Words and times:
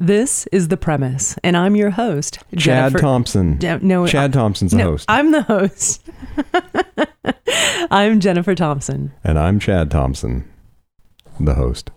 This 0.00 0.46
is 0.52 0.68
the 0.68 0.76
premise, 0.76 1.36
and 1.42 1.56
I'm 1.56 1.74
your 1.74 1.90
host, 1.90 2.38
Chad 2.56 2.96
Thompson. 2.98 3.58
Je- 3.58 3.78
no, 3.82 4.04
uh, 4.04 4.08
Chad 4.08 4.32
Thompson's 4.32 4.70
the 4.70 4.76
no, 4.78 4.90
host. 4.92 5.06
I'm 5.08 5.32
the 5.32 5.42
host. 5.42 6.08
I'm 7.90 8.20
Jennifer 8.20 8.54
Thompson. 8.54 9.12
and 9.24 9.36
I'm 9.38 9.58
Chad 9.58 9.90
Thompson, 9.90 10.48
the 11.40 11.54
host. 11.54 11.90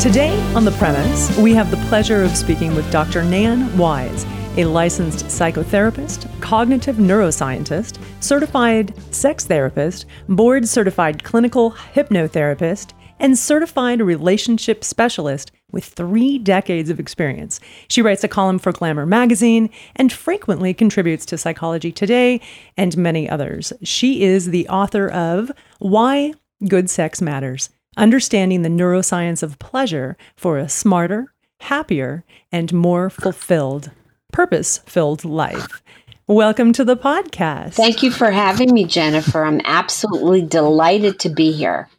Today 0.00 0.36
on 0.56 0.64
the 0.64 0.72
premise, 0.72 1.34
we 1.38 1.54
have 1.54 1.70
the 1.70 1.76
pleasure 1.88 2.24
of 2.24 2.36
speaking 2.36 2.74
with 2.74 2.90
Dr. 2.90 3.22
Nan 3.22 3.78
Wise, 3.78 4.24
a 4.58 4.66
licensed 4.66 5.24
psychotherapist, 5.26 6.28
cognitive 6.42 6.96
neuroscientist, 6.96 7.98
certified 8.20 8.92
sex 9.12 9.46
therapist, 9.46 10.04
board 10.28 10.68
certified 10.68 11.24
clinical 11.24 11.70
hypnotherapist, 11.70 12.92
and 13.18 13.38
certified 13.38 14.02
relationship 14.02 14.84
specialist 14.84 15.52
with 15.70 15.84
three 15.84 16.38
decades 16.38 16.90
of 16.90 17.00
experience. 17.00 17.60
She 17.88 18.02
writes 18.02 18.24
a 18.24 18.28
column 18.28 18.58
for 18.58 18.72
Glamour 18.72 19.06
magazine 19.06 19.70
and 19.96 20.12
frequently 20.12 20.74
contributes 20.74 21.24
to 21.26 21.38
Psychology 21.38 21.90
Today 21.90 22.40
and 22.76 22.94
many 22.96 23.30
others. 23.30 23.72
She 23.82 24.22
is 24.22 24.50
the 24.50 24.68
author 24.68 25.08
of 25.08 25.50
Why 25.78 26.34
Good 26.68 26.90
Sex 26.90 27.22
Matters 27.22 27.70
Understanding 27.96 28.62
the 28.62 28.68
Neuroscience 28.68 29.42
of 29.42 29.58
Pleasure 29.58 30.16
for 30.36 30.58
a 30.58 30.68
Smarter, 30.68 31.32
Happier, 31.60 32.24
and 32.50 32.72
More 32.72 33.08
Fulfilled, 33.08 33.90
Purpose 34.32 34.78
Filled 34.86 35.24
Life. 35.26 35.82
Welcome 36.26 36.72
to 36.72 36.84
the 36.84 36.96
podcast. 36.96 37.74
Thank 37.74 38.02
you 38.02 38.10
for 38.10 38.30
having 38.30 38.72
me, 38.72 38.84
Jennifer. 38.84 39.44
I'm 39.44 39.60
absolutely 39.64 40.40
delighted 40.40 41.20
to 41.20 41.28
be 41.28 41.52
here. 41.52 41.90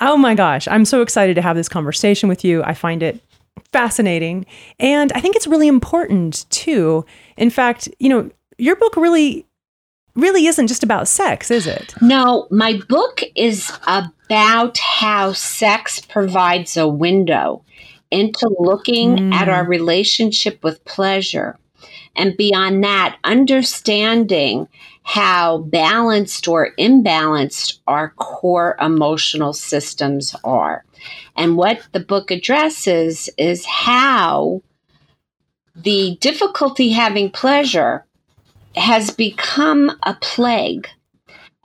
Oh 0.00 0.16
my 0.16 0.36
gosh, 0.36 0.68
I'm 0.68 0.84
so 0.84 1.02
excited 1.02 1.34
to 1.34 1.42
have 1.42 1.56
this 1.56 1.68
conversation 1.68 2.28
with 2.28 2.44
you. 2.44 2.62
I 2.62 2.72
find 2.72 3.02
it 3.02 3.20
fascinating. 3.72 4.46
And 4.78 5.12
I 5.12 5.20
think 5.20 5.34
it's 5.34 5.48
really 5.48 5.66
important 5.66 6.48
too. 6.50 7.04
In 7.36 7.50
fact, 7.50 7.88
you 7.98 8.08
know, 8.08 8.30
your 8.56 8.76
book 8.76 8.96
really 8.96 9.44
really 10.14 10.46
isn't 10.46 10.66
just 10.66 10.82
about 10.82 11.08
sex, 11.08 11.50
is 11.50 11.66
it? 11.66 11.94
No, 12.00 12.46
my 12.50 12.80
book 12.88 13.22
is 13.36 13.72
about 13.86 14.78
how 14.78 15.32
sex 15.32 16.00
provides 16.00 16.76
a 16.76 16.88
window 16.88 17.64
into 18.10 18.48
looking 18.58 19.32
at 19.32 19.48
our 19.48 19.64
relationship 19.66 20.62
with 20.62 20.84
pleasure. 20.84 21.58
And 22.16 22.36
beyond 22.36 22.82
that, 22.84 23.18
understanding 23.22 24.68
how 25.02 25.58
balanced 25.58 26.48
or 26.48 26.74
imbalanced 26.78 27.78
our 27.86 28.10
core 28.16 28.76
emotional 28.80 29.52
systems 29.52 30.34
are. 30.44 30.84
And 31.36 31.56
what 31.56 31.86
the 31.92 32.00
book 32.00 32.30
addresses 32.30 33.30
is 33.38 33.64
how 33.64 34.62
the 35.76 36.16
difficulty 36.20 36.90
having 36.90 37.30
pleasure 37.30 38.04
has 38.74 39.10
become 39.10 39.90
a 40.02 40.14
plague 40.20 40.88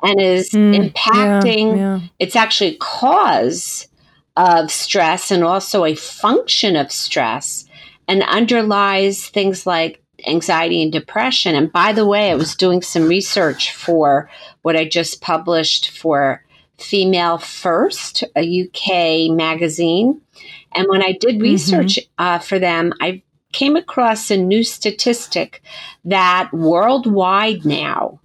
and 0.03 0.21
is 0.21 0.51
Mm, 0.51 0.91
impacting 0.91 1.77
yeah, 1.77 1.97
yeah. 1.97 1.99
it's 2.19 2.35
actually 2.35 2.75
a 2.75 2.77
cause 2.77 3.87
of 4.35 4.71
stress 4.71 5.31
and 5.31 5.43
also 5.43 5.85
a 5.85 5.95
function 5.95 6.75
of 6.75 6.91
stress 6.91 7.65
and 8.07 8.23
underlies 8.23 9.27
things 9.27 9.65
like 9.65 10.01
anxiety 10.25 10.81
and 10.81 10.91
depression. 10.91 11.55
And 11.55 11.71
by 11.71 11.93
the 11.93 12.05
way, 12.05 12.31
I 12.31 12.35
was 12.35 12.55
doing 12.55 12.81
some 12.81 13.07
research 13.07 13.73
for 13.73 14.29
what 14.61 14.75
I 14.75 14.85
just 14.85 15.21
published 15.21 15.91
for 15.91 16.43
Female 16.79 17.37
First, 17.37 18.23
a 18.35 18.63
UK 18.63 19.31
magazine. 19.31 20.21
And 20.75 20.87
when 20.89 21.03
I 21.03 21.13
did 21.13 21.41
research 21.41 21.99
uh, 22.17 22.39
for 22.39 22.59
them, 22.59 22.93
I 22.99 23.21
came 23.51 23.75
across 23.75 24.31
a 24.31 24.37
new 24.37 24.63
statistic 24.63 25.61
that 26.05 26.49
worldwide 26.51 27.63
now, 27.63 28.19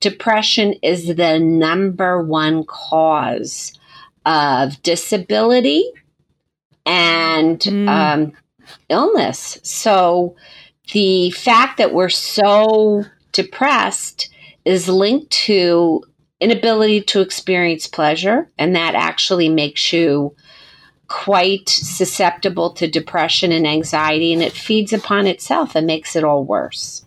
depression 0.00 0.74
is 0.82 1.14
the 1.14 1.38
number 1.38 2.22
one 2.22 2.64
cause 2.64 3.78
of 4.24 4.82
disability 4.82 5.90
and 6.86 7.60
Mm. 7.60 7.88
um, 7.88 8.32
illness. 8.88 9.58
So 9.62 10.34
the 10.92 11.30
fact 11.30 11.78
that 11.78 11.94
we're 11.94 12.08
so 12.08 13.04
depressed 13.32 14.28
is 14.64 14.88
linked 14.88 15.30
to 15.30 16.02
inability 16.40 17.00
to 17.02 17.20
experience 17.20 17.86
pleasure, 17.86 18.50
and 18.58 18.74
that 18.74 18.94
actually 18.94 19.48
makes 19.48 19.92
you 19.92 20.34
quite 21.08 21.68
susceptible 21.68 22.70
to 22.70 22.88
depression 22.88 23.52
and 23.52 23.66
anxiety, 23.66 24.32
and 24.32 24.42
it 24.42 24.52
feeds 24.52 24.92
upon 24.92 25.26
itself 25.26 25.76
and 25.76 25.86
makes 25.86 26.16
it 26.16 26.24
all 26.24 26.42
worse. 26.42 27.01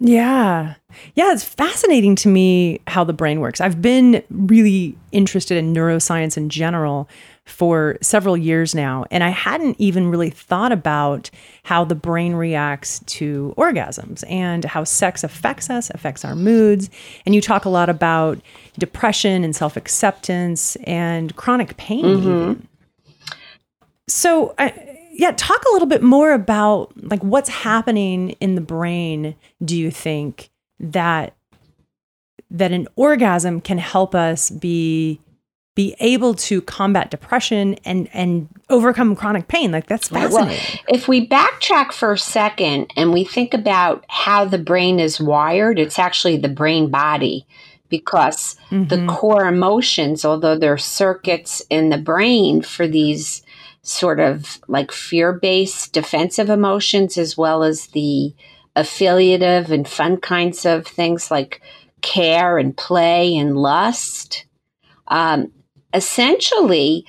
Yeah. 0.00 0.74
Yeah, 1.14 1.32
it's 1.32 1.44
fascinating 1.44 2.14
to 2.16 2.28
me 2.28 2.80
how 2.86 3.04
the 3.04 3.12
brain 3.12 3.40
works. 3.40 3.60
I've 3.60 3.82
been 3.82 4.22
really 4.30 4.96
interested 5.10 5.56
in 5.56 5.74
neuroscience 5.74 6.36
in 6.36 6.48
general 6.48 7.08
for 7.46 7.96
several 8.00 8.36
years 8.36 8.74
now, 8.74 9.06
and 9.10 9.24
I 9.24 9.30
hadn't 9.30 9.76
even 9.78 10.08
really 10.08 10.30
thought 10.30 10.70
about 10.70 11.30
how 11.64 11.82
the 11.84 11.94
brain 11.94 12.34
reacts 12.34 13.00
to 13.06 13.54
orgasms 13.56 14.22
and 14.30 14.64
how 14.64 14.84
sex 14.84 15.24
affects 15.24 15.70
us, 15.70 15.90
affects 15.90 16.24
our 16.24 16.36
moods. 16.36 16.90
And 17.26 17.34
you 17.34 17.40
talk 17.40 17.64
a 17.64 17.70
lot 17.70 17.88
about 17.88 18.38
depression 18.78 19.42
and 19.44 19.56
self 19.56 19.76
acceptance 19.76 20.76
and 20.84 21.34
chronic 21.36 21.76
pain. 21.76 22.04
Mm-hmm. 22.04 22.28
even. 22.28 22.68
So, 24.08 24.54
I, 24.58 24.87
yeah, 25.18 25.32
talk 25.36 25.62
a 25.68 25.72
little 25.72 25.88
bit 25.88 26.02
more 26.02 26.32
about 26.32 26.92
like 26.96 27.22
what's 27.22 27.48
happening 27.50 28.30
in 28.40 28.54
the 28.54 28.60
brain. 28.60 29.34
Do 29.62 29.76
you 29.76 29.90
think 29.90 30.48
that 30.80 31.34
that 32.50 32.72
an 32.72 32.86
orgasm 32.96 33.60
can 33.60 33.78
help 33.78 34.14
us 34.14 34.48
be 34.48 35.20
be 35.74 35.94
able 36.00 36.34
to 36.34 36.60
combat 36.62 37.10
depression 37.10 37.74
and 37.84 38.08
and 38.12 38.48
overcome 38.70 39.14
chronic 39.16 39.48
pain? 39.48 39.72
Like 39.72 39.86
that's 39.88 40.10
Right, 40.12 40.30
well, 40.30 40.46
fascinating. 40.46 40.80
if 40.88 41.08
we 41.08 41.26
backtrack 41.28 41.92
for 41.92 42.12
a 42.12 42.18
second 42.18 42.92
and 42.96 43.12
we 43.12 43.24
think 43.24 43.52
about 43.54 44.04
how 44.08 44.44
the 44.44 44.58
brain 44.58 45.00
is 45.00 45.20
wired, 45.20 45.78
it's 45.80 45.98
actually 45.98 46.36
the 46.36 46.48
brain 46.48 46.90
body 46.90 47.44
because 47.90 48.56
the 48.70 48.96
Mhm. 48.96 49.08
core 49.08 49.46
emotions, 49.48 50.24
although 50.24 50.56
there 50.58 50.74
are 50.74 50.78
circuits 50.78 51.60
in 51.70 51.88
the 51.88 51.96
brain 51.98 52.60
for 52.62 52.86
these 52.86 53.42
sort 53.88 54.20
of 54.20 54.60
like 54.68 54.92
fear 54.92 55.32
based 55.32 55.92
defensive 55.92 56.50
emotions, 56.50 57.16
as 57.16 57.36
well 57.36 57.62
as 57.62 57.88
the 57.88 58.34
affiliative 58.76 59.70
and 59.70 59.88
fun 59.88 60.18
kinds 60.18 60.66
of 60.66 60.86
things 60.86 61.30
like 61.30 61.60
care 62.02 62.58
and 62.58 62.76
play 62.76 63.34
and 63.34 63.56
lust. 63.56 64.44
Um, 65.08 65.52
essentially, 65.94 67.06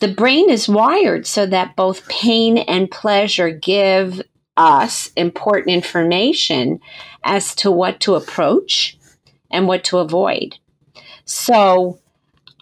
the 0.00 0.08
brain 0.08 0.50
is 0.50 0.68
wired 0.68 1.26
so 1.26 1.46
that 1.46 1.76
both 1.76 2.08
pain 2.08 2.58
and 2.58 2.90
pleasure 2.90 3.50
give 3.50 4.22
us 4.56 5.10
important 5.16 5.74
information 5.74 6.80
as 7.22 7.54
to 7.56 7.70
what 7.70 8.00
to 8.00 8.14
approach 8.14 8.96
and 9.50 9.68
what 9.68 9.84
to 9.84 9.98
avoid. 9.98 10.56
So, 11.26 11.98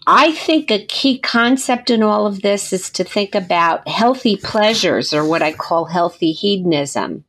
I 0.07 0.33
think 0.33 0.71
a 0.71 0.85
key 0.85 1.19
concept 1.19 1.91
in 1.91 2.03
all 2.03 2.27
of 2.27 2.43
this 2.43 2.73
is 2.73 2.91
to 2.91 3.05
think 3.05 3.35
about 3.35 3.87
healthy 3.87 4.37
pleasures 4.37 5.13
or 5.13 5.25
what 5.25 5.43
I 5.43 5.53
call 5.53 5.85
healthy 5.85 6.33
hedonism 6.33 7.25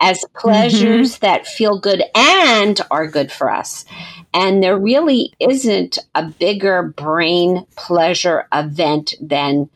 as 0.00 0.18
mm-hmm. 0.18 0.38
pleasures 0.38 1.18
that 1.18 1.46
feel 1.46 1.78
good 1.78 2.02
and 2.14 2.80
are 2.90 3.08
good 3.08 3.32
for 3.32 3.50
us. 3.50 3.84
And 4.32 4.62
there 4.62 4.78
really 4.78 5.32
isn't 5.40 5.98
a 6.14 6.26
bigger 6.26 6.82
brain 6.82 7.66
pleasure 7.76 8.46
event 8.52 9.14
than 9.20 9.68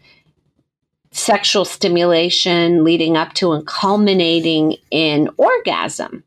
sexual 1.10 1.64
stimulation 1.64 2.84
leading 2.84 3.16
up 3.16 3.34
to 3.34 3.52
and 3.52 3.66
culminating 3.66 4.76
in 4.90 5.28
orgasm. 5.36 6.22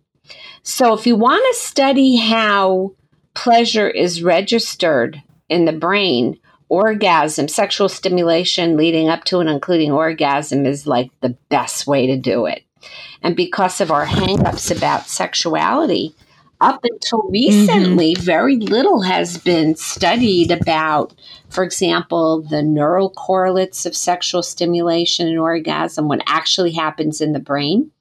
So, 0.64 0.94
if 0.94 1.08
you 1.08 1.16
want 1.16 1.44
to 1.56 1.62
study 1.62 2.18
how 2.18 2.94
pleasure 3.34 3.90
is 3.90 4.22
registered 4.22 5.22
in 5.52 5.66
the 5.66 5.74
brain, 5.74 6.40
orgasm, 6.70 7.48
sexual 7.50 7.90
stimulation 7.90 8.78
leading 8.78 9.10
up 9.10 9.26
to 9.26 9.40
and 9.40 9.50
including 9.50 9.92
orgasm 9.92 10.66
is 10.66 10.88
like 10.88 11.12
the 11.20 11.36
best 11.50 11.86
way 11.86 12.08
to 12.08 12.18
do 12.18 12.46
it. 12.46 12.64
And 13.22 13.36
because 13.36 13.82
of 13.82 13.92
our 13.92 14.06
hangups 14.06 14.76
about 14.76 15.08
sexuality, 15.08 16.16
up 16.62 16.80
until 16.84 17.24
recently, 17.30 18.16
very 18.16 18.56
little 18.56 19.02
has 19.02 19.38
been 19.40 19.76
studied 19.76 20.52
about, 20.52 21.14
for 21.50 21.64
example, 21.64 22.44
the 22.44 22.64
neural 22.64 23.10
correlates 23.10 23.86
of 23.86 23.96
sexual 23.96 24.44
stimulation 24.44 25.28
and 25.28 25.40
orgasm, 25.40 26.08
what 26.08 26.22
actually 26.28 26.72
happens 26.72 27.20
in 27.20 27.34
the 27.34 27.40
brain 27.40 27.92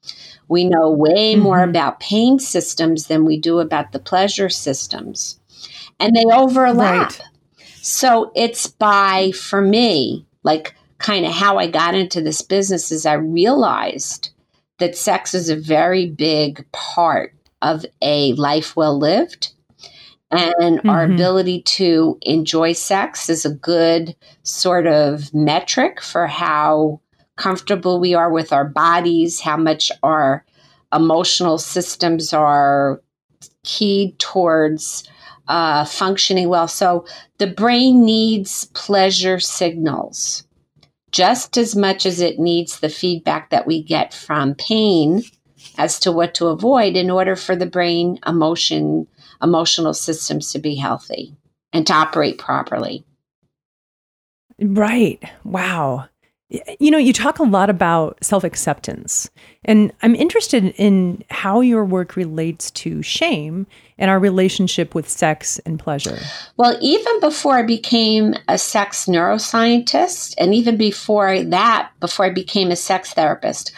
We 0.51 0.65
know 0.65 0.91
way 0.91 1.33
mm-hmm. 1.33 1.43
more 1.43 1.63
about 1.63 2.01
pain 2.01 2.37
systems 2.37 3.07
than 3.07 3.23
we 3.23 3.39
do 3.39 3.59
about 3.59 3.93
the 3.93 3.99
pleasure 3.99 4.49
systems. 4.49 5.39
And 5.97 6.13
they 6.13 6.25
overlap. 6.25 7.11
Right. 7.11 7.21
So 7.81 8.31
it's 8.35 8.67
by, 8.67 9.31
for 9.31 9.61
me, 9.61 10.25
like 10.43 10.75
kind 10.99 11.25
of 11.25 11.31
how 11.31 11.57
I 11.57 11.67
got 11.67 11.95
into 11.95 12.21
this 12.21 12.41
business 12.41 12.91
is 12.91 13.05
I 13.05 13.13
realized 13.13 14.29
that 14.79 14.95
sex 14.95 15.33
is 15.33 15.49
a 15.49 15.55
very 15.55 16.07
big 16.07 16.65
part 16.71 17.33
of 17.61 17.85
a 18.01 18.33
life 18.33 18.75
well 18.75 18.97
lived. 18.97 19.53
And 20.29 20.77
mm-hmm. 20.77 20.89
our 20.89 21.03
ability 21.03 21.63
to 21.63 22.17
enjoy 22.21 22.73
sex 22.73 23.29
is 23.29 23.45
a 23.45 23.53
good 23.53 24.15
sort 24.43 24.87
of 24.87 25.33
metric 25.33 26.01
for 26.01 26.27
how 26.27 27.01
comfortable 27.35 27.99
we 27.99 28.13
are 28.13 28.31
with 28.31 28.53
our 28.53 28.65
bodies, 28.65 29.41
how 29.41 29.57
much 29.57 29.91
our 30.03 30.45
emotional 30.93 31.57
systems 31.57 32.31
are 32.31 33.01
keyed 33.63 34.17
towards 34.19 35.07
uh, 35.47 35.85
functioning 35.85 36.49
well. 36.49 36.67
So 36.67 37.05
the 37.37 37.47
brain 37.47 38.05
needs 38.05 38.65
pleasure 38.73 39.39
signals 39.39 40.45
just 41.11 41.57
as 41.57 41.75
much 41.75 42.05
as 42.05 42.21
it 42.21 42.39
needs 42.39 42.79
the 42.79 42.89
feedback 42.89 43.49
that 43.49 43.67
we 43.67 43.83
get 43.83 44.13
from 44.13 44.55
pain 44.55 45.23
as 45.77 45.99
to 45.99 46.11
what 46.11 46.33
to 46.35 46.47
avoid 46.47 46.95
in 46.95 47.09
order 47.09 47.35
for 47.35 47.55
the 47.55 47.65
brain 47.65 48.19
emotion 48.25 49.07
emotional 49.41 49.93
systems 49.93 50.51
to 50.51 50.59
be 50.59 50.75
healthy 50.75 51.35
and 51.73 51.87
to 51.87 51.93
operate 51.93 52.37
properly. 52.37 53.03
Right. 54.59 55.19
Wow. 55.43 56.07
You 56.79 56.91
know, 56.91 56.97
you 56.97 57.13
talk 57.13 57.39
a 57.39 57.43
lot 57.43 57.69
about 57.69 58.21
self 58.21 58.43
acceptance, 58.43 59.29
and 59.63 59.93
I'm 60.01 60.15
interested 60.15 60.73
in 60.77 61.23
how 61.29 61.61
your 61.61 61.85
work 61.85 62.17
relates 62.17 62.69
to 62.71 63.01
shame 63.01 63.67
and 63.97 64.11
our 64.11 64.19
relationship 64.19 64.93
with 64.93 65.07
sex 65.07 65.59
and 65.59 65.79
pleasure. 65.79 66.17
Well, 66.57 66.77
even 66.81 67.21
before 67.21 67.57
I 67.57 67.63
became 67.63 68.35
a 68.49 68.57
sex 68.57 69.05
neuroscientist, 69.05 70.35
and 70.37 70.53
even 70.53 70.75
before 70.75 71.41
that, 71.41 71.91
before 72.01 72.25
I 72.25 72.31
became 72.31 72.69
a 72.69 72.75
sex 72.75 73.13
therapist, 73.13 73.71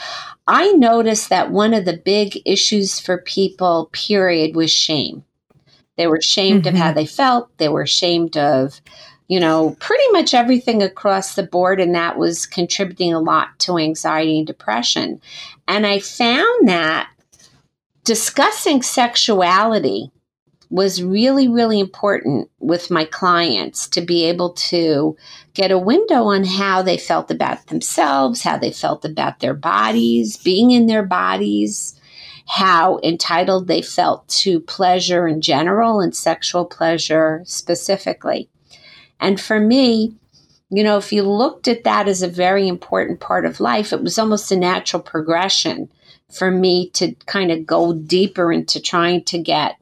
I 0.48 0.72
noticed 0.72 1.30
that 1.30 1.52
one 1.52 1.76
of 1.76 1.86
the 1.86 1.98
big 1.98 2.42
issues 2.44 3.00
for 3.00 3.20
people, 3.20 3.90
period, 3.94 4.56
was 4.56 4.72
shame. 4.72 5.24
They 5.96 6.08
were 6.08 6.18
ashamed 6.18 6.64
mm-hmm. 6.64 6.76
of 6.76 6.82
how 6.82 6.88
mm-hmm. 6.88 6.96
they 6.96 7.06
felt, 7.06 7.58
they 7.60 7.70
were 7.70 7.84
ashamed 7.84 8.36
of 8.36 8.82
you 9.28 9.40
know, 9.40 9.76
pretty 9.80 10.08
much 10.12 10.34
everything 10.34 10.82
across 10.82 11.36
the 11.36 11.44
board. 11.44 11.80
And 11.80 11.96
that 11.96 12.18
was 12.18 12.46
contributing 12.46 13.14
a 13.14 13.20
lot 13.20 13.58
to 13.60 13.78
anxiety 13.78 14.38
and 14.38 14.48
depression. 14.48 15.22
And 15.68 15.86
I 15.88 16.00
found 16.00 16.68
that 16.68 17.10
discussing 18.04 18.82
sexuality 18.82 20.12
was 20.70 21.04
really, 21.04 21.48
really 21.48 21.80
important 21.80 22.50
with 22.60 22.90
my 22.90 23.06
clients 23.06 23.88
to 23.88 24.02
be 24.02 24.26
able 24.26 24.54
to 24.54 25.16
get 25.54 25.72
a 25.72 25.78
window 25.78 26.24
on 26.24 26.44
how 26.44 26.82
they 26.82 26.98
felt 26.98 27.30
about 27.30 27.68
themselves, 27.68 28.42
how 28.42 28.58
they 28.58 28.72
felt 28.72 29.06
about 29.06 29.40
their 29.40 29.54
bodies, 29.54 30.36
being 30.38 30.72
in 30.72 30.88
their 30.88 31.06
bodies, 31.06 32.00
how 32.48 33.00
entitled 33.04 33.68
they 33.68 33.84
felt 33.84 34.28
to 34.28 34.60
pleasure 34.62 35.28
in 35.28 35.42
general 35.42 36.00
and 36.00 36.16
sexual 36.16 36.66
pleasure 36.66 37.44
specifically. 37.46 38.50
And 39.24 39.40
for 39.40 39.60
me, 39.60 40.14
you 40.70 40.84
know, 40.84 40.98
if 40.98 41.14
you 41.14 41.24
looked 41.24 41.68
at 41.68 41.86
that 41.86 42.08
as 42.08 42.22
a 42.22 42.28
very 42.28 42.68
important 42.68 43.22
part 43.22 43.46
of 43.46 43.60
life, 43.60 43.94
it 43.94 44.04
was 44.04 44.20
almost 44.20 44.52
a 44.52 44.58
natural 44.58 45.02
progression 45.02 45.90
for 46.32 46.52
me 46.52 46.90
to 46.92 47.14
kind 47.26 47.50
of 47.50 47.66
go 47.66 47.94
deeper 47.94 48.52
into 48.52 48.82
trying 48.82 49.24
to 49.26 49.38
get 49.38 49.78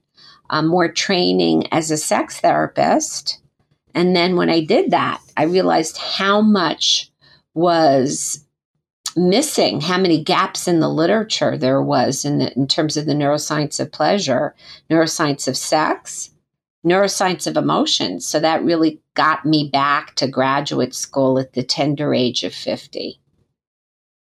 um, 0.52 0.68
more 0.68 0.92
training 0.92 1.68
as 1.72 1.90
a 1.90 1.98
sex 1.98 2.40
therapist. 2.40 3.42
And 3.96 4.16
then 4.16 4.36
when 4.36 4.50
I 4.50 4.64
did 4.64 4.92
that, 4.92 5.22
I 5.36 5.44
realized 5.44 5.98
how 5.98 6.42
much 6.42 7.12
was 7.54 8.46
missing, 9.16 9.82
how 9.82 9.98
many 9.98 10.24
gaps 10.24 10.68
in 10.68 10.82
the 10.82 10.90
literature 10.90 11.58
there 11.58 11.82
was 11.82 12.26
in, 12.26 12.38
the, 12.38 12.54
in 12.54 12.68
terms 12.68 12.96
of 12.96 13.06
the 13.06 13.14
neuroscience 13.14 13.80
of 13.80 13.92
pleasure, 13.92 14.56
neuroscience 14.90 15.48
of 15.48 15.58
sex, 15.58 16.30
neuroscience 16.86 17.48
of 17.48 17.58
emotions. 17.58 18.26
So 18.26 18.40
that 18.40 18.64
really 18.64 19.01
got 19.16 19.46
me 19.46 19.70
back 19.72 20.16
to 20.16 20.28
graduate 20.28 20.94
school 20.94 21.40
at 21.40 21.54
the 21.54 21.64
tender 21.64 22.14
age 22.14 22.44
of 22.44 22.54
50. 22.54 23.20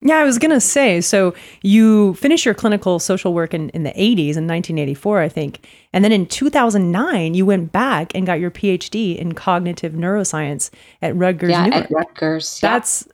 Yeah, 0.02 0.16
I 0.16 0.24
was 0.24 0.38
going 0.38 0.52
to 0.52 0.62
say 0.62 1.02
so 1.02 1.34
you 1.62 2.14
finished 2.14 2.46
your 2.46 2.54
clinical 2.54 3.00
social 3.00 3.34
work 3.34 3.54
in, 3.54 3.70
in 3.70 3.84
the 3.84 3.92
80s, 3.92 4.38
in 4.38 4.48
1984, 4.48 5.20
I 5.20 5.28
think. 5.28 5.68
And 5.92 6.06
then 6.06 6.14
in 6.14 6.26
2009, 6.26 7.34
you 7.34 7.46
went 7.46 7.74
back 7.74 8.16
and 8.16 8.26
got 8.26 8.40
your 8.40 8.52
PhD 8.52 9.18
in 9.18 9.34
cognitive 9.34 9.94
neuroscience 9.94 10.70
at 11.02 11.16
Rutgers. 11.18 11.52
Yeah, 11.52 11.66
Newark. 11.66 11.84
at 11.84 11.92
Rutgers. 11.92 12.60
That's, 12.62 13.10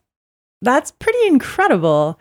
that's 0.62 0.92
pretty 0.92 1.26
incredible. 1.26 2.20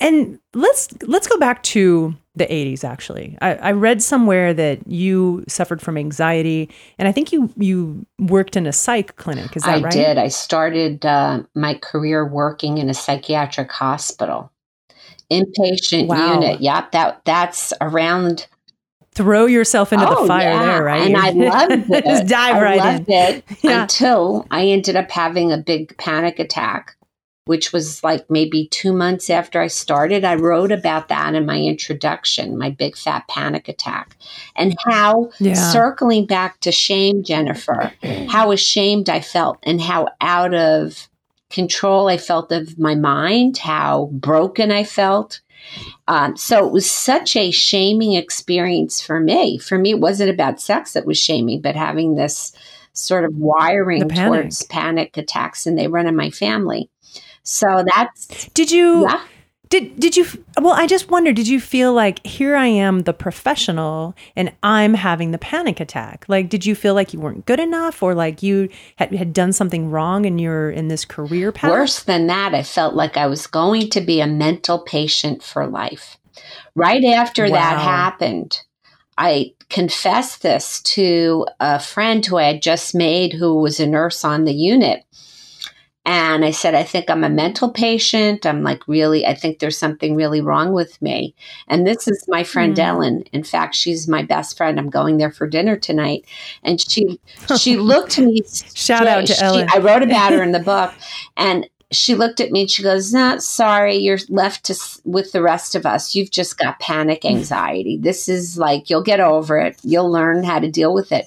And 0.00 0.38
let's 0.54 0.88
let's 1.02 1.26
go 1.26 1.38
back 1.38 1.62
to 1.64 2.14
the 2.38 2.46
80s 2.46 2.84
actually. 2.84 3.36
I, 3.42 3.54
I, 3.56 3.72
read 3.72 4.02
somewhere 4.02 4.54
that 4.54 4.86
you 4.86 5.44
suffered 5.48 5.82
from 5.82 5.98
anxiety 5.98 6.70
and 6.96 7.08
i 7.08 7.12
think 7.12 7.32
you 7.32 7.52
you 7.56 8.06
worked 8.18 8.56
in 8.56 8.66
a 8.66 8.72
psych 8.72 9.16
clinic. 9.16 9.56
Is 9.56 9.64
that 9.64 9.78
I 9.78 9.80
right? 9.80 9.92
i 9.92 9.96
did. 9.96 10.18
I 10.18 10.28
started 10.28 11.04
uh, 11.04 11.42
my 11.54 11.74
career 11.74 12.24
working 12.26 12.78
in 12.78 12.88
a 12.88 12.94
psychiatric 12.94 13.70
hospital. 13.72 14.52
Inpatient 15.30 16.06
wow. 16.06 16.34
unit. 16.34 16.60
Yep 16.60 16.92
that 16.92 17.20
that's 17.24 17.72
around 17.80 18.46
throw 19.12 19.46
yourself 19.46 19.92
into 19.92 20.08
oh, 20.08 20.22
the 20.22 20.28
fire 20.28 20.50
yeah. 20.50 20.66
there 20.66 20.84
right? 20.84 21.02
And 21.02 21.16
i 21.16 21.30
loved 21.30 21.90
it. 21.90 22.04
Just 22.04 22.26
dive 22.28 22.56
I 22.56 22.62
right 22.62 22.78
loved 22.78 23.08
in 23.08 23.14
it 23.14 23.44
yeah. 23.62 23.82
until 23.82 24.46
i 24.50 24.64
ended 24.66 24.94
up 24.94 25.10
having 25.10 25.50
a 25.50 25.58
big 25.58 25.96
panic 25.98 26.38
attack 26.38 26.96
which 27.48 27.72
was 27.72 28.04
like 28.04 28.28
maybe 28.28 28.68
two 28.68 28.92
months 28.92 29.30
after 29.30 29.58
I 29.58 29.68
started. 29.68 30.22
I 30.22 30.34
wrote 30.34 30.70
about 30.70 31.08
that 31.08 31.34
in 31.34 31.46
my 31.46 31.58
introduction, 31.58 32.58
my 32.58 32.68
big 32.68 32.94
fat 32.94 33.26
panic 33.26 33.68
attack, 33.68 34.18
and 34.54 34.76
how 34.86 35.30
yeah. 35.40 35.54
circling 35.54 36.26
back 36.26 36.60
to 36.60 36.70
shame, 36.70 37.22
Jennifer, 37.22 37.90
how 38.28 38.52
ashamed 38.52 39.08
I 39.08 39.22
felt 39.22 39.56
and 39.62 39.80
how 39.80 40.08
out 40.20 40.52
of 40.52 41.08
control 41.48 42.08
I 42.08 42.18
felt 42.18 42.52
of 42.52 42.78
my 42.78 42.94
mind, 42.94 43.56
how 43.56 44.10
broken 44.12 44.70
I 44.70 44.84
felt. 44.84 45.40
Um, 46.06 46.36
so 46.36 46.66
it 46.66 46.72
was 46.72 46.90
such 46.90 47.34
a 47.34 47.50
shaming 47.50 48.12
experience 48.12 49.00
for 49.00 49.20
me. 49.20 49.56
For 49.56 49.78
me, 49.78 49.92
it 49.92 50.00
wasn't 50.00 50.28
about 50.28 50.60
sex 50.60 50.92
that 50.92 51.06
was 51.06 51.16
shaming, 51.18 51.62
but 51.62 51.76
having 51.76 52.14
this 52.14 52.52
sort 52.92 53.24
of 53.24 53.36
wiring 53.36 54.06
towards 54.08 54.64
panic 54.64 55.16
attacks, 55.16 55.66
and 55.66 55.78
they 55.78 55.88
run 55.88 56.06
in 56.06 56.16
my 56.16 56.30
family. 56.30 56.90
So 57.48 57.82
that's. 57.94 58.48
Did 58.48 58.70
you? 58.70 59.08
Yeah. 59.08 59.22
Did 59.70 59.98
did 59.98 60.16
you? 60.16 60.26
Well, 60.60 60.74
I 60.74 60.86
just 60.86 61.10
wonder. 61.10 61.32
Did 61.32 61.48
you 61.48 61.60
feel 61.60 61.94
like 61.94 62.24
here 62.26 62.56
I 62.56 62.66
am, 62.66 63.00
the 63.00 63.14
professional, 63.14 64.14
and 64.36 64.52
I'm 64.62 64.94
having 64.94 65.30
the 65.30 65.38
panic 65.38 65.80
attack? 65.80 66.26
Like, 66.28 66.50
did 66.50 66.66
you 66.66 66.74
feel 66.74 66.94
like 66.94 67.14
you 67.14 67.20
weren't 67.20 67.46
good 67.46 67.60
enough, 67.60 68.02
or 68.02 68.14
like 68.14 68.42
you 68.42 68.68
had, 68.96 69.14
had 69.14 69.32
done 69.32 69.52
something 69.52 69.90
wrong 69.90 70.26
and 70.26 70.38
you're 70.38 70.70
in 70.70 70.88
this 70.88 71.06
career 71.06 71.50
path? 71.50 71.70
Worse 71.70 72.02
than 72.02 72.26
that, 72.26 72.54
I 72.54 72.62
felt 72.62 72.94
like 72.94 73.16
I 73.16 73.26
was 73.26 73.46
going 73.46 73.88
to 73.90 74.00
be 74.00 74.20
a 74.20 74.26
mental 74.26 74.80
patient 74.80 75.42
for 75.42 75.66
life. 75.66 76.18
Right 76.74 77.04
after 77.04 77.44
wow. 77.44 77.52
that 77.52 77.78
happened, 77.78 78.60
I 79.16 79.52
confessed 79.68 80.42
this 80.42 80.80
to 80.82 81.46
a 81.60 81.78
friend 81.80 82.24
who 82.24 82.36
I 82.36 82.44
had 82.44 82.62
just 82.62 82.94
made, 82.94 83.32
who 83.32 83.56
was 83.56 83.80
a 83.80 83.86
nurse 83.86 84.24
on 84.24 84.44
the 84.44 84.54
unit. 84.54 85.04
And 86.10 86.42
I 86.42 86.52
said, 86.52 86.74
I 86.74 86.84
think 86.84 87.10
I'm 87.10 87.22
a 87.22 87.28
mental 87.28 87.68
patient. 87.68 88.46
I'm 88.46 88.62
like, 88.62 88.88
really, 88.88 89.26
I 89.26 89.34
think 89.34 89.58
there's 89.58 89.76
something 89.76 90.16
really 90.16 90.40
wrong 90.40 90.72
with 90.72 91.02
me. 91.02 91.34
And 91.66 91.86
this 91.86 92.08
is 92.08 92.24
my 92.28 92.44
friend 92.44 92.74
mm. 92.74 92.82
Ellen. 92.82 93.24
In 93.34 93.44
fact, 93.44 93.74
she's 93.74 94.08
my 94.08 94.22
best 94.22 94.56
friend. 94.56 94.80
I'm 94.80 94.88
going 94.88 95.18
there 95.18 95.30
for 95.30 95.46
dinner 95.46 95.76
tonight. 95.76 96.24
And 96.62 96.80
she 96.80 97.20
she 97.58 97.76
looked 97.76 98.18
at 98.18 98.24
me. 98.24 98.40
Shout 98.72 99.06
out 99.06 99.26
to 99.26 99.34
she, 99.34 99.42
Ellen. 99.42 99.68
I 99.70 99.80
wrote 99.80 100.02
about 100.08 100.32
her 100.32 100.42
in 100.42 100.52
the 100.52 100.60
book. 100.60 100.94
And 101.36 101.68
she 101.90 102.14
looked 102.14 102.40
at 102.40 102.52
me 102.52 102.62
and 102.62 102.70
she 102.70 102.82
goes, 102.82 103.12
"Not 103.12 103.42
sorry, 103.42 103.96
you're 103.96 104.18
left 104.30 104.64
to, 104.64 104.76
with 105.04 105.32
the 105.32 105.42
rest 105.42 105.74
of 105.74 105.84
us. 105.84 106.14
You've 106.14 106.30
just 106.30 106.56
got 106.56 106.80
panic 106.80 107.26
anxiety. 107.26 107.98
This 107.98 108.30
is 108.30 108.56
like 108.56 108.88
you'll 108.88 109.02
get 109.02 109.20
over 109.20 109.58
it. 109.58 109.78
You'll 109.82 110.10
learn 110.10 110.42
how 110.42 110.58
to 110.58 110.70
deal 110.70 110.94
with 110.94 111.12
it." 111.12 111.26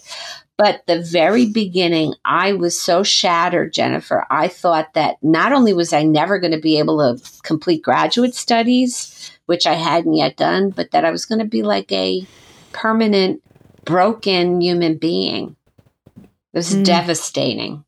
But 0.61 0.85
the 0.85 1.01
very 1.01 1.47
beginning, 1.47 2.13
I 2.23 2.53
was 2.53 2.79
so 2.79 3.01
shattered, 3.01 3.73
Jennifer. 3.73 4.27
I 4.29 4.47
thought 4.47 4.93
that 4.93 5.15
not 5.23 5.53
only 5.53 5.73
was 5.73 5.91
I 5.91 6.03
never 6.03 6.37
going 6.37 6.51
to 6.51 6.59
be 6.59 6.77
able 6.77 6.99
to 6.99 7.41
complete 7.41 7.81
graduate 7.81 8.35
studies, 8.35 9.31
which 9.47 9.65
I 9.65 9.73
hadn't 9.73 10.13
yet 10.13 10.37
done, 10.37 10.69
but 10.69 10.91
that 10.91 11.03
I 11.03 11.09
was 11.09 11.25
going 11.25 11.39
to 11.39 11.45
be 11.45 11.63
like 11.63 11.91
a 11.91 12.27
permanent 12.73 13.41
broken 13.85 14.61
human 14.61 14.97
being. 14.97 15.55
It 16.15 16.29
was 16.53 16.75
mm. 16.75 16.85
devastating. 16.85 17.83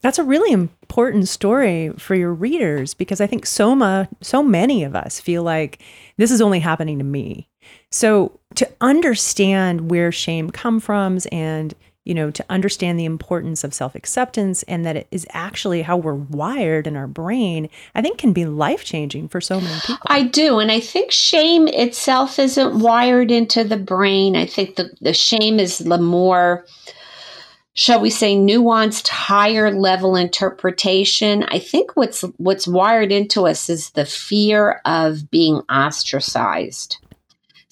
That's 0.00 0.18
a 0.18 0.24
really 0.24 0.50
important 0.50 1.28
story 1.28 1.92
for 1.96 2.16
your 2.16 2.34
readers 2.34 2.92
because 2.92 3.20
I 3.20 3.28
think 3.28 3.46
so 3.46 3.76
much, 3.76 4.08
so 4.20 4.42
many 4.42 4.82
of 4.82 4.96
us 4.96 5.20
feel 5.20 5.44
like 5.44 5.80
this 6.16 6.32
is 6.32 6.40
only 6.40 6.58
happening 6.58 6.98
to 6.98 7.04
me. 7.04 7.48
So 7.94 8.40
to 8.56 8.68
understand 8.80 9.88
where 9.88 10.10
shame 10.10 10.50
come 10.50 10.80
from 10.80 11.20
and 11.30 11.72
you 12.02 12.12
know 12.12 12.32
to 12.32 12.44
understand 12.50 12.98
the 12.98 13.04
importance 13.04 13.62
of 13.62 13.72
self-acceptance 13.72 14.64
and 14.64 14.84
that 14.84 14.96
it 14.96 15.06
is 15.12 15.24
actually 15.30 15.82
how 15.82 15.96
we're 15.96 16.14
wired 16.14 16.88
in 16.88 16.96
our 16.96 17.06
brain 17.06 17.70
i 17.94 18.02
think 18.02 18.18
can 18.18 18.32
be 18.32 18.44
life-changing 18.44 19.28
for 19.28 19.40
so 19.40 19.60
many 19.60 19.80
people. 19.80 20.06
I 20.06 20.24
do 20.24 20.58
and 20.58 20.70
i 20.72 20.80
think 20.80 21.12
shame 21.12 21.68
itself 21.68 22.38
isn't 22.38 22.80
wired 22.80 23.30
into 23.30 23.62
the 23.62 23.78
brain. 23.78 24.34
I 24.34 24.46
think 24.46 24.74
the, 24.74 24.90
the 25.00 25.14
shame 25.14 25.60
is 25.60 25.78
the 25.78 25.96
more 25.96 26.66
shall 27.74 28.00
we 28.00 28.10
say 28.10 28.36
nuanced 28.36 29.08
higher 29.08 29.70
level 29.72 30.14
interpretation. 30.14 31.42
I 31.44 31.58
think 31.58 31.96
what's 31.96 32.22
what's 32.38 32.68
wired 32.68 33.12
into 33.12 33.46
us 33.46 33.68
is 33.68 33.90
the 33.90 34.06
fear 34.06 34.80
of 34.84 35.30
being 35.30 35.56
ostracized 35.68 36.98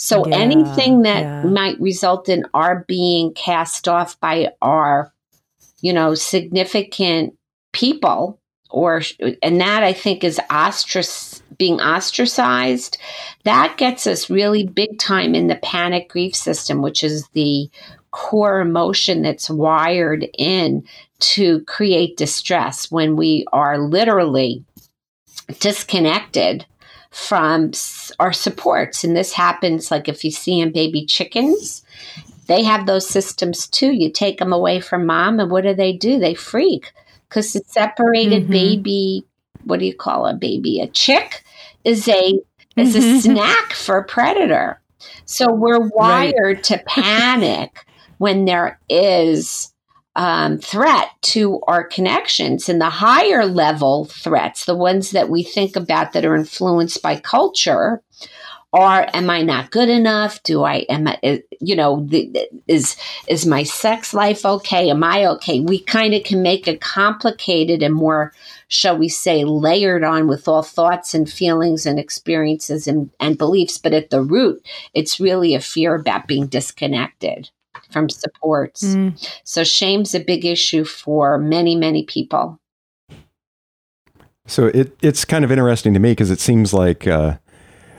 so 0.03 0.27
yeah, 0.27 0.37
anything 0.37 1.03
that 1.03 1.21
yeah. 1.23 1.45
might 1.45 1.81
result 1.81 2.29
in 2.29 2.45
our 2.55 2.85
being 2.89 3.33
cast 3.35 3.87
off 3.87 4.19
by 4.19 4.53
our 4.61 5.13
you 5.81 5.93
know 5.93 6.17
significant 6.17 7.39
people 7.73 8.41
or 8.69 9.01
and 9.43 9.61
that 9.61 9.85
i 9.85 9.93
think 9.93 10.25
is 10.25 10.41
ostrac 10.51 11.41
being 11.57 11.81
ostracized 11.81 12.99
that 13.45 13.77
gets 13.77 14.07
us 14.09 14.29
really 14.29 14.67
big 14.67 14.99
time 14.99 15.37
in 15.37 15.47
the 15.47 15.61
panic 15.63 16.09
grief 16.09 16.35
system 16.35 16.83
which 16.83 17.05
is 17.05 17.29
the 17.35 17.71
core 18.11 18.61
emotion 18.61 19.23
that's 19.23 19.49
wired 19.49 20.27
in 20.37 20.83
to 21.21 21.61
create 21.67 22.17
distress 22.17 22.91
when 22.91 23.15
we 23.15 23.47
are 23.53 23.79
literally 23.79 24.65
disconnected 25.61 26.67
from 27.13 27.73
our 28.19 28.33
supports. 28.33 29.05
And 29.05 29.17
this 29.17 29.33
happens 29.33 29.91
like 29.91 30.09
if 30.09 30.25
you 30.25 30.31
see 30.31 30.59
in 30.59 30.73
baby 30.73 31.05
chickens, 31.05 31.85
they 32.47 32.65
have 32.65 32.87
those 32.87 33.09
systems 33.09 33.69
too. 33.69 33.93
You 33.93 34.11
take 34.11 34.39
them 34.39 34.53
away 34.53 34.81
from 34.81 35.07
mom, 35.07 35.39
and 35.39 35.51
what 35.51 35.63
do 35.65 35.75
they 35.75 35.93
do? 35.93 36.19
They 36.19 36.35
freak 36.35 36.93
because 37.29 37.53
the 37.53 37.63
separated 37.67 38.45
mm-hmm. 38.45 38.53
baby, 38.53 39.25
what 39.65 39.79
do 39.79 39.87
you 39.87 39.95
call 39.95 40.27
a 40.27 40.35
baby? 40.35 40.81
A 40.81 40.89
chick 40.89 41.45
is 41.85 42.09
a 42.09 42.41
is 42.77 42.97
a 42.97 42.99
mm-hmm. 42.99 43.19
snack 43.19 43.73
for 43.73 43.99
a 43.99 44.05
predator. 44.05 44.81
So 45.25 45.53
we're 45.53 45.89
wired 45.89 46.57
right. 46.57 46.65
to 46.65 46.83
panic 46.87 47.85
when 48.19 48.45
there 48.45 48.79
is 48.89 49.72
um, 50.15 50.59
threat 50.59 51.09
to 51.23 51.61
our 51.67 51.85
connections 51.85 52.69
and 52.69 52.81
the 52.81 52.91
higher 52.91 53.47
level 53.47 54.05
threats, 54.07 54.65
the 54.65 54.75
ones 54.75 55.13
that 55.13 55.31
we 55.31 55.43
think 55.43 55.77
about 55.77 56.13
that 56.13 56.25
are 56.25 56.37
influenced 56.37 57.03
by 57.03 57.19
culture, 57.19 58.03
are 58.75 59.07
am 59.13 59.29
I 59.29 59.43
not 59.43 59.71
good 59.71 59.91
enough? 59.91 60.43
Do 60.43 60.65
I 60.65 60.87
am 60.89 61.07
I 61.07 61.43
you 61.61 61.77
know 61.77 62.07
the, 62.09 62.49
is 62.67 62.97
is 63.29 63.45
my 63.45 63.65
sex 63.65 64.15
life 64.15 64.47
okay? 64.47 64.89
Am 64.89 65.05
I 65.05 65.27
okay? 65.27 65.61
We 65.61 65.79
kind 65.79 66.15
of 66.15 66.25
can 66.25 66.43
make 66.43 66.67
it 66.67 66.81
complicated 66.81 67.83
and 67.83 67.95
more, 67.95 68.33
shall 68.69 68.97
we 68.97 69.11
say, 69.11 69.45
layered 69.45 70.05
on 70.05 70.27
with 70.27 70.49
all 70.49 70.63
thoughts 70.63 71.13
and 71.13 71.31
feelings 71.31 71.85
and 71.85 71.99
experiences 71.99 72.87
and, 72.87 73.11
and 73.21 73.37
beliefs. 73.37 73.77
But 73.77 73.93
at 73.93 74.09
the 74.09 74.23
root, 74.23 74.67
it's 74.95 75.21
really 75.21 75.55
a 75.55 75.61
fear 75.61 75.95
about 75.95 76.27
being 76.27 76.47
disconnected 76.47 77.51
from 77.93 78.09
supports. 78.09 78.83
Mm. 78.83 79.29
So 79.45 79.65
shame's 79.65 80.15
a 80.15 80.21
big 80.21 80.45
issue 80.45 80.85
for 80.85 81.39
many, 81.39 81.77
many 81.77 82.05
people. 82.05 82.59
So 84.47 84.67
it 84.67 84.97
it's 85.03 85.25
kind 85.25 85.45
of 85.45 85.53
interesting 85.53 85.95
to 85.95 86.01
me 86.01 86.13
because 86.13 86.31
it 86.31 86.41
seems 86.41 86.75
like 86.75 87.07
uh, 87.07 87.37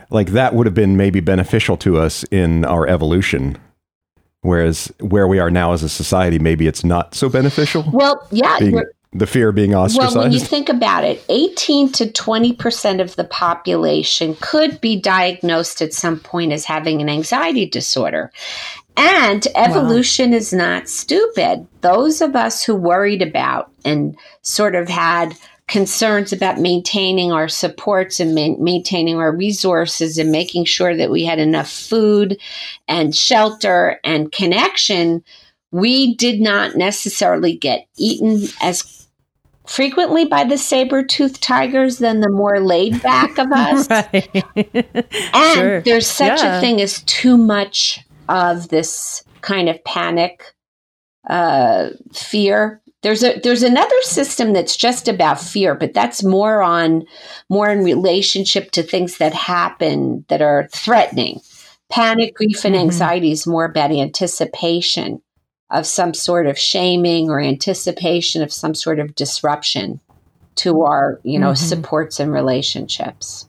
like 0.09 0.31
that 0.31 0.53
would 0.53 0.65
have 0.65 0.75
been 0.75 0.97
maybe 0.97 1.21
beneficial 1.21 1.77
to 1.77 1.97
us 1.97 2.23
in 2.31 2.65
our 2.65 2.85
evolution. 2.87 3.57
Whereas 4.41 4.91
where 4.99 5.25
we 5.25 5.39
are 5.39 5.49
now 5.49 5.71
as 5.71 5.83
a 5.83 5.89
society, 5.89 6.37
maybe 6.37 6.67
it's 6.67 6.83
not 6.83 7.15
so 7.15 7.29
beneficial. 7.29 7.85
Well, 7.93 8.27
yeah, 8.29 8.59
being, 8.59 8.83
the 9.13 9.25
fear 9.25 9.49
of 9.49 9.55
being 9.55 9.73
ostracized. 9.73 10.15
Well, 10.15 10.25
when 10.25 10.33
you 10.33 10.41
think 10.41 10.67
about 10.67 11.05
it, 11.05 11.23
eighteen 11.29 11.89
to 11.93 12.11
twenty 12.11 12.51
percent 12.51 12.99
of 12.99 13.15
the 13.15 13.23
population 13.23 14.35
could 14.41 14.81
be 14.81 14.99
diagnosed 14.99 15.81
at 15.81 15.93
some 15.93 16.19
point 16.19 16.51
as 16.51 16.65
having 16.65 17.01
an 17.01 17.07
anxiety 17.09 17.65
disorder, 17.65 18.33
and 18.95 19.47
evolution 19.55 20.31
wow. 20.31 20.37
is 20.37 20.53
not 20.53 20.89
stupid. 20.89 21.67
Those 21.81 22.21
of 22.21 22.35
us 22.35 22.63
who 22.63 22.75
worried 22.75 23.21
about 23.21 23.71
and 23.83 24.17
sort 24.41 24.75
of 24.75 24.87
had 24.87 25.35
concerns 25.67 26.33
about 26.33 26.59
maintaining 26.59 27.31
our 27.31 27.47
supports 27.47 28.19
and 28.19 28.35
ma- 28.35 28.55
maintaining 28.59 29.17
our 29.17 29.35
resources 29.35 30.17
and 30.17 30.31
making 30.31 30.65
sure 30.65 30.95
that 30.95 31.09
we 31.09 31.23
had 31.23 31.39
enough 31.39 31.69
food 31.69 32.39
and 32.87 33.15
shelter 33.15 33.99
and 34.03 34.31
connection, 34.31 35.23
we 35.71 36.15
did 36.15 36.39
not 36.39 36.75
necessarily 36.75 37.55
get 37.55 37.87
eaten 37.97 38.47
as 38.61 39.07
frequently 39.65 40.25
by 40.25 40.43
the 40.43 40.57
saber-toothed 40.57 41.41
tigers 41.41 41.97
than 41.97 42.19
the 42.19 42.29
more 42.29 42.59
laid 42.59 43.01
back 43.01 43.37
of 43.37 43.51
us. 43.55 43.87
and 43.89 45.55
sure. 45.55 45.81
there's 45.81 46.07
such 46.07 46.41
yeah. 46.41 46.57
a 46.57 46.61
thing 46.61 46.81
as 46.81 47.01
too 47.03 47.37
much 47.37 48.01
of 48.33 48.69
this 48.69 49.23
kind 49.41 49.69
of 49.69 49.81
panic, 49.83 50.53
uh, 51.29 51.89
fear. 52.11 52.81
There's 53.03 53.23
a 53.23 53.39
there's 53.39 53.63
another 53.63 54.01
system 54.01 54.53
that's 54.53 54.75
just 54.75 55.07
about 55.07 55.39
fear, 55.39 55.75
but 55.75 55.93
that's 55.93 56.23
more 56.23 56.63
on 56.63 57.05
more 57.49 57.69
in 57.69 57.83
relationship 57.83 58.71
to 58.71 58.81
things 58.81 59.17
that 59.17 59.33
happen 59.33 60.25
that 60.29 60.41
are 60.41 60.67
threatening. 60.71 61.41
Panic, 61.91 62.33
grief, 62.35 62.65
and 62.65 62.73
mm-hmm. 62.73 62.85
anxiety 62.85 63.31
is 63.31 63.45
more 63.45 63.65
about 63.65 63.91
anticipation 63.91 65.21
of 65.69 65.85
some 65.85 66.13
sort 66.13 66.47
of 66.47 66.57
shaming 66.57 67.29
or 67.29 67.39
anticipation 67.39 68.41
of 68.41 68.51
some 68.51 68.73
sort 68.73 68.99
of 68.99 69.15
disruption 69.15 69.99
to 70.55 70.81
our, 70.81 71.19
you 71.23 71.37
know, 71.37 71.51
mm-hmm. 71.51 71.67
supports 71.67 72.19
and 72.19 72.31
relationships. 72.31 73.47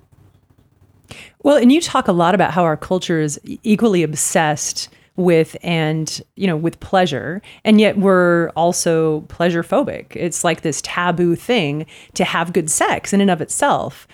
Well, 1.45 1.57
and 1.59 1.71
you 1.71 1.81
talk 1.81 2.09
a 2.09 2.13
lot 2.13 2.35
about 2.35 2.53
how 2.53 2.65
our 2.65 2.77
culture 2.77 3.21
is 3.21 3.39
equally 3.63 4.03
obsessed 4.03 4.89
with 5.17 5.57
and 5.63 6.21
you 6.35 6.47
know 6.47 6.57
with 6.57 6.81
pleasure 6.81 7.41
and 7.65 7.81
yet 7.81 7.97
we're 7.97 8.49
also 8.57 9.21
pleasure 9.29 9.63
phobic 9.63 10.17
it's 10.17 10.43
like 10.43 10.63
this 10.63 10.83
taboo 10.83 11.37
thing 11.37 11.87
to 12.15 12.25
have 12.25 12.53
good 12.53 12.69
sex 12.69 13.13
in 13.13 13.21
and 13.21 13.31
of 13.31 13.41
itself. 13.41 14.09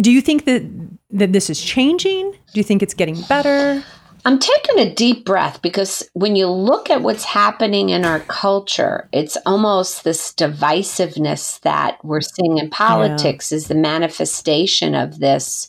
Do 0.00 0.10
you 0.10 0.20
think 0.20 0.44
that 0.46 0.62
that 1.10 1.32
this 1.32 1.50
is 1.50 1.62
changing? 1.62 2.32
Do 2.32 2.38
you 2.54 2.64
think 2.64 2.82
it's 2.82 2.94
getting 2.94 3.20
better? 3.22 3.84
I'm 4.24 4.38
taking 4.40 4.80
a 4.80 4.92
deep 4.92 5.24
breath 5.24 5.62
because 5.62 6.08
when 6.14 6.34
you 6.34 6.48
look 6.48 6.90
at 6.90 7.02
what's 7.02 7.24
happening 7.24 7.90
in 7.90 8.04
our 8.04 8.20
culture 8.20 9.08
it's 9.12 9.36
almost 9.46 10.02
this 10.02 10.32
divisiveness 10.34 11.60
that 11.60 12.04
we're 12.04 12.20
seeing 12.20 12.58
in 12.58 12.70
politics 12.70 13.52
yeah. 13.52 13.56
is 13.56 13.68
the 13.68 13.76
manifestation 13.76 14.96
of 14.96 15.20
this 15.20 15.68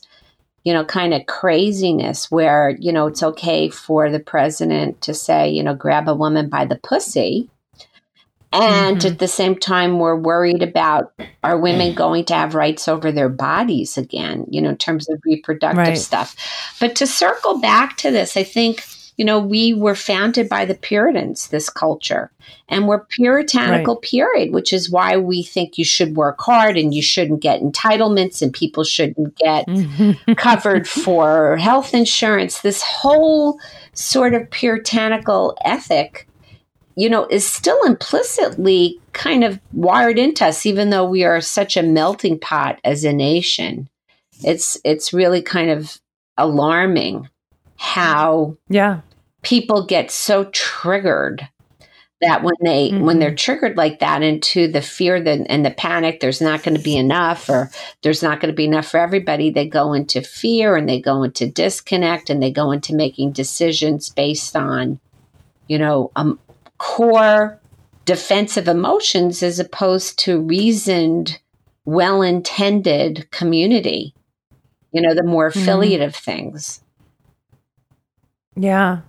you 0.64 0.72
know, 0.72 0.84
kind 0.84 1.12
of 1.12 1.26
craziness 1.26 2.30
where, 2.30 2.70
you 2.78 2.92
know, 2.92 3.06
it's 3.06 3.22
okay 3.22 3.68
for 3.68 4.10
the 4.10 4.20
president 4.20 5.00
to 5.02 5.14
say, 5.14 5.48
you 5.48 5.62
know, 5.62 5.74
grab 5.74 6.08
a 6.08 6.14
woman 6.14 6.48
by 6.48 6.64
the 6.64 6.76
pussy. 6.76 7.48
And 8.54 8.98
mm-hmm. 8.98 9.08
at 9.08 9.18
the 9.18 9.28
same 9.28 9.56
time, 9.56 9.98
we're 9.98 10.14
worried 10.14 10.62
about 10.62 11.12
are 11.42 11.58
women 11.58 11.94
going 11.94 12.26
to 12.26 12.34
have 12.34 12.54
rights 12.54 12.86
over 12.86 13.10
their 13.10 13.30
bodies 13.30 13.96
again, 13.96 14.44
you 14.50 14.60
know, 14.60 14.68
in 14.68 14.76
terms 14.76 15.08
of 15.08 15.20
reproductive 15.24 15.78
right. 15.78 15.98
stuff. 15.98 16.36
But 16.78 16.94
to 16.96 17.06
circle 17.06 17.60
back 17.60 17.96
to 17.98 18.10
this, 18.10 18.36
I 18.36 18.44
think 18.44 18.84
you 19.16 19.24
know, 19.24 19.38
we 19.38 19.74
were 19.74 19.94
founded 19.94 20.48
by 20.48 20.64
the 20.64 20.74
Puritans, 20.74 21.48
this 21.48 21.68
culture, 21.68 22.30
and 22.68 22.88
we're 22.88 23.04
puritanical 23.04 23.94
right. 23.96 24.02
period, 24.02 24.52
which 24.52 24.72
is 24.72 24.90
why 24.90 25.16
we 25.16 25.42
think 25.42 25.76
you 25.76 25.84
should 25.84 26.16
work 26.16 26.40
hard 26.40 26.78
and 26.78 26.94
you 26.94 27.02
shouldn't 27.02 27.40
get 27.40 27.60
entitlements 27.60 28.40
and 28.40 28.52
people 28.52 28.84
shouldn't 28.84 29.36
get 29.36 29.66
covered 30.36 30.88
for 30.88 31.56
health 31.58 31.92
insurance. 31.92 32.60
This 32.60 32.82
whole 32.82 33.58
sort 33.92 34.34
of 34.34 34.50
puritanical 34.50 35.56
ethic, 35.62 36.26
you 36.96 37.10
know, 37.10 37.26
is 37.26 37.46
still 37.46 37.82
implicitly 37.84 38.98
kind 39.12 39.44
of 39.44 39.60
wired 39.72 40.18
into 40.18 40.46
us, 40.46 40.64
even 40.64 40.88
though 40.88 41.04
we 41.04 41.22
are 41.22 41.40
such 41.42 41.76
a 41.76 41.82
melting 41.82 42.38
pot 42.38 42.80
as 42.82 43.04
a 43.04 43.12
nation. 43.12 43.90
It's 44.42 44.78
it's 44.84 45.12
really 45.12 45.42
kind 45.42 45.70
of 45.70 46.00
alarming 46.38 47.28
how 47.82 48.56
yeah 48.68 49.00
people 49.42 49.86
get 49.86 50.10
so 50.10 50.44
triggered 50.52 51.48
that 52.20 52.44
when 52.44 52.54
they 52.62 52.90
mm-hmm. 52.90 53.04
when 53.04 53.18
they're 53.18 53.30
mm-hmm. 53.30 53.36
triggered 53.36 53.76
like 53.76 53.98
that 53.98 54.22
into 54.22 54.70
the 54.70 54.80
fear 54.82 55.20
that, 55.20 55.44
and 55.48 55.66
the 55.66 55.70
panic 55.72 56.20
there's 56.20 56.40
not 56.40 56.62
going 56.62 56.76
to 56.76 56.82
be 56.82 56.96
enough 56.96 57.48
or 57.48 57.70
there's 58.02 58.22
not 58.22 58.40
going 58.40 58.52
to 58.52 58.56
be 58.56 58.64
enough 58.64 58.86
for 58.86 58.98
everybody 58.98 59.50
they 59.50 59.66
go 59.66 59.92
into 59.92 60.22
fear 60.22 60.76
and 60.76 60.88
they 60.88 61.00
go 61.00 61.24
into 61.24 61.50
disconnect 61.50 62.30
and 62.30 62.42
they 62.42 62.50
go 62.50 62.70
into 62.70 62.94
making 62.94 63.32
decisions 63.32 64.08
based 64.08 64.54
on 64.54 65.00
you 65.66 65.78
know 65.78 66.12
a 66.14 66.32
core 66.78 67.60
defensive 68.04 68.68
emotions 68.68 69.42
as 69.42 69.58
opposed 69.58 70.18
to 70.18 70.40
reasoned, 70.40 71.38
well 71.84 72.22
intended 72.22 73.30
community. 73.30 74.14
You 74.92 75.02
know, 75.02 75.14
the 75.14 75.22
more 75.22 75.50
Mm-hmm. 75.50 75.60
affiliative 75.60 76.14
things. 76.14 76.81
Yeah. 78.56 79.00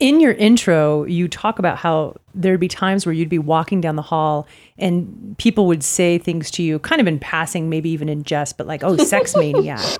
In 0.00 0.20
your 0.20 0.32
intro, 0.32 1.04
you 1.04 1.28
talk 1.28 1.58
about 1.58 1.78
how 1.78 2.16
there'd 2.34 2.60
be 2.60 2.68
times 2.68 3.06
where 3.06 3.12
you'd 3.12 3.28
be 3.28 3.38
walking 3.38 3.80
down 3.80 3.96
the 3.96 4.02
hall 4.02 4.48
and 4.78 5.36
people 5.38 5.66
would 5.66 5.84
say 5.84 6.18
things 6.18 6.50
to 6.52 6.62
you, 6.62 6.78
kind 6.80 7.00
of 7.00 7.06
in 7.06 7.18
passing, 7.18 7.68
maybe 7.70 7.90
even 7.90 8.08
in 8.08 8.24
jest, 8.24 8.56
but 8.56 8.66
like, 8.66 8.82
oh, 8.82 8.96
sex 8.96 9.36
maniac. 9.36 9.98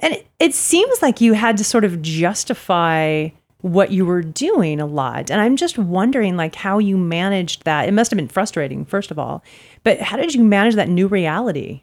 And 0.00 0.14
it, 0.14 0.26
it 0.38 0.54
seems 0.54 1.02
like 1.02 1.20
you 1.20 1.34
had 1.34 1.56
to 1.58 1.64
sort 1.64 1.84
of 1.84 2.02
justify 2.02 3.28
what 3.60 3.90
you 3.90 4.06
were 4.06 4.22
doing 4.22 4.80
a 4.80 4.86
lot. 4.86 5.30
And 5.30 5.40
I'm 5.40 5.56
just 5.56 5.78
wondering, 5.78 6.36
like, 6.36 6.54
how 6.54 6.78
you 6.78 6.96
managed 6.96 7.64
that. 7.64 7.88
It 7.88 7.92
must 7.92 8.10
have 8.10 8.16
been 8.16 8.28
frustrating, 8.28 8.84
first 8.84 9.10
of 9.10 9.18
all, 9.18 9.42
but 9.82 10.00
how 10.00 10.16
did 10.16 10.34
you 10.34 10.44
manage 10.44 10.76
that 10.76 10.88
new 10.88 11.08
reality? 11.08 11.82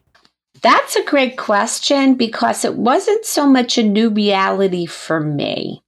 That's 0.62 0.96
a 0.96 1.04
great 1.04 1.38
question 1.38 2.15
because 2.15 2.63
it 2.63 2.75
wasn't 2.75 3.25
so 3.25 3.46
much 3.46 3.77
a 3.77 3.84
new 3.84 4.10
reality 4.10 4.86
for 4.86 5.20
me 5.20 5.84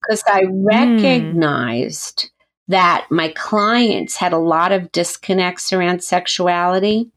because 0.00 0.22
I 0.26 0.44
recognized 0.48 2.30
that 2.68 3.06
my 3.10 3.28
clients 3.28 4.16
had 4.16 4.32
a 4.32 4.38
lot 4.38 4.72
of 4.72 4.92
disconnects 4.92 5.72
around 5.72 6.04
sexuality. 6.04 7.10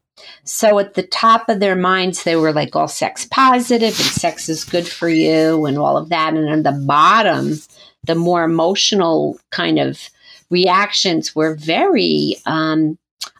So 0.44 0.78
at 0.78 0.94
the 0.94 1.02
top 1.02 1.48
of 1.48 1.60
their 1.60 1.76
minds, 1.76 2.24
they 2.24 2.36
were 2.36 2.52
like 2.52 2.74
all 2.74 2.88
sex 2.88 3.26
positive 3.30 3.88
and 3.88 3.94
sex 3.94 4.48
is 4.48 4.64
good 4.64 4.86
for 4.86 5.08
you 5.08 5.66
and 5.66 5.78
all 5.78 5.96
of 5.96 6.08
that. 6.08 6.34
And 6.34 6.48
at 6.48 6.64
the 6.64 6.84
bottom, 6.86 7.58
the 8.04 8.14
more 8.14 8.42
emotional 8.42 9.38
kind 9.50 9.78
of 9.78 10.08
reactions 10.50 11.34
were 11.34 11.54
very 11.54 12.36
um, 12.46 12.98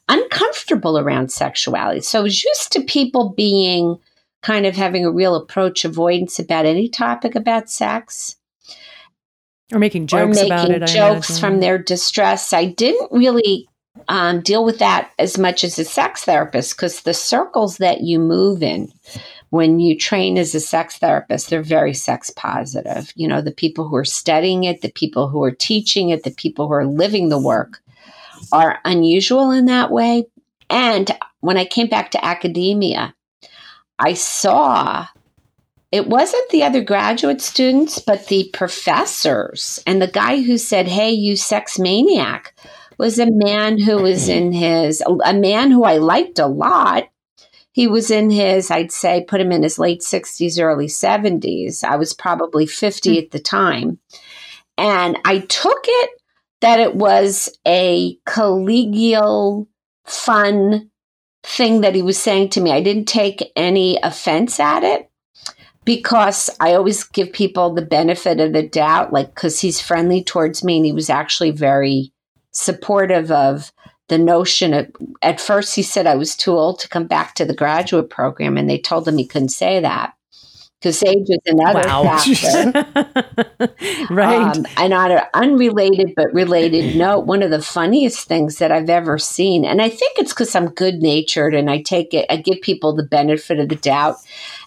uncomfortable 0.09 0.99
around 0.99 1.33
sexuality. 1.33 2.01
So 2.01 2.21
I 2.21 2.23
was 2.23 2.45
used 2.45 2.73
to 2.73 2.83
people 2.83 3.31
being 3.31 3.99
kind 4.43 4.67
of 4.67 4.77
having 4.77 5.05
a 5.05 5.11
real 5.11 5.35
approach 5.35 5.85
avoidance 5.85 6.39
about 6.39 6.67
any 6.67 6.89
topic 6.89 7.35
about 7.35 7.71
sex 7.71 8.37
Or 9.73 9.79
making 9.79 10.07
jokes 10.07 10.39
or 10.39 10.43
making 10.43 10.53
about 10.53 10.71
it? 10.71 10.87
Jokes 10.87 11.39
from 11.39 11.61
their 11.61 11.79
distress. 11.79 12.53
I 12.53 12.67
didn't 12.67 13.11
really 13.13 13.69
um, 14.09 14.41
deal 14.41 14.65
with 14.65 14.79
that 14.79 15.11
as 15.19 15.39
much 15.39 15.65
as 15.65 15.79
a 15.79 15.85
sex 15.85 16.25
therapist 16.25 16.77
because 16.77 17.03
the 17.03 17.15
circles 17.15 17.79
that 17.79 18.03
you 18.03 18.19
move 18.19 18.63
in 18.63 18.93
when 19.55 19.79
you 19.79 19.97
train 19.97 20.37
as 20.37 20.53
a 20.53 20.59
sex 20.59 20.99
therapist, 20.99 21.49
they're 21.49 21.63
very 21.63 21.95
sex 21.95 22.29
positive. 22.29 23.13
You 23.15 23.29
know, 23.29 23.41
the 23.41 23.53
people 23.53 23.87
who 23.87 23.95
are 23.95 24.05
studying 24.05 24.65
it, 24.65 24.81
the 24.81 24.91
people 24.91 25.29
who 25.29 25.45
are 25.45 25.53
teaching 25.53 26.09
it, 26.09 26.25
the 26.25 26.33
people 26.33 26.67
who 26.67 26.75
are 26.75 26.87
living 26.87 27.29
the 27.29 27.39
work 27.39 27.81
are 28.51 28.81
unusual 28.85 29.53
in 29.53 29.67
that 29.67 29.93
way. 29.93 30.25
And 30.69 31.09
when 31.39 31.57
I 31.57 31.67
came 31.67 31.87
back 31.87 32.11
to 32.11 32.25
academia, 32.25 33.15
I 33.97 34.15
saw 34.15 35.07
it 35.95 36.09
wasn't 36.09 36.49
the 36.51 36.65
other 36.65 36.83
graduate 36.83 37.41
students, 37.41 38.01
but 38.01 38.27
the 38.27 38.51
professors. 38.53 39.81
And 39.87 40.03
the 40.03 40.09
guy 40.09 40.43
who 40.43 40.59
said, 40.59 40.89
Hey, 40.89 41.13
you 41.13 41.37
sex 41.37 41.79
maniac, 41.79 42.53
was 42.99 43.21
a 43.21 43.31
man 43.31 43.79
who 43.79 44.03
was 44.03 44.29
in 44.41 44.51
his, 44.51 45.05
a 45.25 45.33
man 45.33 45.71
who 45.71 45.85
I 45.85 45.99
liked 45.99 46.41
a 46.41 46.49
lot. 46.49 47.05
He 47.71 47.87
was 47.87 48.11
in 48.11 48.29
his, 48.31 48.73
I'd 48.73 48.91
say, 48.91 49.25
put 49.25 49.41
him 49.41 49.53
in 49.53 49.63
his 49.63 49.79
late 49.79 50.01
60s, 50.01 50.61
early 50.61 50.89
70s. 50.89 51.85
I 51.85 51.95
was 51.95 52.13
probably 52.13 52.67
50 52.67 53.13
hmm. 53.13 53.25
at 53.25 53.31
the 53.31 53.39
time. 53.39 54.01
And 54.77 55.17
I 55.25 55.39
took 55.39 55.85
it 55.87 56.11
that 56.61 56.81
it 56.81 56.97
was 56.97 57.57
a 57.65 58.17
collegial, 58.27 59.69
fun 60.07 60.91
thing 61.45 61.83
that 61.83 61.95
he 61.95 62.03
was 62.03 62.19
saying 62.19 62.49
to 62.49 62.61
me. 62.61 62.73
I 62.73 62.81
didn't 62.81 63.07
take 63.07 63.53
any 63.55 63.97
offense 64.03 64.59
at 64.59 64.83
it 64.83 65.09
because 65.85 66.51
I 66.61 66.75
always 66.75 67.05
give 67.05 67.33
people 67.33 67.75
the 67.75 67.83
benefit 67.83 68.41
of 68.41 68.53
the 68.53 68.67
doubt, 68.67 69.13
like, 69.13 69.35
because 69.35 69.61
he's 69.61 69.81
friendly 69.81 70.23
towards 70.23 70.65
me 70.65 70.77
and 70.77 70.87
he 70.87 70.93
was 70.93 71.11
actually 71.11 71.51
very 71.51 72.13
supportive 72.53 73.31
of 73.31 73.73
the 74.09 74.19
notion 74.19 74.75
of, 74.75 74.91
at 75.23 75.41
first 75.41 75.75
he 75.75 75.83
said 75.83 76.07
I 76.07 76.15
was 76.15 76.37
too 76.37 76.53
old 76.53 76.79
to 76.81 76.89
come 76.89 77.07
back 77.07 77.35
to 77.35 77.45
the 77.45 77.55
graduate 77.55 78.11
program 78.11 78.57
and 78.57 78.69
they 78.69 78.79
told 78.79 79.09
him 79.09 79.17
he 79.17 79.27
couldn't 79.27 79.49
say 79.49 79.81
that 79.81 80.13
because 80.85 81.03
age 81.03 81.27
is 81.29 81.39
another 81.47 81.89
Wow. 81.89 82.19
factor. 82.19 83.75
right. 84.11 84.55
Um, 84.55 84.67
and 84.77 84.93
on 84.93 85.13
an 85.13 85.23
unrelated 85.33 86.13
but 86.15 86.33
related 86.35 86.95
note, 86.95 87.25
one 87.25 87.43
of 87.43 87.51
the 87.51 87.63
funniest 87.63 88.29
things 88.29 88.59
that 88.59 88.71
I've 88.71 88.91
ever 88.91 89.17
seen, 89.17 89.65
and 89.65 89.81
I 89.81 89.89
think 89.89 90.19
it's 90.19 90.35
because 90.35 90.55
I'm 90.55 90.69
good 90.69 90.97
natured 91.01 91.55
and 91.55 91.71
I 91.71 91.81
take 91.81 92.13
it, 92.13 92.27
I 92.29 92.37
give 92.37 92.61
people 92.61 92.95
the 92.95 93.03
benefit 93.03 93.59
of 93.59 93.71
the 93.71 93.77
doubt. 93.77 94.17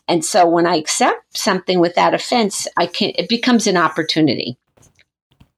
And 0.07 0.23
so 0.23 0.47
when 0.47 0.65
I 0.65 0.75
accept 0.75 1.37
something 1.37 1.79
without 1.79 2.13
offense, 2.13 2.67
I 2.77 2.85
can, 2.85 3.11
it 3.15 3.29
becomes 3.29 3.67
an 3.67 3.77
opportunity. 3.77 4.57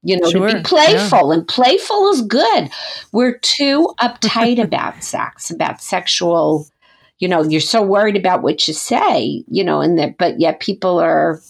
You 0.02 0.18
know, 0.20 0.32
to 0.32 0.56
be 0.56 0.62
playful, 0.62 1.34
and 1.34 1.46
playful 1.46 2.10
is 2.12 2.22
good. 2.22 2.70
We're 3.12 3.38
too 3.38 3.94
uptight 4.00 4.62
about 4.62 5.04
sex, 5.04 5.52
about 5.52 5.82
sexual. 5.82 6.68
You 7.18 7.28
know, 7.28 7.44
you're 7.44 7.60
so 7.60 7.82
worried 7.82 8.16
about 8.16 8.42
what 8.42 8.66
you 8.66 8.74
say. 8.74 9.44
You 9.50 9.64
know, 9.66 9.82
and 9.82 10.00
that, 10.00 10.18
but 10.18 10.40
yet 10.40 10.62
people 10.62 11.00
are 11.00 11.42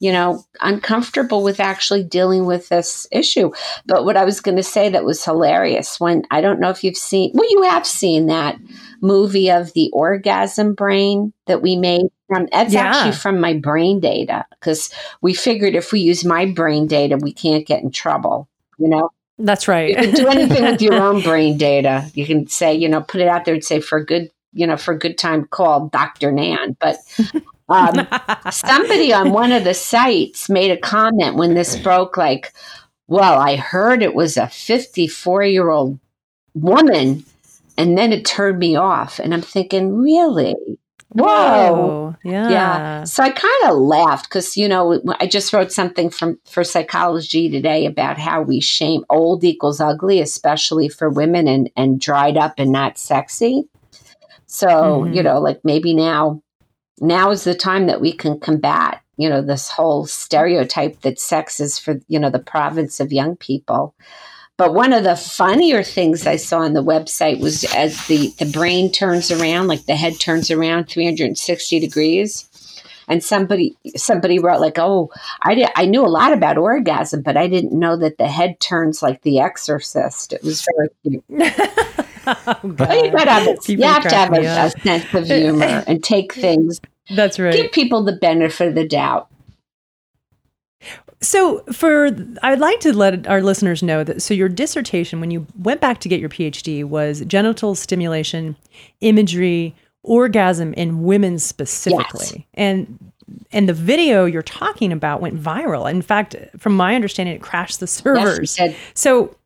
you 0.00 0.10
know, 0.10 0.42
uncomfortable 0.60 1.42
with 1.42 1.60
actually 1.60 2.02
dealing 2.02 2.46
with 2.46 2.70
this 2.70 3.06
issue. 3.12 3.52
But 3.84 4.06
what 4.06 4.16
I 4.16 4.24
was 4.24 4.40
going 4.40 4.56
to 4.56 4.62
say 4.62 4.88
that 4.88 5.04
was 5.04 5.22
hilarious 5.22 6.00
when 6.00 6.24
I 6.30 6.40
don't 6.40 6.58
know 6.58 6.70
if 6.70 6.82
you've 6.82 6.96
seen, 6.96 7.32
well, 7.34 7.48
you 7.50 7.62
have 7.64 7.86
seen 7.86 8.26
that 8.26 8.56
movie 9.00 9.50
of 9.50 9.72
the 9.72 9.90
orgasm 9.92 10.74
brain 10.74 11.32
that 11.46 11.62
we 11.62 11.76
made. 11.76 12.06
From, 12.28 12.48
that's 12.52 12.72
Yeah. 12.72 12.86
actually 12.86 13.12
from 13.12 13.40
my 13.40 13.54
brain 13.54 14.00
data 14.00 14.44
because 14.50 14.90
we 15.20 15.34
figured 15.34 15.74
if 15.74 15.92
we 15.92 16.00
use 16.00 16.24
my 16.24 16.46
brain 16.46 16.86
data, 16.86 17.16
we 17.20 17.32
can't 17.32 17.66
get 17.66 17.82
in 17.82 17.90
trouble. 17.90 18.48
You 18.78 18.88
know, 18.88 19.10
That's 19.38 19.66
you 19.66 19.72
right. 19.72 19.96
can 19.96 20.14
do 20.14 20.28
anything 20.28 20.64
with 20.64 20.80
your 20.82 20.94
own 20.94 21.22
brain 21.22 21.56
data. 21.58 22.10
You 22.14 22.24
can 22.26 22.46
say, 22.46 22.74
you 22.74 22.88
know, 22.88 23.00
put 23.00 23.20
it 23.20 23.28
out 23.28 23.44
there 23.44 23.54
and 23.54 23.64
say 23.64 23.80
for 23.80 23.98
a 23.98 24.04
good, 24.06 24.30
you 24.52 24.66
know, 24.66 24.76
for 24.76 24.94
a 24.94 24.98
good 24.98 25.18
time, 25.18 25.46
call 25.46 25.88
Dr. 25.88 26.30
Nan. 26.32 26.76
But 26.80 26.96
um, 27.68 28.06
somebody 28.50 29.12
on 29.12 29.32
one 29.32 29.52
of 29.52 29.64
the 29.64 29.74
sites 29.74 30.48
made 30.48 30.70
a 30.70 30.76
comment 30.78 31.36
when 31.36 31.54
this 31.54 31.76
broke, 31.76 32.16
like, 32.16 32.52
well, 33.08 33.38
I 33.38 33.56
heard 33.56 34.02
it 34.02 34.14
was 34.14 34.36
a 34.36 34.46
54 34.48 35.42
year 35.44 35.68
old 35.68 35.98
woman, 36.54 37.24
and 37.76 37.96
then 37.96 38.12
it 38.12 38.24
turned 38.24 38.58
me 38.58 38.76
off. 38.76 39.18
And 39.18 39.32
I'm 39.32 39.42
thinking, 39.42 39.96
really? 39.96 40.54
Whoa. 41.12 42.14
Yeah. 42.22 42.48
Yeah. 42.50 43.04
So 43.04 43.22
I 43.24 43.30
kind 43.30 43.64
of 43.64 43.78
laughed 43.78 44.28
because, 44.28 44.56
you 44.56 44.68
know, 44.68 45.02
I 45.18 45.26
just 45.26 45.52
wrote 45.52 45.72
something 45.72 46.08
from 46.08 46.38
for 46.44 46.62
psychology 46.62 47.50
today 47.50 47.86
about 47.86 48.16
how 48.18 48.42
we 48.42 48.60
shame 48.60 49.04
old 49.10 49.42
equals 49.42 49.80
ugly, 49.80 50.20
especially 50.20 50.88
for 50.88 51.10
women 51.10 51.48
and, 51.48 51.68
and 51.76 52.00
dried 52.00 52.36
up 52.36 52.54
and 52.58 52.70
not 52.70 52.96
sexy. 52.96 53.64
So, 54.46 54.68
Mhm. 54.68 55.14
you 55.16 55.22
know, 55.22 55.40
like 55.40 55.60
maybe 55.64 55.94
now, 55.94 56.42
now 57.00 57.30
is 57.30 57.42
the 57.44 57.54
time 57.54 57.86
that 57.86 58.00
we 58.00 58.12
can 58.12 58.38
combat, 58.38 59.00
you 59.16 59.28
know, 59.28 59.42
this 59.42 59.68
whole 59.68 60.06
stereotype 60.06 61.00
that 61.00 61.18
sex 61.18 61.58
is 61.58 61.78
for, 61.78 62.00
you 62.06 62.20
know, 62.20 62.30
the 62.30 62.38
province 62.38 63.00
of 63.00 63.12
young 63.12 63.36
people. 63.36 63.94
But 64.60 64.74
one 64.74 64.92
of 64.92 65.04
the 65.04 65.16
funnier 65.16 65.82
things 65.82 66.26
I 66.26 66.36
saw 66.36 66.58
on 66.58 66.74
the 66.74 66.84
website 66.84 67.40
was 67.40 67.64
as 67.74 68.06
the, 68.08 68.28
the 68.38 68.44
brain 68.44 68.92
turns 68.92 69.30
around, 69.30 69.68
like 69.68 69.86
the 69.86 69.96
head 69.96 70.20
turns 70.20 70.50
around 70.50 70.84
360 70.84 71.80
degrees. 71.80 72.46
And 73.08 73.24
somebody 73.24 73.74
somebody 73.96 74.38
wrote 74.38 74.60
like, 74.60 74.78
"Oh, 74.78 75.10
I 75.40 75.54
did, 75.54 75.70
I 75.76 75.86
knew 75.86 76.04
a 76.04 76.12
lot 76.12 76.34
about 76.34 76.58
orgasm, 76.58 77.22
but 77.22 77.38
I 77.38 77.48
didn't 77.48 77.72
know 77.72 77.96
that 77.96 78.18
the 78.18 78.28
head 78.28 78.60
turns 78.60 79.02
like 79.02 79.22
The 79.22 79.40
Exorcist." 79.40 80.34
It 80.34 80.42
was 80.42 80.62
very 80.76 80.88
cute. 81.02 81.24
oh, 82.26 82.60
you, 82.62 83.10
gotta 83.10 83.56
you 83.66 83.82
have 83.82 84.02
to 84.02 84.14
have 84.14 84.34
a, 84.34 84.42
a 84.42 84.70
sense 84.82 85.14
of 85.14 85.24
humor 85.24 85.82
and 85.86 86.04
take 86.04 86.34
things, 86.34 86.82
That's 87.08 87.38
right. 87.38 87.54
give 87.54 87.72
people 87.72 88.04
the 88.04 88.12
benefit 88.12 88.68
of 88.68 88.74
the 88.74 88.86
doubt. 88.86 89.28
So, 91.22 91.62
for 91.72 92.06
I'd 92.42 92.60
like 92.60 92.80
to 92.80 92.96
let 92.96 93.26
our 93.26 93.42
listeners 93.42 93.82
know 93.82 94.04
that 94.04 94.22
so 94.22 94.32
your 94.32 94.48
dissertation, 94.48 95.20
when 95.20 95.30
you 95.30 95.46
went 95.58 95.80
back 95.80 96.00
to 96.00 96.08
get 96.08 96.18
your 96.18 96.30
PhD, 96.30 96.84
was 96.84 97.20
genital 97.26 97.74
stimulation, 97.74 98.56
imagery, 99.02 99.74
orgasm 100.02 100.72
in 100.74 101.02
women 101.02 101.38
specifically, 101.38 102.26
yes. 102.30 102.44
and 102.54 103.12
and 103.52 103.68
the 103.68 103.74
video 103.74 104.24
you're 104.24 104.42
talking 104.42 104.92
about 104.92 105.20
went 105.20 105.40
viral. 105.40 105.90
In 105.90 106.02
fact, 106.02 106.36
from 106.58 106.74
my 106.76 106.94
understanding, 106.94 107.34
it 107.34 107.42
crashed 107.42 107.80
the 107.80 107.84
Yes, 107.84 107.90
servers. 107.90 108.50
said, 108.52 108.76
So 108.94 109.36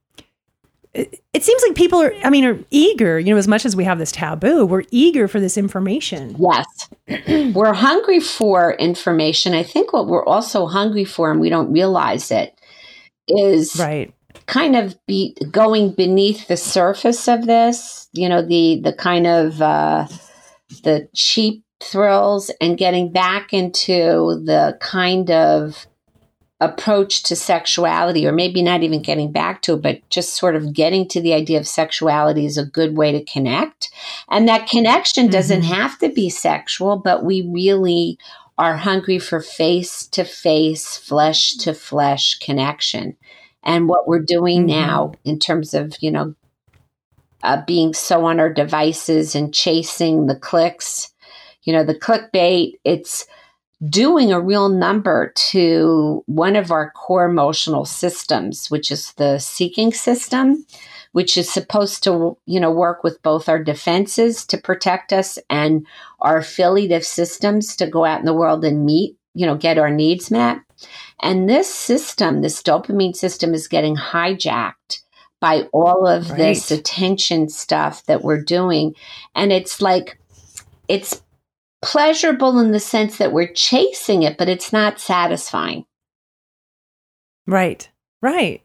it, 0.94 1.42
seems 1.42 1.62
like 1.66 1.74
people 1.74 2.00
are, 2.00 2.14
I 2.22 2.30
mean, 2.30 2.44
are 2.44 2.58
eager, 2.70 3.18
you 3.18 3.32
know, 3.32 3.38
as 3.38 3.48
much 3.48 3.66
as 3.66 3.74
we 3.74 3.84
have 3.84 3.98
this 3.98 4.12
taboo, 4.12 4.64
we're 4.64 4.84
eager 4.90 5.26
for 5.26 5.40
this 5.40 5.58
information. 5.58 6.36
Yes. 6.38 7.52
we're 7.54 7.74
hungry 7.74 8.20
for 8.20 8.74
information. 8.74 9.54
I 9.54 9.64
think 9.64 9.92
what 9.92 10.06
we're 10.06 10.24
also 10.24 10.66
hungry 10.66 11.04
for, 11.04 11.30
and 11.30 11.40
we 11.40 11.48
don't 11.48 11.72
realize 11.72 12.30
it, 12.30 12.58
is 13.26 13.76
Right. 13.76 14.14
kind 14.46 14.76
of 14.76 14.96
be 15.06 15.36
going 15.50 15.92
beneath 15.92 16.46
the 16.46 16.56
surface 16.56 17.28
of 17.28 17.46
this, 17.46 18.08
you 18.12 18.28
know, 18.28 18.42
the 18.42 18.80
the 18.84 18.92
kind 18.92 19.26
of 19.26 19.60
uh, 19.60 20.06
the 20.84 21.08
cheap 21.14 21.64
thrills 21.82 22.50
and 22.60 22.78
getting 22.78 23.12
back 23.12 23.52
into 23.52 24.40
the 24.44 24.78
kind 24.80 25.30
of 25.30 25.86
approach 26.64 27.22
to 27.24 27.36
sexuality, 27.36 28.26
or 28.26 28.32
maybe 28.32 28.62
not 28.62 28.82
even 28.82 29.02
getting 29.02 29.32
back 29.32 29.62
to 29.62 29.74
it, 29.74 29.82
but 29.82 30.08
just 30.10 30.34
sort 30.34 30.56
of 30.56 30.72
getting 30.72 31.06
to 31.08 31.20
the 31.20 31.34
idea 31.34 31.58
of 31.58 31.66
sexuality 31.66 32.46
is 32.46 32.58
a 32.58 32.64
good 32.64 32.96
way 32.96 33.12
to 33.12 33.24
connect. 33.24 33.90
And 34.28 34.48
that 34.48 34.68
connection 34.68 35.28
doesn't 35.28 35.62
mm-hmm. 35.62 35.74
have 35.74 35.98
to 35.98 36.08
be 36.08 36.30
sexual, 36.30 36.96
but 36.96 37.24
we 37.24 37.48
really 37.52 38.18
are 38.56 38.76
hungry 38.76 39.18
for 39.18 39.40
face 39.40 40.06
to 40.08 40.24
face, 40.24 40.96
flesh 40.96 41.54
to 41.56 41.74
flesh 41.74 42.38
connection. 42.38 43.16
And 43.62 43.88
what 43.88 44.06
we're 44.06 44.22
doing 44.22 44.66
mm-hmm. 44.66 44.80
now 44.80 45.12
in 45.24 45.38
terms 45.38 45.74
of, 45.74 45.96
you 46.00 46.10
know, 46.10 46.34
uh, 47.42 47.62
being 47.66 47.92
so 47.92 48.24
on 48.24 48.40
our 48.40 48.52
devices 48.52 49.34
and 49.34 49.52
chasing 49.52 50.26
the 50.26 50.36
clicks, 50.36 51.12
you 51.62 51.72
know, 51.72 51.84
the 51.84 51.98
clickbait, 51.98 52.74
it's, 52.84 53.26
doing 53.88 54.32
a 54.32 54.40
real 54.40 54.68
number 54.68 55.32
to 55.34 56.22
one 56.26 56.56
of 56.56 56.70
our 56.70 56.90
core 56.92 57.24
emotional 57.24 57.84
systems, 57.84 58.70
which 58.70 58.90
is 58.90 59.12
the 59.14 59.38
seeking 59.38 59.92
system, 59.92 60.64
which 61.12 61.36
is 61.36 61.52
supposed 61.52 62.02
to, 62.04 62.36
you 62.46 62.60
know, 62.60 62.70
work 62.70 63.04
with 63.04 63.22
both 63.22 63.48
our 63.48 63.62
defenses 63.62 64.44
to 64.46 64.58
protect 64.58 65.12
us 65.12 65.38
and 65.50 65.86
our 66.20 66.38
affiliative 66.38 67.04
systems 67.04 67.76
to 67.76 67.86
go 67.86 68.04
out 68.04 68.20
in 68.20 68.26
the 68.26 68.34
world 68.34 68.64
and 68.64 68.86
meet, 68.86 69.16
you 69.34 69.46
know, 69.46 69.56
get 69.56 69.78
our 69.78 69.90
needs 69.90 70.30
met. 70.30 70.58
And 71.20 71.48
this 71.48 71.72
system, 71.72 72.42
this 72.42 72.62
dopamine 72.62 73.16
system 73.16 73.54
is 73.54 73.68
getting 73.68 73.96
hijacked 73.96 75.00
by 75.40 75.68
all 75.72 76.06
of 76.06 76.30
right. 76.30 76.38
this 76.38 76.70
attention 76.70 77.48
stuff 77.48 78.04
that 78.06 78.22
we're 78.22 78.42
doing. 78.42 78.94
And 79.34 79.52
it's 79.52 79.80
like, 79.80 80.18
it's 80.88 81.22
pleasurable 81.84 82.58
in 82.58 82.72
the 82.72 82.80
sense 82.80 83.18
that 83.18 83.32
we're 83.32 83.52
chasing 83.52 84.22
it, 84.22 84.38
but 84.38 84.48
it's 84.48 84.72
not 84.72 85.00
satisfying. 85.00 85.84
Right, 87.46 87.88
right. 88.22 88.62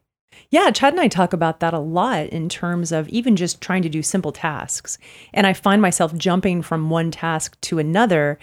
Yeah, 0.51 0.71
Chad 0.71 0.93
and 0.93 1.01
I 1.01 1.07
talk 1.07 1.33
about 1.33 1.59
that 1.59 1.73
a 1.73 1.79
lot 1.79 2.27
in 2.27 2.49
terms 2.49 2.91
of 2.91 3.07
even 3.09 3.35
just 3.35 3.61
trying 3.61 3.83
to 3.83 3.89
do 3.89 4.01
simple 4.01 4.31
tasks. 4.31 4.97
And 5.33 5.45
I 5.45 5.53
find 5.53 5.81
myself 5.81 6.15
jumping 6.15 6.61
from 6.63 6.89
one 6.89 7.11
task 7.11 7.59
to 7.61 7.77
another, 7.77 8.39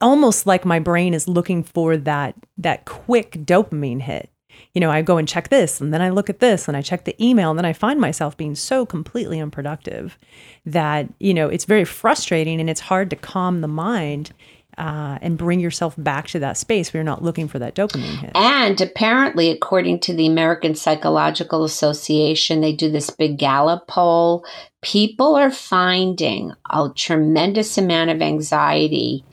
almost 0.00 0.46
like 0.46 0.64
my 0.64 0.78
brain 0.78 1.12
is 1.12 1.28
looking 1.28 1.62
for 1.62 1.96
that 1.98 2.34
that 2.56 2.86
quick 2.86 3.32
dopamine 3.44 4.00
hit 4.00 4.31
you 4.74 4.80
know, 4.80 4.90
I 4.90 5.02
go 5.02 5.18
and 5.18 5.28
check 5.28 5.48
this 5.48 5.80
and 5.80 5.92
then 5.92 6.00
I 6.00 6.10
look 6.10 6.30
at 6.30 6.40
this 6.40 6.68
and 6.68 6.76
I 6.76 6.82
check 6.82 7.04
the 7.04 7.22
email 7.22 7.50
and 7.50 7.58
then 7.58 7.66
I 7.66 7.72
find 7.72 8.00
myself 8.00 8.36
being 8.36 8.54
so 8.54 8.86
completely 8.86 9.38
unproductive 9.38 10.18
that, 10.64 11.08
you 11.18 11.34
know, 11.34 11.48
it's 11.48 11.64
very 11.64 11.84
frustrating 11.84 12.60
and 12.60 12.70
it's 12.70 12.80
hard 12.80 13.10
to 13.10 13.16
calm 13.16 13.60
the 13.60 13.68
mind 13.68 14.32
uh, 14.78 15.18
and 15.20 15.36
bring 15.36 15.60
yourself 15.60 15.94
back 15.98 16.28
to 16.28 16.38
that 16.38 16.56
space 16.56 16.92
where 16.92 17.00
you're 17.00 17.04
not 17.04 17.22
looking 17.22 17.46
for 17.46 17.58
that 17.58 17.74
dopamine 17.74 18.18
hit. 18.18 18.32
And 18.34 18.80
apparently, 18.80 19.50
according 19.50 20.00
to 20.00 20.14
the 20.14 20.26
American 20.26 20.74
Psychological 20.74 21.64
Association, 21.64 22.62
they 22.62 22.72
do 22.72 22.90
this 22.90 23.10
big 23.10 23.38
Gallup 23.38 23.86
poll. 23.86 24.46
People 24.80 25.36
are 25.36 25.50
finding 25.50 26.52
a 26.70 26.88
tremendous 26.96 27.76
amount 27.76 28.10
of 28.10 28.22
anxiety 28.22 29.24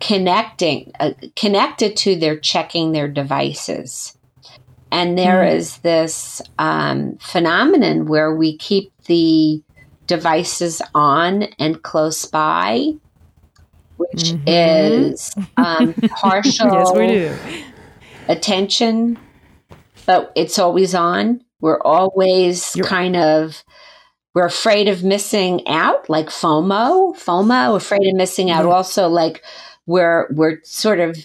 connecting 0.00 0.90
uh, 0.98 1.12
connected 1.36 1.94
to 1.94 2.16
their 2.16 2.38
checking 2.38 2.92
their 2.92 3.06
devices 3.06 4.16
and 4.92 5.16
there 5.16 5.42
mm. 5.44 5.54
is 5.54 5.78
this 5.78 6.42
um, 6.58 7.16
phenomenon 7.20 8.06
where 8.06 8.34
we 8.34 8.56
keep 8.56 8.92
the 9.06 9.62
devices 10.06 10.82
on 10.94 11.44
and 11.58 11.82
close 11.82 12.26
by, 12.26 12.92
which 13.96 14.24
mm-hmm. 14.24 14.48
is 14.48 15.34
um, 15.56 15.94
partial 16.10 16.98
yes, 16.98 17.38
attention, 18.28 19.18
but 20.06 20.32
it's 20.34 20.58
always 20.58 20.94
on. 20.94 21.42
We're 21.60 21.80
always 21.80 22.74
You're- 22.74 22.88
kind 22.88 23.16
of 23.16 23.62
we're 24.34 24.46
afraid 24.46 24.88
of 24.88 25.02
missing 25.02 25.66
out, 25.66 26.08
like 26.08 26.26
FOMO, 26.26 27.16
FOMO, 27.16 27.76
afraid 27.76 28.06
of 28.06 28.14
missing 28.14 28.50
out. 28.50 28.64
Also, 28.64 29.08
like 29.08 29.42
we're 29.86 30.28
we're 30.30 30.58
sort 30.62 31.00
of 31.00 31.16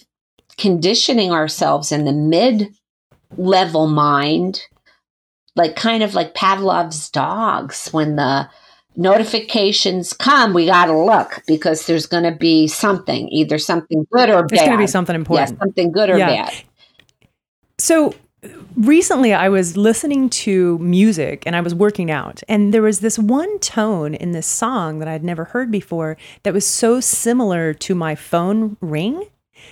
conditioning 0.57 1.31
ourselves 1.31 1.91
in 1.91 2.05
the 2.05 2.13
mid 2.13 2.73
level 3.37 3.87
mind, 3.87 4.61
like 5.55 5.75
kind 5.75 6.03
of 6.03 6.13
like 6.13 6.33
Pavlov's 6.33 7.09
dogs 7.09 7.89
when 7.89 8.15
the 8.15 8.49
notifications 8.97 10.13
come, 10.13 10.53
we 10.53 10.65
got 10.65 10.85
to 10.85 10.97
look 10.97 11.43
because 11.47 11.85
there's 11.85 12.05
going 12.05 12.23
to 12.23 12.37
be 12.37 12.67
something, 12.67 13.27
either 13.29 13.57
something 13.57 14.05
good 14.11 14.29
or 14.29 14.43
bad. 14.43 14.53
It's 14.53 14.61
going 14.61 14.71
to 14.71 14.77
be 14.77 14.87
something 14.87 15.15
important. 15.15 15.51
Yeah, 15.51 15.59
something 15.59 15.91
good 15.91 16.09
or 16.09 16.17
yeah. 16.17 16.45
bad. 16.45 16.63
So 17.77 18.13
recently 18.75 19.33
I 19.33 19.49
was 19.49 19.75
listening 19.75 20.29
to 20.29 20.77
music 20.79 21.43
and 21.45 21.55
I 21.55 21.61
was 21.61 21.73
working 21.73 22.11
out 22.11 22.43
and 22.47 22.73
there 22.73 22.81
was 22.81 22.99
this 22.99 23.17
one 23.17 23.59
tone 23.59 24.13
in 24.13 24.31
this 24.31 24.47
song 24.47 24.99
that 24.99 25.07
I'd 25.07 25.23
never 25.23 25.45
heard 25.45 25.71
before 25.71 26.17
that 26.43 26.53
was 26.53 26.65
so 26.65 26.99
similar 26.99 27.73
to 27.73 27.95
my 27.95 28.15
phone 28.15 28.77
ring 28.81 29.27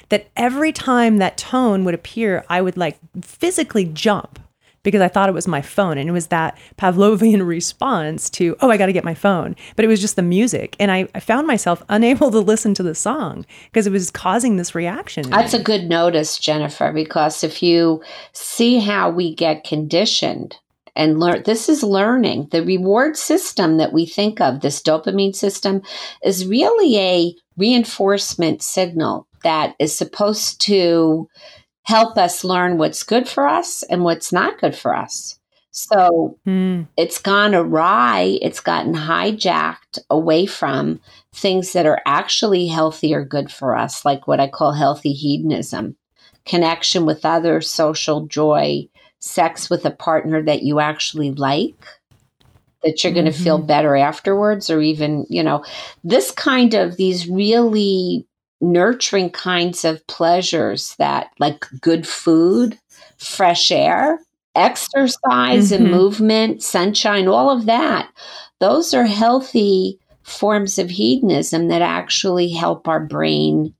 that 0.09 0.27
every 0.35 0.71
time 0.71 1.17
that 1.17 1.37
tone 1.37 1.83
would 1.83 1.93
appear, 1.93 2.43
I 2.49 2.61
would 2.61 2.77
like 2.77 2.97
physically 3.21 3.85
jump 3.85 4.39
because 4.83 5.01
I 5.01 5.07
thought 5.07 5.29
it 5.29 5.33
was 5.33 5.47
my 5.47 5.61
phone. 5.61 5.97
And 5.97 6.07
it 6.07 6.11
was 6.11 6.27
that 6.27 6.57
Pavlovian 6.77 7.45
response 7.47 8.29
to, 8.31 8.55
oh, 8.59 8.69
I 8.69 8.77
got 8.77 8.87
to 8.87 8.93
get 8.93 9.03
my 9.03 9.13
phone. 9.13 9.55
But 9.75 9.85
it 9.85 9.87
was 9.87 10.01
just 10.01 10.15
the 10.15 10.21
music. 10.21 10.75
And 10.79 10.91
I, 10.91 11.07
I 11.15 11.19
found 11.19 11.47
myself 11.47 11.81
unable 11.89 12.29
to 12.31 12.39
listen 12.39 12.73
to 12.75 12.83
the 12.83 12.95
song 12.95 13.45
because 13.65 13.87
it 13.87 13.91
was 13.91 14.11
causing 14.11 14.57
this 14.57 14.75
reaction. 14.75 15.29
That's 15.29 15.53
a 15.53 15.63
good 15.63 15.85
notice, 15.89 16.37
Jennifer, 16.37 16.91
because 16.91 17.43
if 17.43 17.63
you 17.63 18.03
see 18.33 18.79
how 18.79 19.09
we 19.09 19.33
get 19.33 19.63
conditioned 19.63 20.57
and 20.95 21.19
learn 21.19 21.43
this 21.43 21.69
is 21.69 21.83
learning 21.83 22.47
the 22.51 22.63
reward 22.63 23.17
system 23.17 23.77
that 23.77 23.93
we 23.93 24.05
think 24.05 24.39
of 24.39 24.61
this 24.61 24.81
dopamine 24.81 25.35
system 25.35 25.81
is 26.23 26.45
really 26.45 26.97
a 26.97 27.35
reinforcement 27.57 28.61
signal 28.61 29.27
that 29.43 29.75
is 29.79 29.95
supposed 29.95 30.61
to 30.61 31.27
help 31.83 32.17
us 32.17 32.43
learn 32.43 32.77
what's 32.77 33.03
good 33.03 33.27
for 33.27 33.47
us 33.47 33.83
and 33.83 34.03
what's 34.03 34.31
not 34.31 34.59
good 34.59 34.75
for 34.75 34.95
us. 34.95 35.39
So 35.71 36.37
mm. 36.47 36.87
it's 36.97 37.19
gone 37.19 37.55
awry, 37.55 38.37
it's 38.41 38.59
gotten 38.59 38.93
hijacked 38.93 39.99
away 40.09 40.45
from 40.45 41.01
things 41.33 41.73
that 41.73 41.87
are 41.87 42.01
actually 42.05 42.67
healthy 42.67 43.13
or 43.13 43.25
good 43.25 43.51
for 43.51 43.75
us, 43.75 44.05
like 44.05 44.27
what 44.27 44.39
I 44.39 44.47
call 44.47 44.73
healthy 44.73 45.13
hedonism, 45.13 45.95
connection 46.45 47.07
with 47.07 47.25
others, 47.25 47.69
social 47.69 48.27
joy, 48.27 48.87
sex 49.23 49.69
with 49.69 49.85
a 49.85 49.91
partner 49.91 50.43
that 50.43 50.63
you 50.63 50.79
actually 50.79 51.31
like. 51.31 51.75
That 52.83 53.01
you're 53.01 53.13
going 53.13 53.25
to 53.25 53.31
mm-hmm. 53.31 53.43
feel 53.43 53.57
better 53.59 53.95
afterwards, 53.95 54.69
or 54.69 54.81
even, 54.81 55.25
you 55.29 55.41
know, 55.41 55.63
this 56.03 56.31
kind 56.31 56.73
of 56.73 56.97
these 56.97 57.29
really 57.29 58.27
nurturing 58.59 59.29
kinds 59.29 59.85
of 59.85 60.05
pleasures 60.07 60.93
that 60.97 61.29
like 61.39 61.65
good 61.79 62.05
food, 62.05 62.77
fresh 63.17 63.71
air, 63.71 64.19
exercise 64.55 65.71
mm-hmm. 65.71 65.83
and 65.83 65.91
movement, 65.91 66.61
sunshine, 66.61 67.29
all 67.29 67.49
of 67.49 67.65
that. 67.67 68.11
Those 68.59 68.93
are 68.93 69.05
healthy 69.05 69.97
forms 70.23 70.77
of 70.77 70.89
hedonism 70.89 71.69
that 71.69 71.81
actually 71.81 72.49
help 72.49 72.89
our 72.89 72.99
brain 72.99 73.73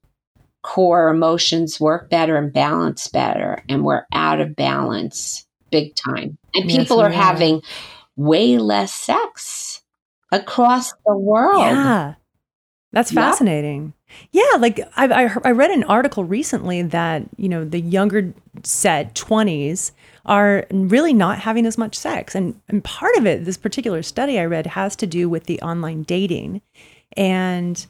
core 0.63 1.10
emotions 1.10 1.80
work 1.80 2.10
better 2.10 2.36
and 2.36 2.52
balance 2.52 3.08
better. 3.08 3.63
And 3.69 3.84
we're 3.84 4.06
out 4.13 4.41
of 4.41 4.56
balance 4.56 5.45
big 5.71 5.95
time. 5.95 6.38
And 6.56 6.69
people 6.69 6.97
yes, 6.97 7.06
are, 7.06 7.06
are 7.06 7.12
having 7.12 7.62
way 8.15 8.58
less 8.58 8.93
sex 8.93 9.82
across 10.32 10.93
the 11.06 11.15
world. 11.15 11.62
Yeah. 11.62 12.15
That's 12.93 13.12
fascinating. 13.12 13.93
Yeah, 14.32 14.43
like 14.60 14.80
I, 14.95 15.08
I, 15.08 15.36
I 15.43 15.52
read 15.52 15.71
an 15.71 15.84
article 15.86 16.23
recently 16.23 16.84
that 16.84 17.23
you 17.38 17.49
know 17.49 17.65
the 17.65 17.82
younger 17.82 18.32
set 18.62 19.15
twenties 19.15 19.91
are 20.28 20.67
really 20.71 21.12
not 21.12 21.39
having 21.39 21.65
as 21.65 21.76
much 21.76 21.95
sex, 21.95 22.36
and 22.36 22.60
and 22.69 22.84
part 22.84 23.15
of 23.17 23.26
it, 23.26 23.45
this 23.45 23.58
particular 23.58 24.04
study 24.04 24.39
I 24.39 24.45
read, 24.45 24.67
has 24.67 24.95
to 24.97 25.08
do 25.08 25.28
with 25.28 25.45
the 25.45 25.60
online 25.62 26.04
dating, 26.04 26.62
and 27.17 27.84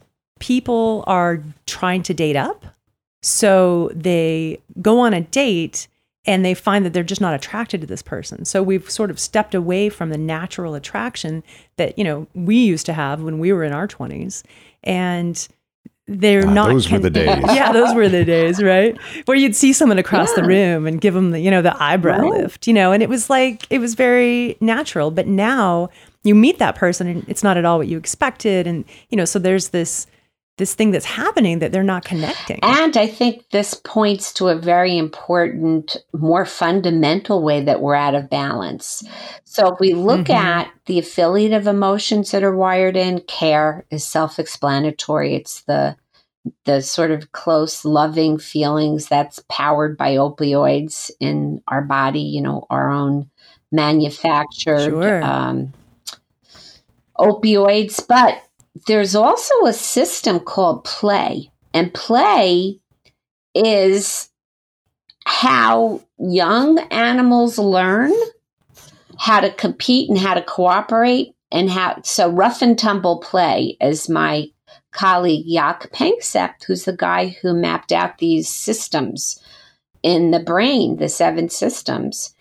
people 0.44 1.04
are 1.08 1.42
trying 1.66 2.04
to 2.04 2.14
date 2.14 2.36
up, 2.36 2.66
so 3.22 3.90
they 3.96 4.60
go 4.82 5.00
on 5.00 5.14
a 5.14 5.22
date 5.22 5.88
and 6.26 6.44
they 6.44 6.54
find 6.54 6.86
that 6.86 6.92
they're 6.94 7.04
just 7.04 7.22
not 7.22 7.34
attracted 7.34 7.80
to 7.82 7.88
this 7.88 8.02
person. 8.02 8.44
So 8.46 8.62
we've 8.62 8.90
sort 8.90 9.10
of 9.10 9.20
stepped 9.20 9.56
away 9.56 9.88
from 9.90 10.10
the 10.10 10.18
natural 10.18 10.74
attraction 10.76 11.44
that, 11.78 11.98
you 11.98 12.04
know, 12.04 12.28
we 12.34 12.58
used 12.58 12.86
to 12.88 12.94
have 12.94 13.22
when 13.22 13.40
we 13.40 13.52
were 13.54 13.64
in 13.64 13.72
our 13.74 13.88
20s. 13.88 14.44
And 14.84 15.48
they're 16.08 16.46
Ah, 16.48 16.54
not 16.54 16.70
those 16.72 16.92
were 16.92 17.00
the 17.00 17.10
days. 17.10 17.42
yeah 17.56 17.72
those 17.72 17.96
were 17.96 18.10
the 18.10 18.26
days 18.26 18.62
right 18.62 18.98
where 19.24 19.38
you'd 19.38 19.56
see 19.56 19.72
someone 19.72 19.98
across 19.98 20.34
the 20.34 20.44
room 20.44 20.86
and 20.86 21.00
give 21.00 21.14
them 21.14 21.32
the 21.32 21.40
you 21.40 21.50
know 21.50 21.62
the 21.62 21.74
eyebrow 21.82 22.18
Right. 22.20 22.42
lift 22.42 22.68
you 22.68 22.74
know 22.74 22.92
and 22.92 23.02
it 23.02 23.08
was 23.08 23.30
like 23.30 23.66
it 23.70 23.80
was 23.80 23.96
very 23.96 24.58
natural 24.60 25.12
but 25.12 25.28
now 25.28 25.88
you 26.26 26.36
meet 26.36 26.60
that 26.60 26.76
person 26.76 27.08
and 27.08 27.26
it's 27.30 27.42
not 27.42 27.56
at 27.56 27.64
all 27.64 27.78
what 27.78 27.88
you 27.88 27.98
expected 27.98 28.68
and 28.68 28.84
you 29.12 29.16
know 29.16 29.24
so 29.24 29.40
there's 29.40 29.70
this 29.70 30.06
this 30.58 30.76
thing 30.76 30.92
that's 30.92 31.06
happening 31.06 31.60
that 31.60 31.72
they're 31.72 31.84
not 31.84 32.06
connecting 32.06 32.60
And 32.62 32.96
I 32.96 33.08
think 33.08 33.50
this 33.50 33.74
points 33.74 34.32
to 34.34 34.50
a 34.50 34.56
very 34.56 34.98
important, 34.98 35.98
more 36.14 36.46
fundamental 36.46 37.42
way 37.42 37.62
that 37.64 37.82
we're 37.82 37.96
out 37.96 38.14
of 38.14 38.30
balance. 38.30 39.04
So 39.46 39.74
if 39.74 39.80
we 39.80 39.94
look 39.94 40.28
Mhm. 40.28 40.36
at 40.36 40.72
the 40.86 41.00
affiliative 41.00 41.66
emotions 41.68 42.32
that 42.32 42.44
are 42.44 42.56
wired 42.56 42.96
in, 42.96 43.22
care 43.22 43.86
is 43.90 44.06
self-explanatory. 44.06 45.36
It's 45.36 45.62
the 45.64 45.96
the 46.66 46.82
sort 46.82 47.10
of 47.10 47.32
close, 47.32 47.86
loving 47.86 48.38
feelings 48.38 49.08
that's 49.08 49.40
powered 49.48 49.98
by 49.98 50.16
opioids 50.18 51.10
in 51.22 51.62
our 51.70 51.82
body, 51.82 52.20
you 52.20 52.42
know, 52.42 52.66
our 52.70 52.90
own 52.90 53.30
manufactured 53.72 54.90
Sure. 54.92 55.24
um, 55.24 55.72
opioids. 57.18 58.06
But 58.06 58.42
there's 58.88 59.16
also 59.16 59.54
a 59.66 59.74
system 59.74 60.40
called 60.40 60.84
play. 60.84 61.52
And 61.74 61.94
play 61.94 62.80
is 63.56 64.30
how 65.26 66.02
young 66.18 66.80
animals 66.92 67.58
learn 67.58 68.12
how 69.18 69.40
to 69.40 69.52
compete 69.52 70.10
and 70.10 70.18
how 70.18 70.34
to 70.34 70.42
cooperate 70.42 71.36
and 71.52 71.70
how 71.70 72.02
so 72.04 72.30
rough 72.30 72.62
and 72.62 72.78
tumble 72.78 73.20
play 73.20 73.78
as 73.80 74.10
my 74.10 74.48
colleague 74.92 75.46
Jaak 75.48 75.92
Panksepp, 75.92 76.64
who's 76.66 76.86
the 76.86 76.96
guy 76.96 77.38
who 77.42 77.54
mapped 77.54 77.92
out 77.92 78.18
these 78.18 78.48
systems 78.48 79.40
in 80.02 80.32
the 80.32 80.40
brain, 80.40 80.98
the 80.98 81.10
seven 81.10 81.50
systems. 81.50 82.36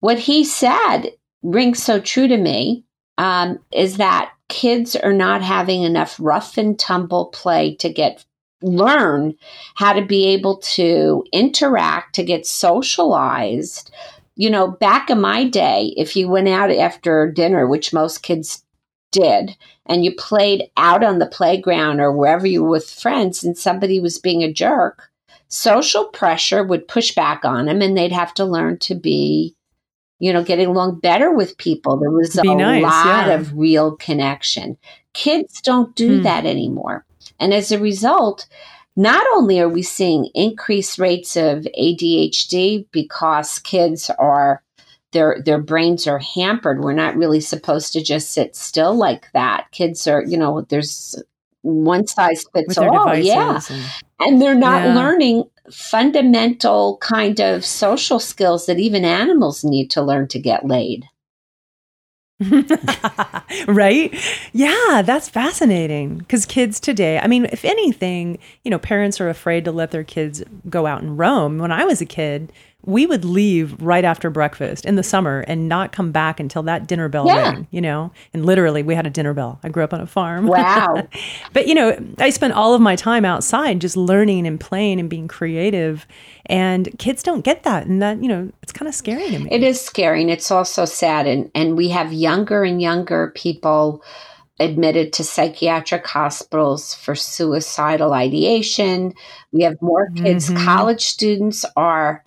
What 0.00 0.18
he 0.18 0.44
said 0.44 1.10
rings 1.42 1.82
so 1.82 2.00
true 2.00 2.26
to 2.26 2.36
me 2.36 2.84
um, 3.18 3.58
is 3.72 3.98
that 3.98 4.32
kids 4.52 4.94
are 4.94 5.14
not 5.14 5.40
having 5.40 5.82
enough 5.82 6.14
rough 6.20 6.58
and 6.58 6.78
tumble 6.78 7.26
play 7.28 7.74
to 7.76 7.88
get 7.88 8.22
learn 8.60 9.34
how 9.76 9.94
to 9.94 10.04
be 10.04 10.26
able 10.26 10.58
to 10.58 11.24
interact 11.32 12.14
to 12.14 12.22
get 12.22 12.46
socialized. 12.46 13.90
You 14.36 14.50
know 14.50 14.68
back 14.68 15.08
in 15.08 15.22
my 15.22 15.48
day 15.48 15.94
if 15.96 16.14
you 16.14 16.28
went 16.28 16.48
out 16.48 16.70
after 16.70 17.32
dinner 17.32 17.66
which 17.66 17.94
most 17.94 18.22
kids 18.22 18.62
did 19.10 19.56
and 19.86 20.04
you 20.04 20.14
played 20.14 20.64
out 20.76 21.02
on 21.02 21.18
the 21.18 21.26
playground 21.26 22.00
or 22.00 22.12
wherever 22.12 22.46
you 22.46 22.62
were 22.62 22.70
with 22.70 22.90
friends 22.90 23.42
and 23.42 23.56
somebody 23.56 24.00
was 24.00 24.18
being 24.18 24.42
a 24.42 24.52
jerk 24.52 25.10
social 25.48 26.04
pressure 26.06 26.62
would 26.62 26.88
push 26.88 27.14
back 27.14 27.44
on 27.44 27.66
them 27.66 27.82
and 27.82 27.96
they'd 27.96 28.12
have 28.12 28.32
to 28.32 28.44
learn 28.44 28.78
to 28.78 28.94
be 28.94 29.54
you 30.22 30.32
know 30.32 30.42
getting 30.44 30.68
along 30.68 31.00
better 31.00 31.34
with 31.34 31.58
people 31.58 31.96
there 31.98 32.10
was 32.10 32.38
Be 32.40 32.50
a 32.50 32.54
nice, 32.54 32.82
lot 32.82 33.26
yeah. 33.26 33.34
of 33.34 33.52
real 33.56 33.96
connection 33.96 34.76
kids 35.12 35.60
don't 35.60 35.94
do 35.96 36.16
Hmm. 36.18 36.22
that 36.22 36.46
anymore 36.46 37.04
and 37.40 37.52
as 37.52 37.72
a 37.72 37.78
result 37.78 38.46
not 38.94 39.26
only 39.34 39.58
are 39.60 39.68
we 39.68 39.82
seeing 39.82 40.28
increased 40.34 40.98
rates 40.98 41.36
of 41.36 41.66
ADHD 41.78 42.86
because 42.92 43.58
kids 43.60 44.10
are 44.18 44.62
their 45.12 45.42
their 45.44 45.60
brains 45.60 46.06
are 46.06 46.18
hampered. 46.18 46.82
We're 46.82 46.92
not 46.94 47.16
really 47.16 47.40
supposed 47.40 47.92
to 47.94 48.02
just 48.02 48.30
sit 48.32 48.56
still 48.56 48.94
like 48.94 49.30
that. 49.32 49.66
Kids 49.70 50.06
are, 50.06 50.22
you 50.24 50.38
know, 50.38 50.62
there's 50.68 51.22
one 51.62 52.06
size 52.06 52.44
fits 52.54 52.78
all. 52.78 53.14
Yeah. 53.14 53.60
and- 53.70 53.84
And 54.20 54.42
they're 54.42 54.54
not 54.54 54.82
Yeah. 54.82 54.94
learning 54.94 55.44
fundamental 55.70 56.98
kind 56.98 57.40
of 57.40 57.64
social 57.64 58.18
skills 58.18 58.66
that 58.66 58.78
even 58.78 59.04
animals 59.04 59.64
need 59.64 59.90
to 59.92 60.02
learn 60.02 60.28
to 60.28 60.38
get 60.38 60.66
laid. 60.66 61.06
right? 63.66 64.14
Yeah, 64.52 65.02
that's 65.04 65.28
fascinating. 65.28 66.18
Because 66.18 66.46
kids 66.46 66.80
today, 66.80 67.18
I 67.18 67.26
mean, 67.26 67.46
if 67.46 67.64
anything, 67.64 68.38
you 68.64 68.70
know, 68.70 68.78
parents 68.78 69.20
are 69.20 69.28
afraid 69.28 69.64
to 69.64 69.72
let 69.72 69.90
their 69.90 70.04
kids 70.04 70.42
go 70.68 70.86
out 70.86 71.02
and 71.02 71.18
roam. 71.18 71.58
When 71.58 71.72
I 71.72 71.84
was 71.84 72.00
a 72.00 72.06
kid, 72.06 72.52
we 72.84 73.06
would 73.06 73.24
leave 73.24 73.80
right 73.80 74.04
after 74.04 74.28
breakfast 74.28 74.84
in 74.84 74.96
the 74.96 75.02
summer 75.02 75.44
and 75.46 75.68
not 75.68 75.92
come 75.92 76.10
back 76.10 76.40
until 76.40 76.62
that 76.64 76.86
dinner 76.88 77.08
bell 77.08 77.26
Yeah. 77.26 77.50
rang, 77.52 77.66
you 77.70 77.80
know? 77.80 78.10
And 78.34 78.44
literally, 78.44 78.82
we 78.82 78.94
had 78.94 79.06
a 79.06 79.10
dinner 79.10 79.32
bell. 79.34 79.60
I 79.62 79.68
grew 79.68 79.84
up 79.84 79.94
on 79.94 80.00
a 80.00 80.06
farm. 80.06 80.46
Wow. 80.48 81.06
but, 81.52 81.68
you 81.68 81.74
know, 81.74 81.96
I 82.18 82.30
spent 82.30 82.54
all 82.54 82.74
of 82.74 82.80
my 82.80 82.96
time 82.96 83.24
outside 83.24 83.80
just 83.80 83.96
learning 83.96 84.46
and 84.46 84.58
playing 84.58 84.98
and 84.98 85.08
being 85.08 85.28
creative. 85.28 86.06
And 86.46 86.88
kids 86.98 87.22
don't 87.22 87.42
get 87.44 87.62
that. 87.62 87.86
And 87.86 88.02
that, 88.02 88.20
you 88.20 88.28
know, 88.28 88.50
it's 88.62 88.72
kind 88.72 88.88
of 88.88 88.94
scary 88.94 89.30
to 89.30 89.38
me. 89.38 89.48
It 89.52 89.62
is 89.62 89.80
scary 89.80 90.22
and 90.22 90.30
it's 90.30 90.50
also 90.50 90.84
sad. 90.84 91.28
And, 91.28 91.50
and 91.54 91.76
we 91.76 91.88
have 91.90 92.12
younger 92.12 92.64
and 92.64 92.82
younger 92.82 93.32
people 93.36 94.02
admitted 94.58 95.12
to 95.14 95.24
psychiatric 95.24 96.06
hospitals 96.06 96.94
for 96.94 97.14
suicidal 97.14 98.12
ideation. 98.12 99.14
We 99.52 99.62
have 99.62 99.80
more 99.80 100.08
kids. 100.16 100.50
Mhm. 100.50 100.64
College 100.64 101.04
students 101.06 101.64
are, 101.76 102.24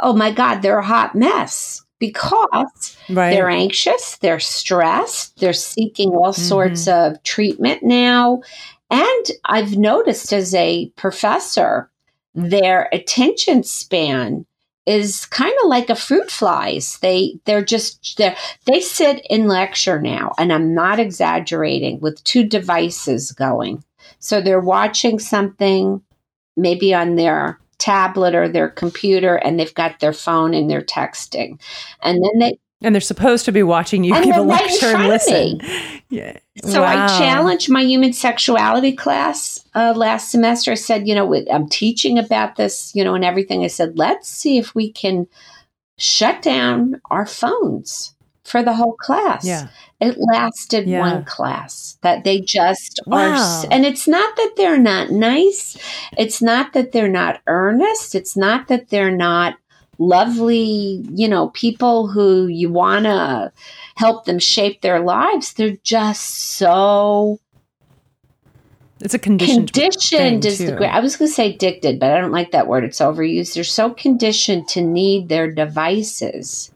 oh 0.00 0.12
my 0.12 0.30
God, 0.30 0.60
they're 0.60 0.78
a 0.78 0.84
hot 0.84 1.14
mess 1.14 1.82
because 1.98 2.96
right. 3.08 3.30
they're 3.30 3.48
anxious, 3.48 4.18
they're 4.18 4.40
stressed, 4.40 5.38
they're 5.38 5.52
seeking 5.52 6.10
all 6.10 6.32
Mm-hmm. 6.32 6.42
sorts 6.42 6.88
of 6.88 7.22
treatment 7.22 7.82
now. 7.82 8.42
And 8.90 9.26
I've 9.44 9.76
noticed 9.76 10.32
as 10.32 10.54
a 10.54 10.88
professor, 10.96 11.90
their 12.34 12.88
attention 12.92 13.62
span 13.62 14.44
is 14.86 15.24
kind 15.26 15.54
of 15.62 15.68
like 15.68 15.88
a 15.88 15.94
fruit 15.96 16.30
flies. 16.30 16.98
They 16.98 17.38
they're 17.46 17.64
just 17.64 18.18
they 18.18 18.36
they 18.66 18.80
sit 18.80 19.24
in 19.30 19.48
lecture 19.48 20.00
now, 20.00 20.32
and 20.36 20.52
I'm 20.52 20.74
not 20.74 21.00
exaggerating, 21.00 22.00
with 22.00 22.22
two 22.24 22.44
devices 22.44 23.32
going. 23.32 23.82
So 24.18 24.40
they're 24.40 24.60
watching 24.60 25.18
something, 25.18 26.02
maybe 26.56 26.92
on 26.92 27.16
their 27.16 27.58
tablet 27.78 28.34
or 28.34 28.48
their 28.48 28.68
computer, 28.68 29.36
and 29.36 29.58
they've 29.58 29.74
got 29.74 30.00
their 30.00 30.12
phone 30.12 30.54
and 30.54 30.70
they're 30.70 30.82
texting, 30.82 31.60
and 32.02 32.22
then 32.22 32.38
they 32.38 32.58
And 32.82 32.94
they're 32.94 33.00
supposed 33.00 33.44
to 33.46 33.52
be 33.52 33.62
watching 33.62 34.04
you 34.04 34.14
And 34.14 34.24
give 34.24 34.36
a 34.36 34.38
they're 34.38 34.48
right 34.48 34.60
in 34.60 34.68
lecture 34.68 34.96
and 34.96 35.08
listen. 35.08 35.60
Yeah. 36.10 36.36
So 36.64 36.82
Wow. 36.82 37.06
I 37.06 37.18
challenged 37.18 37.70
my 37.70 37.82
human 37.82 38.12
sexuality 38.12 38.92
class 38.92 39.64
uh, 39.74 39.92
last 39.96 40.30
semester. 40.30 40.72
I 40.72 40.76
said, 40.76 41.08
you 41.08 41.14
know, 41.14 41.34
I'm 41.50 41.68
teaching 41.68 42.18
about 42.18 42.56
this, 42.56 42.94
you 42.94 43.02
know, 43.02 43.14
and 43.14 43.24
everything. 43.24 43.64
I 43.64 43.68
said, 43.68 43.98
let's 43.98 44.28
see 44.28 44.58
if 44.58 44.74
we 44.74 44.92
can 44.92 45.26
shut 45.98 46.42
down 46.42 47.00
our 47.10 47.26
phones 47.26 48.13
for 48.44 48.62
the 48.62 48.74
whole 48.74 48.92
class. 48.92 49.44
Yeah. 49.44 49.68
It 50.00 50.16
lasted 50.18 50.86
Yeah. 50.86 51.00
one 51.00 51.24
class 51.24 51.96
that 52.02 52.24
they 52.24 52.40
just 52.40 53.00
are. 53.10 53.64
And 53.70 53.86
it's 53.86 54.06
not 54.06 54.36
that 54.36 54.52
they're 54.56 54.78
not 54.78 55.10
nice. 55.10 55.76
It's 56.18 56.42
not 56.42 56.72
that 56.74 56.92
they're 56.92 57.08
not 57.08 57.40
earnest. 57.46 58.14
It's 58.14 58.36
not 58.36 58.68
that 58.68 58.90
they're 58.90 59.10
not 59.16 59.56
lovely, 59.98 61.04
you 61.14 61.28
know, 61.28 61.48
people 61.50 62.08
who 62.08 62.46
you 62.48 62.68
want 62.70 63.04
to 63.04 63.52
help 63.96 64.24
them 64.26 64.38
shape 64.38 64.80
their 64.82 65.00
lives. 65.00 65.54
They're 65.54 65.76
just 65.82 66.28
so 66.58 67.38
It's 69.00 69.14
a 69.14 69.18
conditioned. 69.18 69.72
conditioned 69.72 70.44
is 70.44 70.58
the 70.58 70.72
too. 70.72 70.76
great. 70.76 70.90
I 70.90 71.00
was 71.00 71.16
going 71.16 71.28
to 71.28 71.34
say 71.34 71.54
addicted, 71.54 71.98
but 72.00 72.10
I 72.10 72.20
don't 72.20 72.32
like 72.32 72.50
that 72.50 72.66
word. 72.66 72.84
It's 72.84 73.00
overused. 73.00 73.54
They're 73.54 73.64
so 73.64 73.90
conditioned 73.90 74.68
to 74.68 74.80
need 74.82 75.28
their 75.28 75.50
devices. 75.50 76.70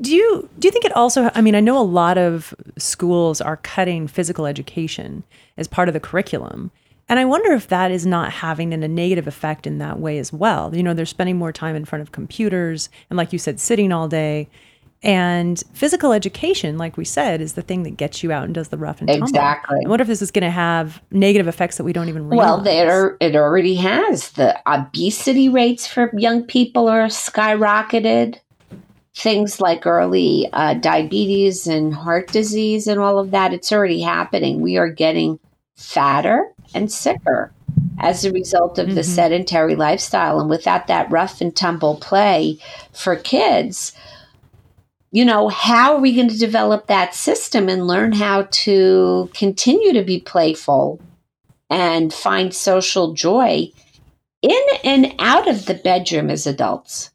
Do 0.00 0.14
you 0.14 0.48
do 0.58 0.68
you 0.68 0.72
think 0.72 0.84
it 0.84 0.94
also? 0.96 1.30
I 1.34 1.40
mean, 1.40 1.54
I 1.54 1.60
know 1.60 1.78
a 1.78 1.82
lot 1.82 2.18
of 2.18 2.54
schools 2.78 3.40
are 3.40 3.56
cutting 3.58 4.06
physical 4.06 4.46
education 4.46 5.24
as 5.56 5.68
part 5.68 5.88
of 5.88 5.94
the 5.94 6.00
curriculum, 6.00 6.70
and 7.08 7.18
I 7.18 7.24
wonder 7.24 7.52
if 7.52 7.68
that 7.68 7.90
is 7.90 8.06
not 8.06 8.32
having 8.32 8.72
a 8.72 8.88
negative 8.88 9.26
effect 9.26 9.66
in 9.66 9.78
that 9.78 9.98
way 9.98 10.18
as 10.18 10.32
well. 10.32 10.74
You 10.74 10.82
know, 10.82 10.94
they're 10.94 11.06
spending 11.06 11.36
more 11.36 11.52
time 11.52 11.76
in 11.76 11.84
front 11.84 12.02
of 12.02 12.12
computers, 12.12 12.88
and 13.10 13.16
like 13.16 13.32
you 13.32 13.38
said, 13.38 13.60
sitting 13.60 13.92
all 13.92 14.08
day. 14.08 14.48
And 15.02 15.62
physical 15.74 16.14
education, 16.14 16.78
like 16.78 16.96
we 16.96 17.04
said, 17.04 17.42
is 17.42 17.52
the 17.52 17.60
thing 17.60 17.82
that 17.82 17.98
gets 17.98 18.22
you 18.22 18.32
out 18.32 18.44
and 18.44 18.54
does 18.54 18.68
the 18.68 18.78
rough 18.78 19.00
and 19.00 19.08
tumble. 19.08 19.28
Exactly. 19.28 19.80
I 19.84 19.86
wonder 19.86 20.00
if 20.00 20.08
this 20.08 20.22
is 20.22 20.30
going 20.30 20.44
to 20.44 20.50
have 20.50 21.02
negative 21.10 21.46
effects 21.46 21.76
that 21.76 21.84
we 21.84 21.92
don't 21.92 22.08
even 22.08 22.26
realize. 22.26 22.64
Well, 22.64 23.16
it 23.20 23.36
already 23.36 23.74
has. 23.74 24.30
The 24.30 24.58
obesity 24.66 25.50
rates 25.50 25.86
for 25.86 26.10
young 26.16 26.44
people 26.44 26.88
are 26.88 27.08
skyrocketed. 27.08 28.38
Things 29.14 29.60
like 29.60 29.86
early 29.86 30.48
uh, 30.52 30.74
diabetes 30.74 31.66
and 31.66 31.94
heart 31.94 32.32
disease 32.32 32.86
and 32.86 33.00
all 33.00 33.18
of 33.18 33.30
that, 33.30 33.52
it's 33.52 33.72
already 33.72 34.00
happening. 34.00 34.60
We 34.60 34.76
are 34.76 34.88
getting 34.90 35.38
fatter 35.76 36.52
and 36.74 36.90
sicker 36.90 37.52
as 37.98 38.24
a 38.24 38.32
result 38.32 38.78
of 38.78 38.94
the 38.94 39.02
Mhm. 39.02 39.14
sedentary 39.14 39.76
lifestyle. 39.76 40.40
And 40.40 40.50
without 40.50 40.88
that 40.88 41.10
rough 41.10 41.40
and 41.40 41.54
tumble 41.54 41.94
play 41.96 42.58
for 42.92 43.14
kids, 43.14 43.92
you 45.12 45.24
know, 45.24 45.48
how 45.48 45.94
are 45.94 46.00
we 46.00 46.12
going 46.14 46.28
to 46.28 46.36
develop 46.38 46.88
that 46.88 47.14
system 47.14 47.68
and 47.68 47.86
learn 47.86 48.12
how 48.12 48.48
to 48.50 49.30
continue 49.32 49.92
to 49.92 50.02
be 50.02 50.18
playful 50.18 51.00
and 51.70 52.12
find 52.12 52.52
social 52.52 53.12
joy 53.14 53.70
in 54.42 54.62
and 54.82 55.14
out 55.20 55.48
of 55.48 55.66
the 55.66 55.74
bedroom 55.74 56.30
as 56.30 56.46
adults. 56.48 57.10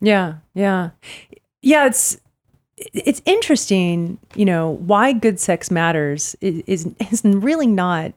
Yeah, 0.00 0.36
yeah. 0.54 0.90
Yeah, 1.62 1.86
it's 1.86 2.18
it's 2.76 3.20
interesting, 3.26 4.18
you 4.34 4.44
know, 4.44 4.70
why 4.70 5.12
good 5.12 5.38
sex 5.38 5.70
matters 5.70 6.34
is, 6.40 6.88
is, 6.98 7.22
really 7.24 7.66
not 7.66 8.12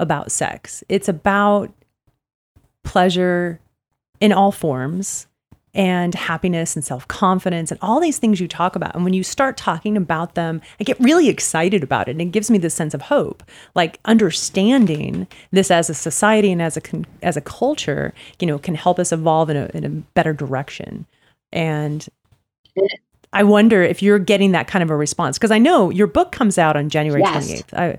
about 0.00 0.32
sex. 0.32 0.82
It's 0.88 1.08
about 1.08 1.72
pleasure 2.82 3.60
in 4.20 4.32
all 4.32 4.50
forms 4.50 5.28
and 5.74 6.14
happiness 6.14 6.74
and 6.74 6.84
self 6.84 7.06
confidence 7.06 7.70
and 7.70 7.78
all 7.80 8.00
these 8.00 8.18
things 8.18 8.40
you 8.40 8.48
talk 8.48 8.74
about. 8.74 8.94
And 8.96 9.04
when 9.04 9.12
you 9.12 9.22
start 9.22 9.56
talking 9.56 9.96
about 9.96 10.34
them, 10.34 10.60
I 10.80 10.84
get 10.84 10.98
really 10.98 11.28
excited 11.28 11.84
about 11.84 12.08
it. 12.08 12.12
And 12.12 12.22
it 12.22 12.32
gives 12.32 12.50
me 12.50 12.58
this 12.58 12.74
sense 12.74 12.94
of 12.94 13.02
hope, 13.02 13.44
like 13.76 14.00
understanding 14.04 15.28
this 15.52 15.70
as 15.70 15.88
a 15.88 15.94
society 15.94 16.50
and 16.50 16.60
as 16.60 16.76
a, 16.76 16.80
as 17.22 17.36
a 17.36 17.40
culture, 17.40 18.12
you 18.40 18.46
know, 18.46 18.58
can 18.58 18.74
help 18.74 18.98
us 18.98 19.12
evolve 19.12 19.50
in 19.50 19.56
a, 19.56 19.70
in 19.74 19.84
a 19.84 19.90
better 19.90 20.32
direction. 20.32 21.06
And 21.52 22.06
I 23.32 23.42
wonder 23.42 23.82
if 23.82 24.02
you're 24.02 24.18
getting 24.18 24.52
that 24.52 24.68
kind 24.68 24.82
of 24.82 24.90
a 24.90 24.96
response 24.96 25.38
because 25.38 25.50
I 25.50 25.58
know 25.58 25.90
your 25.90 26.06
book 26.06 26.32
comes 26.32 26.58
out 26.58 26.76
on 26.76 26.88
January 26.88 27.22
yes. 27.22 27.50
28th. 27.50 27.78
I, 27.78 27.98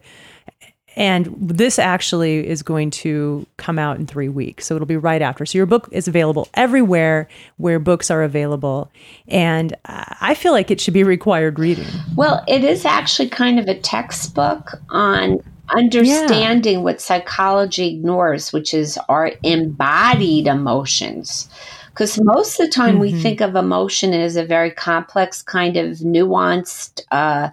and 0.95 1.33
this 1.39 1.79
actually 1.79 2.45
is 2.45 2.61
going 2.61 2.91
to 2.91 3.45
come 3.57 3.79
out 3.79 3.97
in 3.97 4.05
three 4.07 4.27
weeks. 4.27 4.65
So 4.65 4.75
it'll 4.75 4.87
be 4.87 4.97
right 4.97 5.21
after. 5.21 5.45
So 5.45 5.57
your 5.57 5.65
book 5.65 5.87
is 5.91 6.07
available 6.07 6.49
everywhere 6.55 7.29
where 7.57 7.79
books 7.79 8.11
are 8.11 8.23
available. 8.23 8.91
And 9.27 9.75
I 9.85 10.33
feel 10.33 10.51
like 10.51 10.71
it 10.71 10.81
should 10.81 10.93
be 10.93 11.03
required 11.03 11.57
reading. 11.59 11.87
Well, 12.15 12.43
it 12.47 12.63
is 12.63 12.85
actually 12.85 13.29
kind 13.29 13.59
of 13.59 13.67
a 13.67 13.79
textbook 13.79 14.81
on 14.89 15.39
understanding 15.69 16.79
yeah. 16.79 16.83
what 16.83 16.99
psychology 16.99 17.95
ignores, 17.95 18.51
which 18.51 18.73
is 18.73 18.97
our 19.07 19.31
embodied 19.43 20.47
emotions. 20.47 21.47
Because 21.99 22.17
most 22.23 22.57
of 22.57 22.65
the 22.65 22.71
time 22.71 22.91
mm-hmm. 22.91 23.01
we 23.01 23.21
think 23.21 23.41
of 23.41 23.57
emotion 23.57 24.13
as 24.13 24.37
a 24.37 24.45
very 24.45 24.71
complex, 24.71 25.41
kind 25.41 25.75
of 25.75 25.97
nuanced, 25.97 27.01
uh, 27.11 27.49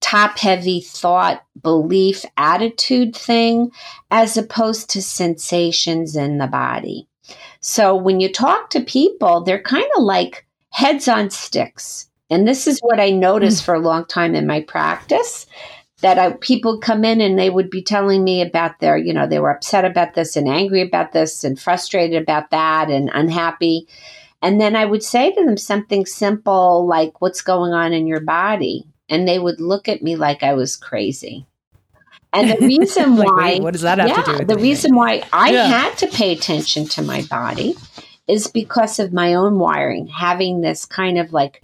top 0.00 0.38
heavy 0.38 0.80
thought, 0.80 1.44
belief, 1.60 2.24
attitude 2.38 3.14
thing, 3.14 3.70
as 4.10 4.38
opposed 4.38 4.88
to 4.88 5.02
sensations 5.02 6.16
in 6.16 6.38
the 6.38 6.46
body. 6.46 7.06
So 7.60 7.94
when 7.94 8.18
you 8.18 8.32
talk 8.32 8.70
to 8.70 8.80
people, 8.80 9.42
they're 9.42 9.60
kind 9.60 9.84
of 9.98 10.04
like 10.04 10.46
heads 10.70 11.06
on 11.06 11.28
sticks. 11.28 12.08
And 12.30 12.48
this 12.48 12.66
is 12.66 12.80
what 12.80 12.98
I 12.98 13.10
noticed 13.10 13.60
mm. 13.60 13.66
for 13.66 13.74
a 13.74 13.78
long 13.78 14.06
time 14.06 14.34
in 14.34 14.46
my 14.46 14.62
practice 14.62 15.46
that 16.02 16.18
I, 16.18 16.32
people 16.32 16.78
come 16.78 17.04
in 17.04 17.20
and 17.20 17.38
they 17.38 17.48
would 17.48 17.70
be 17.70 17.82
telling 17.82 18.22
me 18.22 18.42
about 18.42 18.80
their, 18.80 18.96
you 18.96 19.14
know, 19.14 19.26
they 19.26 19.38
were 19.38 19.50
upset 19.50 19.84
about 19.84 20.14
this 20.14 20.36
and 20.36 20.48
angry 20.48 20.82
about 20.82 21.12
this 21.12 21.44
and 21.44 21.58
frustrated 21.58 22.20
about 22.20 22.50
that 22.50 22.90
and 22.90 23.10
unhappy. 23.12 23.88
And 24.42 24.60
then 24.60 24.76
I 24.76 24.84
would 24.84 25.04
say 25.04 25.32
to 25.32 25.44
them 25.44 25.56
something 25.56 26.04
simple 26.04 26.86
like, 26.86 27.20
What's 27.20 27.40
going 27.40 27.72
on 27.72 27.92
in 27.92 28.06
your 28.06 28.20
body? 28.20 28.84
And 29.08 29.26
they 29.26 29.38
would 29.38 29.60
look 29.60 29.88
at 29.88 30.02
me 30.02 30.16
like 30.16 30.42
I 30.42 30.54
was 30.54 30.76
crazy. 30.76 31.46
And 32.32 32.50
the 32.50 32.66
reason 32.66 33.16
like, 33.16 33.28
why, 33.28 33.58
what 33.58 33.72
does 33.72 33.82
that 33.82 33.98
have 33.98 34.08
yeah, 34.08 34.22
to 34.22 34.32
do 34.32 34.38
with 34.38 34.48
the 34.48 34.58
reason 34.58 34.94
why 34.94 35.22
I 35.32 35.52
yeah. 35.52 35.66
had 35.66 35.98
to 35.98 36.08
pay 36.08 36.32
attention 36.32 36.86
to 36.88 37.02
my 37.02 37.22
body 37.30 37.74
is 38.26 38.48
because 38.48 38.98
of 38.98 39.12
my 39.12 39.34
own 39.34 39.58
wiring, 39.58 40.06
having 40.06 40.60
this 40.60 40.84
kind 40.84 41.18
of 41.18 41.32
like 41.32 41.62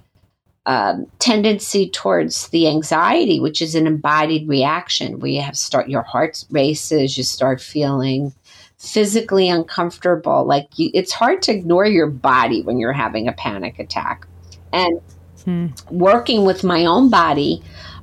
um, 0.69 1.07
tendency 1.19 1.89
towards 1.89 2.49
the 2.49 2.69
anxiety, 2.69 3.41
which 3.41 3.63
is 3.63 3.75
an 3.75 3.87
embodied 3.87 4.47
reaction 4.47 5.19
where 5.19 5.31
you 5.31 5.41
have 5.41 5.57
start 5.57 5.89
your 5.89 6.03
heart 6.03 6.45
races, 6.51 7.17
you 7.17 7.25
start 7.25 7.59
feeling 7.59 8.35
physically 8.77 9.49
uncomfortable. 9.49 10.45
Like 10.45 10.69
you, 10.79 10.91
it's 10.93 11.13
hard 11.13 11.41
to 11.43 11.53
ignore 11.53 11.87
your 11.87 12.07
body 12.07 12.61
when 12.61 12.79
you're 12.79 12.93
having 12.93 13.29
a 13.29 13.33
panic 13.33 13.79
attack. 13.79 14.27
And 14.71 15.01
hmm. 15.45 15.69
working 15.91 16.45
with 16.45 16.63
my 16.63 16.85
own 16.85 17.09
body 17.09 17.63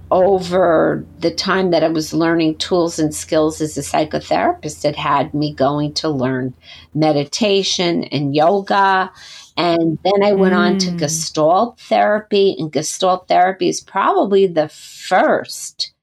over 0.09 1.05
the 1.19 1.31
time 1.31 1.69
that 1.69 1.83
I 1.83 1.89
was 1.89 2.15
learning 2.15 2.57
tools 2.57 2.97
and 2.97 3.13
skills 3.13 3.61
as 3.61 3.77
a 3.77 3.81
psychotherapist, 3.81 4.85
it 4.85 4.95
had 4.95 5.35
me 5.35 5.53
going 5.53 5.93
to 5.95 6.09
learn 6.09 6.55
meditation 6.95 8.05
and 8.05 8.35
yoga 8.35 9.11
and 9.57 9.97
then 10.03 10.23
I 10.23 10.33
went 10.33 10.53
mm. 10.53 10.57
on 10.57 10.77
to 10.79 10.91
mm. 10.91 10.99
Gestalt 10.99 11.79
therapy, 11.79 12.55
and 12.59 12.71
Gestalt 12.71 13.27
therapy 13.27 13.69
is 13.69 13.81
probably 13.81 14.47
the 14.47 14.69
first 14.69 15.93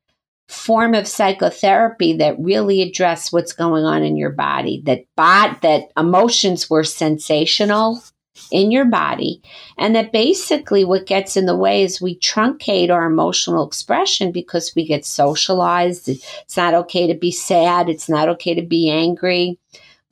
form 0.49 0.95
of 0.95 1.09
psychotherapy 1.09 2.15
that 2.19 2.39
really 2.39 2.83
addressed 2.83 3.33
what's 3.33 3.53
going 3.53 3.85
on 3.85 4.03
in 4.03 4.17
your 4.17 4.31
body. 4.31 4.83
That 4.85 5.05
bot 5.17 5.63
that 5.63 5.91
emotions 5.97 6.69
were 6.69 6.85
sensational 6.85 8.03
in 8.51 8.71
your 8.71 8.87
body, 8.87 9.43
and 9.77 9.95
that 9.95 10.13
basically 10.13 10.85
what 10.85 11.07
gets 11.07 11.37
in 11.37 11.45
the 11.45 11.57
way 11.57 11.83
is 11.83 12.01
we 12.01 12.19
truncate 12.19 12.91
our 12.91 13.05
emotional 13.05 13.67
expression 13.67 14.33
because 14.33 14.73
we 14.75 14.87
get 14.87 15.05
socialized. 15.05 16.09
It's 16.09 16.57
not 16.57 16.75
okay 16.75 17.07
to 17.07 17.15
be 17.15 17.31
sad. 17.31 17.91
It's 17.91 18.09
not 18.09 18.29
okay 18.31 18.55
to 18.55 18.63
be 18.63 18.91
angry. 18.91 19.59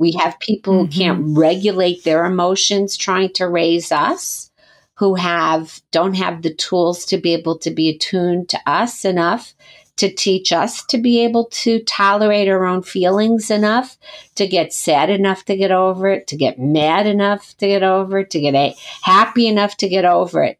We 0.01 0.13
have 0.13 0.41
people 0.41 0.73
mm-hmm. 0.73 0.93
who 0.93 0.99
can't 0.99 1.21
mm-hmm. 1.21 1.39
regulate 1.39 2.05
their 2.05 2.25
emotions 2.25 2.97
trying 2.97 3.33
to 3.35 3.47
raise 3.47 3.93
us, 3.93 4.51
who 4.95 5.15
have 5.15 5.81
don't 5.91 6.15
have 6.15 6.43
the 6.43 6.55
tools 6.55 7.05
to 7.07 7.19
be 7.19 7.35
able 7.35 7.59
to 7.59 7.71
be 7.71 7.91
attuned 7.91 8.49
to 8.49 8.61
us 8.67 9.05
enough 9.05 9.55
to 10.01 10.11
teach 10.11 10.51
us 10.51 10.83
to 10.87 10.97
be 10.97 11.23
able 11.23 11.45
to 11.45 11.81
tolerate 11.81 12.49
our 12.49 12.65
own 12.65 12.83
feelings 12.83 13.51
enough, 13.51 13.99
to 14.35 14.47
get 14.47 14.73
sad 14.73 15.11
enough 15.11 15.45
to 15.45 15.55
get 15.55 15.71
over 15.71 16.09
it, 16.09 16.27
to 16.27 16.39
get 16.39 16.59
mad 16.59 17.07
enough 17.07 17.55
to 17.59 17.67
get 17.67 17.83
over 17.83 18.21
it, 18.21 18.31
to 18.31 18.41
get 18.41 18.75
happy 19.03 19.47
enough 19.47 19.77
to 19.77 19.91
get 19.91 20.07
over 20.07 20.43
it. 20.43 20.59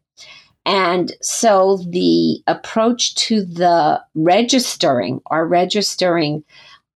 And 0.63 1.11
so 1.21 1.77
the 1.89 2.43
approach 2.45 3.15
to 3.15 3.43
the 3.43 4.03
registering 4.13 5.21
or 5.25 5.47
registering 5.47 6.43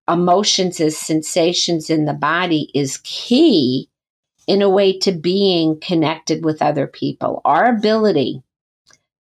emotions 0.07 0.79
as 0.79 0.97
sensations 0.97 1.89
in 1.89 2.05
the 2.05 2.13
body 2.13 2.69
is 2.73 3.01
key 3.03 3.89
in 4.47 4.61
a 4.61 4.69
way 4.69 4.97
to 4.99 5.11
being 5.11 5.79
connected 5.79 6.45
with 6.45 6.61
other 6.61 6.87
people. 6.87 7.41
Our 7.45 7.65
ability 7.65 8.43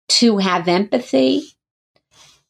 to 0.09 0.39
have 0.39 0.69
empathy 0.69 1.45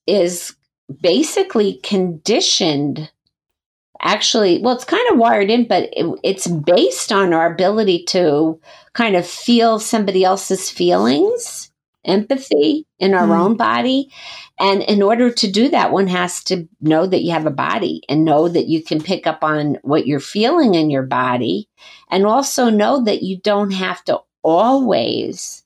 is 0.07 0.55
basically 1.01 1.81
conditioned. 1.83 3.11
Actually, 4.01 4.61
well, 4.61 4.75
it's 4.75 4.85
kind 4.85 5.09
of 5.13 5.19
wired 5.19 5.51
in, 5.51 5.67
but 5.67 5.89
it, 5.93 6.07
it's 6.23 6.47
based 6.47 7.13
on 7.13 7.33
our 7.33 7.53
ability 7.53 8.05
to 8.05 8.61
kind 8.93 9.17
of 9.17 9.27
feel 9.27 9.79
somebody 9.79 10.25
else's 10.25 10.69
feelings 10.69 11.71
empathy 12.05 12.87
in 12.99 13.15
our 13.15 13.27
mm. 13.27 13.39
own 13.39 13.57
body. 13.57 14.11
And 14.59 14.83
in 14.83 15.03
order 15.03 15.31
to 15.31 15.51
do 15.51 15.69
that, 15.71 15.93
one 15.93 16.07
has 16.09 16.45
to 16.45 16.69
know 16.81 17.07
that 17.07 17.23
you 17.23 17.33
have 17.33 17.47
a 17.47 17.51
body 17.51 18.03
and 18.09 18.25
know 18.25 18.49
that 18.49 18.67
you 18.67 18.83
can 18.83 19.03
pick 19.03 19.27
up 19.27 19.43
on 19.43 19.79
what 19.83 20.07
you're 20.07 20.21
feeling 20.21 20.75
in 20.75 20.91
your 20.91 21.03
body. 21.03 21.69
And 22.11 22.27
also 22.27 22.71
know 22.71 23.05
that 23.05 23.23
you 23.23 23.39
don't 23.39 23.73
have 23.73 24.05
to 24.05 24.21
always 24.43 25.65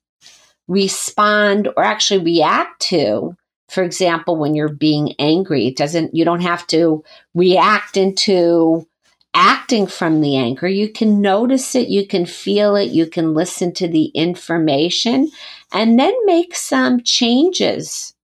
respond 0.68 1.68
or 1.77 1.83
actually 1.83 2.24
react 2.24 2.81
to. 2.83 3.37
For 3.68 3.83
example, 3.83 4.37
when 4.37 4.55
you're 4.55 4.72
being 4.72 5.14
angry, 5.18 5.66
it 5.66 5.77
doesn't, 5.77 6.14
you 6.14 6.24
don't 6.24 6.40
have 6.40 6.66
to 6.68 7.05
react 7.35 7.98
into 7.98 8.87
acting 9.35 9.87
from 9.87 10.20
the 10.20 10.37
anger. 10.37 10.66
You 10.66 10.88
can 10.90 11.20
notice 11.20 11.74
it, 11.74 11.88
you 11.88 12.07
can 12.07 12.24
feel 12.27 12.77
it, 12.77 12.90
you 12.90 13.07
can 13.07 13.35
listen 13.35 13.72
to 13.74 13.87
the 13.87 14.07
information, 14.07 15.31
and 15.72 15.98
then 15.98 16.14
make 16.24 16.54
some 16.54 17.02
changes 17.02 18.14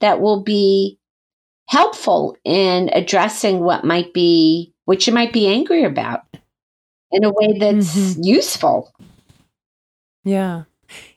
that 0.00 0.20
will 0.20 0.42
be 0.42 0.98
helpful 1.68 2.36
in 2.44 2.90
addressing 2.92 3.60
what 3.60 3.84
might 3.84 4.12
be 4.12 4.74
what 4.84 5.06
you 5.06 5.12
might 5.12 5.32
be 5.32 5.46
angry 5.46 5.84
about 5.84 6.22
in 7.10 7.24
a 7.24 7.30
way 7.30 7.56
that's 7.58 7.94
mm-hmm. 7.94 8.22
useful. 8.22 8.92
Yeah. 10.24 10.64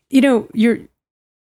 You 0.09 0.21
know, 0.21 0.47
you're 0.53 0.79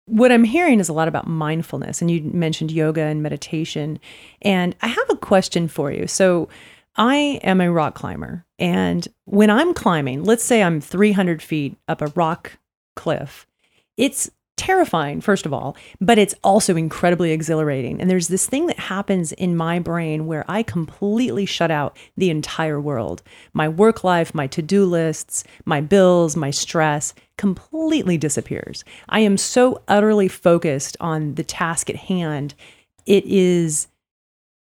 what 0.06 0.32
I'm 0.32 0.44
hearing 0.44 0.80
is 0.80 0.88
a 0.88 0.92
lot 0.92 1.08
about 1.08 1.28
mindfulness 1.28 2.00
and 2.00 2.10
you 2.10 2.20
mentioned 2.22 2.72
yoga 2.72 3.02
and 3.02 3.22
meditation 3.22 4.00
and 4.42 4.74
I 4.82 4.88
have 4.88 5.10
a 5.10 5.16
question 5.16 5.68
for 5.68 5.92
you. 5.92 6.08
So 6.08 6.48
I 6.96 7.40
am 7.44 7.60
a 7.60 7.70
rock 7.70 7.94
climber 7.94 8.44
and 8.58 9.06
when 9.24 9.50
I'm 9.50 9.72
climbing, 9.72 10.24
let's 10.24 10.44
say 10.44 10.62
I'm 10.62 10.80
300 10.80 11.40
feet 11.40 11.76
up 11.86 12.02
a 12.02 12.08
rock 12.16 12.58
cliff, 12.96 13.46
it's 14.00 14.30
terrifying, 14.56 15.20
first 15.20 15.44
of 15.44 15.52
all, 15.52 15.76
but 16.00 16.18
it's 16.18 16.34
also 16.42 16.74
incredibly 16.74 17.32
exhilarating. 17.32 18.00
And 18.00 18.10
there's 18.10 18.28
this 18.28 18.46
thing 18.46 18.66
that 18.66 18.78
happens 18.78 19.32
in 19.32 19.56
my 19.56 19.78
brain 19.78 20.26
where 20.26 20.44
I 20.48 20.62
completely 20.62 21.44
shut 21.44 21.70
out 21.70 21.96
the 22.16 22.30
entire 22.30 22.80
world. 22.80 23.22
My 23.52 23.68
work 23.68 24.02
life, 24.02 24.34
my 24.34 24.46
to 24.48 24.62
do 24.62 24.86
lists, 24.86 25.44
my 25.66 25.82
bills, 25.82 26.34
my 26.34 26.50
stress 26.50 27.14
completely 27.36 28.16
disappears. 28.16 28.84
I 29.08 29.20
am 29.20 29.36
so 29.36 29.82
utterly 29.86 30.28
focused 30.28 30.96
on 30.98 31.34
the 31.34 31.44
task 31.44 31.90
at 31.90 31.96
hand. 31.96 32.54
It 33.04 33.24
is 33.26 33.86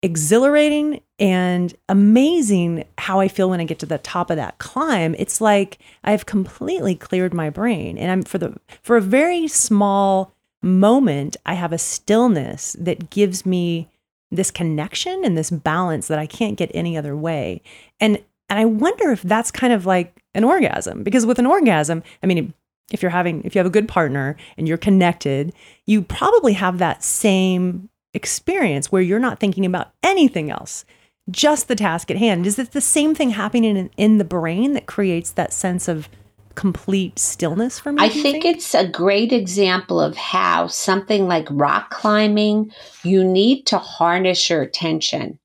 exhilarating 0.06 1.02
and 1.18 1.74
amazing 1.90 2.84
how 3.00 3.20
I 3.20 3.28
feel 3.28 3.50
when 3.50 3.60
I 3.60 3.64
get 3.64 3.80
to 3.80 3.88
the 3.88 3.98
top 3.98 4.30
of 4.30 4.38
that 4.38 4.60
climb. 4.60 5.16
It's 5.18 5.42
like 5.42 5.80
I've 6.04 6.28
completely 6.28 6.94
cleared 6.94 7.34
my 7.34 7.50
brain 7.50 7.98
and 7.98 8.12
I'm 8.12 8.22
for 8.22 8.38
the 8.38 8.56
for 8.84 8.98
a 8.98 9.02
very 9.02 9.48
small 9.48 10.32
moment 10.62 11.38
I 11.48 11.56
have 11.56 11.74
a 11.74 11.80
stillness 11.80 12.76
that 12.80 13.10
gives 13.10 13.48
me 13.48 13.90
this 14.30 14.52
connection 14.52 15.26
and 15.26 15.36
this 15.36 15.50
balance 15.50 16.08
that 16.08 16.20
I 16.20 16.28
can't 16.28 16.58
get 16.58 16.70
any 16.76 16.96
other 16.96 17.18
way. 17.18 17.64
And 18.00 18.24
and 18.48 18.60
I 18.60 18.66
wonder 18.66 19.10
if 19.10 19.24
that's 19.24 19.50
kind 19.50 19.74
of 19.74 19.88
like 19.88 20.22
an 20.36 20.44
orgasm 20.44 21.02
because 21.02 21.26
with 21.26 21.40
an 21.40 21.48
orgasm, 21.48 22.04
I 22.22 22.28
mean 22.28 22.54
if 22.92 23.02
you're 23.02 23.10
having 23.10 23.44
if 23.44 23.56
you 23.56 23.60
have 23.60 23.66
a 23.66 23.72
good 23.72 23.88
partner 23.88 24.38
and 24.56 24.68
you're 24.68 24.78
connected, 24.78 25.52
you 25.88 26.04
probably 26.04 26.54
have 26.54 26.78
that 26.78 27.04
same 27.04 27.90
experience 28.16 28.92
where 28.92 29.02
you're 29.02 29.20
not 29.20 29.40
thinking 29.40 29.66
about 29.66 29.92
anything 30.02 30.50
else, 30.50 30.86
just 31.30 31.68
the 31.68 31.76
task 31.76 32.10
at 32.10 32.18
hand. 32.18 32.48
Is 32.48 32.58
it 32.58 32.72
the 32.72 32.82
same 32.82 33.14
thing 33.14 33.32
happening 33.32 33.76
in, 33.76 33.90
in 33.98 34.18
the 34.18 34.24
brain 34.24 34.74
that 34.74 34.86
creates 34.86 35.32
that 35.32 35.54
sense 35.54 35.88
of 35.88 36.10
complete 36.56 37.20
stillness 37.20 37.78
for 37.78 37.92
me? 37.92 38.02
I 38.02 38.10
think, 38.10 38.44
think, 38.44 38.46
it's 38.46 38.74
a 38.74 38.88
great 38.88 39.34
example 39.34 40.00
of 40.00 40.16
how 40.16 40.68
something 40.68 41.28
like 41.28 41.48
rock 41.52 41.90
climbing, 41.92 42.72
you 43.04 43.24
need 43.24 43.66
to 43.68 43.78
harness 43.78 44.50
your 44.50 44.62
attention 44.62 45.38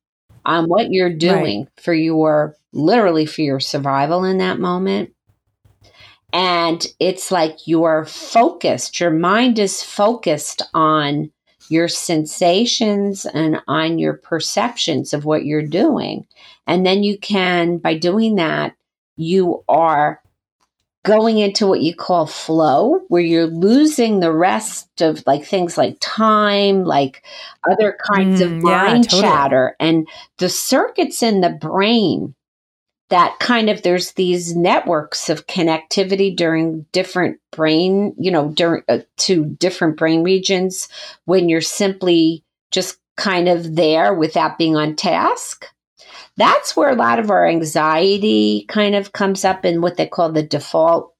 on 0.44 0.66
what 0.66 0.90
you're 0.90 1.12
doing 1.12 1.60
right. 1.60 1.68
for 1.76 1.92
your 1.92 2.56
literally 2.72 3.26
for 3.26 3.42
your 3.42 3.60
survival 3.60 4.24
in 4.24 4.38
that 4.38 4.58
moment. 4.58 5.12
And 6.32 6.86
it's 7.00 7.32
like 7.32 7.66
you're 7.66 8.04
focused, 8.04 9.00
your 9.00 9.10
mind 9.10 9.58
is 9.58 9.82
focused 9.82 10.62
on 10.72 11.32
your 11.70 11.88
sensations 11.88 13.24
and 13.26 13.62
on 13.68 13.98
your 13.98 14.14
perceptions 14.14 15.14
of 15.14 15.24
what 15.24 15.44
you're 15.44 15.62
doing. 15.62 16.26
And 16.66 16.84
then 16.84 17.04
you 17.04 17.16
can, 17.16 17.78
by 17.78 17.96
doing 17.96 18.34
that, 18.34 18.74
you 19.16 19.62
are 19.68 20.20
going 21.04 21.38
into 21.38 21.66
what 21.66 21.80
you 21.80 21.94
call 21.94 22.26
flow, 22.26 23.00
where 23.08 23.22
you're 23.22 23.46
losing 23.46 24.20
the 24.20 24.32
rest 24.32 25.00
of 25.00 25.22
like 25.26 25.44
things 25.44 25.78
like 25.78 25.96
time, 26.00 26.84
like 26.84 27.22
other 27.70 27.96
kinds 28.12 28.40
mm, 28.40 28.46
of 28.46 28.62
mind 28.62 29.04
yeah, 29.04 29.10
totally. 29.10 29.22
chatter. 29.22 29.76
And 29.78 30.08
the 30.38 30.48
circuits 30.48 31.22
in 31.22 31.40
the 31.40 31.50
brain 31.50 32.34
that 33.10 33.36
kind 33.40 33.68
of 33.68 33.82
there's 33.82 34.12
these 34.12 34.56
networks 34.56 35.28
of 35.28 35.46
connectivity 35.46 36.34
during 36.34 36.86
different 36.92 37.38
brain, 37.50 38.14
you 38.18 38.30
know, 38.30 38.48
during 38.50 38.82
uh, 38.88 39.00
to 39.18 39.44
different 39.44 39.96
brain 39.96 40.22
regions 40.22 40.88
when 41.24 41.48
you're 41.48 41.60
simply 41.60 42.44
just 42.70 42.98
kind 43.16 43.48
of 43.48 43.76
there 43.76 44.14
without 44.14 44.58
being 44.58 44.76
on 44.76 44.96
task. 44.96 45.66
That's 46.36 46.76
where 46.76 46.90
a 46.90 46.96
lot 46.96 47.18
of 47.18 47.30
our 47.30 47.46
anxiety 47.46 48.64
kind 48.68 48.94
of 48.94 49.12
comes 49.12 49.44
up 49.44 49.64
in 49.64 49.82
what 49.82 49.96
they 49.96 50.06
call 50.06 50.30
the 50.32 50.42
default 50.42 51.12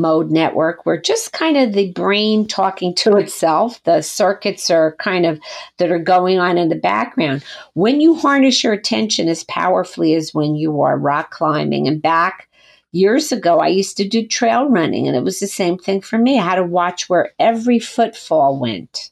mode 0.00 0.30
network 0.30 0.84
where 0.84 1.00
just 1.00 1.32
kind 1.32 1.56
of 1.56 1.72
the 1.72 1.92
brain 1.92 2.46
talking 2.46 2.94
to 2.94 3.16
itself 3.16 3.82
the 3.84 4.02
circuits 4.02 4.70
are 4.70 4.96
kind 4.96 5.26
of 5.26 5.40
that 5.78 5.90
are 5.90 5.98
going 5.98 6.38
on 6.38 6.58
in 6.58 6.68
the 6.68 6.74
background 6.74 7.44
when 7.74 8.00
you 8.00 8.14
harness 8.14 8.62
your 8.62 8.72
attention 8.72 9.28
as 9.28 9.44
powerfully 9.44 10.14
as 10.14 10.32
when 10.32 10.54
you 10.54 10.80
are 10.80 10.98
rock 10.98 11.30
climbing 11.30 11.86
and 11.86 12.00
back 12.02 12.48
years 12.92 13.32
ago 13.32 13.58
i 13.58 13.68
used 13.68 13.96
to 13.96 14.08
do 14.08 14.26
trail 14.26 14.68
running 14.68 15.06
and 15.06 15.16
it 15.16 15.22
was 15.24 15.40
the 15.40 15.46
same 15.46 15.76
thing 15.76 16.00
for 16.00 16.18
me 16.18 16.38
i 16.38 16.42
had 16.42 16.56
to 16.56 16.64
watch 16.64 17.08
where 17.08 17.32
every 17.38 17.78
footfall 17.78 18.58
went 18.58 19.10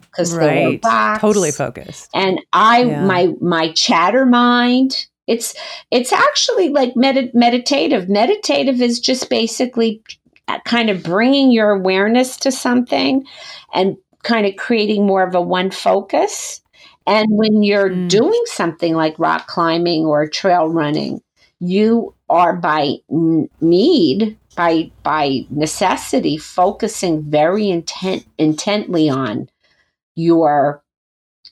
because 0.00 0.34
right. 0.34 0.80
they 0.82 0.88
were 0.88 1.18
totally 1.18 1.52
focused 1.52 2.10
and 2.14 2.40
i 2.52 2.82
yeah. 2.82 3.04
my 3.04 3.32
my 3.40 3.70
chatter 3.72 4.26
mind 4.26 5.06
it's 5.26 5.54
it's 5.90 6.12
actually 6.12 6.68
like 6.68 6.96
med- 6.96 7.34
meditative. 7.34 8.08
Meditative 8.08 8.80
is 8.82 9.00
just 9.00 9.30
basically 9.30 10.02
kind 10.64 10.90
of 10.90 11.02
bringing 11.02 11.50
your 11.52 11.70
awareness 11.70 12.36
to 12.38 12.52
something 12.52 13.24
and 13.74 13.96
kind 14.22 14.46
of 14.46 14.56
creating 14.56 15.06
more 15.06 15.26
of 15.26 15.34
a 15.34 15.40
one 15.40 15.70
focus. 15.70 16.60
And 17.06 17.26
when 17.30 17.62
you're 17.62 17.90
mm. 17.90 18.08
doing 18.08 18.42
something 18.46 18.94
like 18.94 19.18
rock 19.18 19.46
climbing 19.48 20.04
or 20.04 20.28
trail 20.28 20.68
running, 20.68 21.20
you 21.58 22.14
are 22.28 22.56
by 22.56 22.96
need, 23.60 24.36
by 24.56 24.90
by 25.02 25.46
necessity, 25.50 26.36
focusing 26.36 27.22
very 27.22 27.68
intent 27.70 28.26
intently 28.38 29.08
on 29.08 29.48
your 30.14 30.82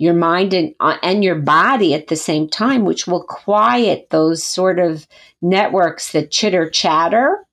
your 0.01 0.14
mind 0.14 0.55
and, 0.55 0.74
uh, 0.80 0.97
and 1.03 1.22
your 1.22 1.34
body 1.34 1.93
at 1.93 2.07
the 2.07 2.16
same 2.16 2.49
time, 2.49 2.86
which 2.86 3.07
will 3.07 3.22
quiet 3.22 4.09
those 4.09 4.43
sort 4.43 4.78
of 4.78 5.07
networks 5.43 6.12
that 6.12 6.30
chitter 6.30 6.70
chatter. 6.70 7.47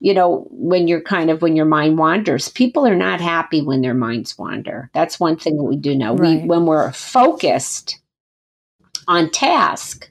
You 0.00 0.14
know, 0.14 0.46
when 0.50 0.86
you're 0.86 1.00
kind 1.00 1.30
of 1.30 1.42
when 1.42 1.56
your 1.56 1.66
mind 1.66 1.98
wanders, 1.98 2.48
people 2.48 2.86
are 2.86 2.96
not 2.96 3.20
happy 3.20 3.62
when 3.62 3.80
their 3.80 3.94
minds 3.94 4.38
wander. 4.38 4.90
That's 4.94 5.18
one 5.18 5.36
thing 5.36 5.56
that 5.56 5.64
we 5.64 5.76
do 5.76 5.94
know. 5.94 6.14
Right. 6.14 6.42
We 6.42 6.46
when 6.46 6.66
we're 6.66 6.92
focused 6.92 8.00
on 9.08 9.30
task, 9.30 10.08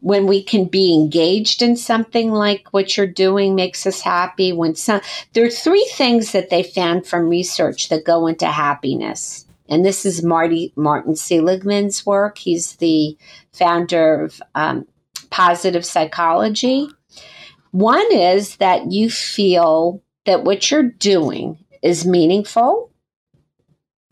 when 0.00 0.26
we 0.26 0.42
can 0.42 0.66
be 0.66 0.92
engaged 0.92 1.62
in 1.62 1.76
something 1.76 2.30
like 2.32 2.68
what 2.72 2.96
you're 2.96 3.06
doing 3.06 3.54
makes 3.54 3.86
us 3.86 4.02
happy 4.02 4.52
when 4.52 4.74
some 4.74 5.00
there 5.32 5.46
are 5.46 5.50
three 5.50 5.88
things 5.94 6.32
that 6.32 6.50
they 6.50 6.62
found 6.62 7.06
from 7.06 7.28
research 7.28 7.88
that 7.88 8.04
go 8.04 8.26
into 8.26 8.46
happiness 8.46 9.46
and 9.68 9.84
this 9.84 10.04
is 10.04 10.22
Marty 10.22 10.72
Martin 10.76 11.14
Seligman's 11.14 12.04
work. 12.04 12.38
He's 12.38 12.76
the 12.76 13.16
founder 13.52 14.24
of 14.24 14.42
um, 14.54 14.86
positive 15.30 15.84
psychology. 15.86 16.88
One 17.74 18.12
is 18.12 18.58
that 18.58 18.92
you 18.92 19.10
feel 19.10 20.00
that 20.26 20.44
what 20.44 20.70
you're 20.70 20.92
doing 20.92 21.58
is 21.82 22.06
meaningful. 22.06 22.92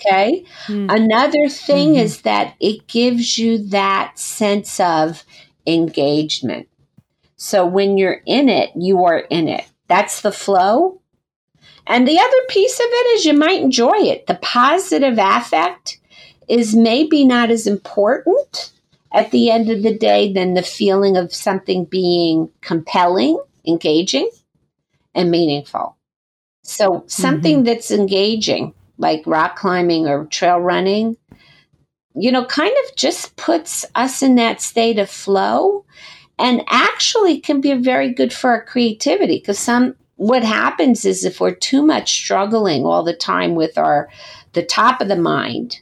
Okay. 0.00 0.44
Mm. 0.66 0.92
Another 0.92 1.48
thing 1.48 1.90
mm-hmm. 1.90 2.00
is 2.00 2.22
that 2.22 2.56
it 2.58 2.88
gives 2.88 3.38
you 3.38 3.68
that 3.68 4.18
sense 4.18 4.80
of 4.80 5.22
engagement. 5.64 6.66
So 7.36 7.64
when 7.64 7.96
you're 7.98 8.20
in 8.26 8.48
it, 8.48 8.70
you 8.74 9.04
are 9.04 9.20
in 9.20 9.46
it. 9.46 9.64
That's 9.86 10.22
the 10.22 10.32
flow. 10.32 11.00
And 11.86 12.08
the 12.08 12.18
other 12.18 12.42
piece 12.48 12.80
of 12.80 12.86
it 12.88 13.16
is 13.16 13.26
you 13.26 13.34
might 13.34 13.62
enjoy 13.62 13.96
it. 13.96 14.26
The 14.26 14.40
positive 14.42 15.18
affect 15.20 16.00
is 16.48 16.74
maybe 16.74 17.24
not 17.24 17.52
as 17.52 17.68
important 17.68 18.72
at 19.12 19.30
the 19.30 19.52
end 19.52 19.70
of 19.70 19.84
the 19.84 19.96
day 19.96 20.32
than 20.32 20.54
the 20.54 20.64
feeling 20.64 21.16
of 21.16 21.32
something 21.32 21.84
being 21.84 22.50
compelling, 22.60 23.38
engaging, 23.66 24.30
and 25.14 25.30
meaningful. 25.30 25.96
So, 26.62 27.04
something 27.06 27.58
mm-hmm. 27.58 27.64
that's 27.64 27.90
engaging, 27.90 28.74
like 28.98 29.22
rock 29.26 29.56
climbing 29.56 30.06
or 30.06 30.26
trail 30.26 30.58
running, 30.58 31.16
you 32.14 32.30
know, 32.30 32.44
kind 32.44 32.74
of 32.84 32.96
just 32.96 33.36
puts 33.36 33.84
us 33.94 34.22
in 34.22 34.36
that 34.36 34.60
state 34.60 34.98
of 34.98 35.10
flow 35.10 35.84
and 36.38 36.62
actually 36.68 37.40
can 37.40 37.60
be 37.60 37.72
very 37.74 38.12
good 38.12 38.32
for 38.32 38.50
our 38.50 38.64
creativity 38.64 39.38
because 39.38 39.58
some 39.58 39.94
what 40.16 40.44
happens 40.44 41.04
is 41.04 41.24
if 41.24 41.40
we're 41.40 41.54
too 41.54 41.82
much 41.82 42.12
struggling 42.12 42.84
all 42.84 43.02
the 43.02 43.14
time 43.14 43.54
with 43.54 43.76
our 43.78 44.08
the 44.52 44.62
top 44.62 45.00
of 45.00 45.08
the 45.08 45.16
mind 45.16 45.80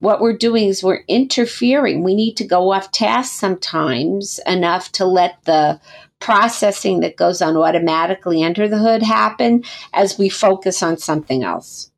what 0.00 0.20
we're 0.20 0.36
doing 0.36 0.68
is 0.68 0.82
we're 0.82 1.04
interfering 1.08 2.02
we 2.02 2.14
need 2.14 2.36
to 2.36 2.46
go 2.46 2.72
off 2.72 2.92
task 2.92 3.32
sometimes 3.32 4.40
enough 4.46 4.92
to 4.92 5.04
let 5.04 5.42
the 5.44 5.80
processing 6.20 7.00
that 7.00 7.16
goes 7.16 7.40
on 7.40 7.56
automatically 7.56 8.42
under 8.42 8.68
the 8.68 8.78
hood 8.78 9.02
happen 9.02 9.62
as 9.92 10.18
we 10.18 10.28
focus 10.28 10.82
on 10.82 10.96
something 10.96 11.42
else 11.42 11.90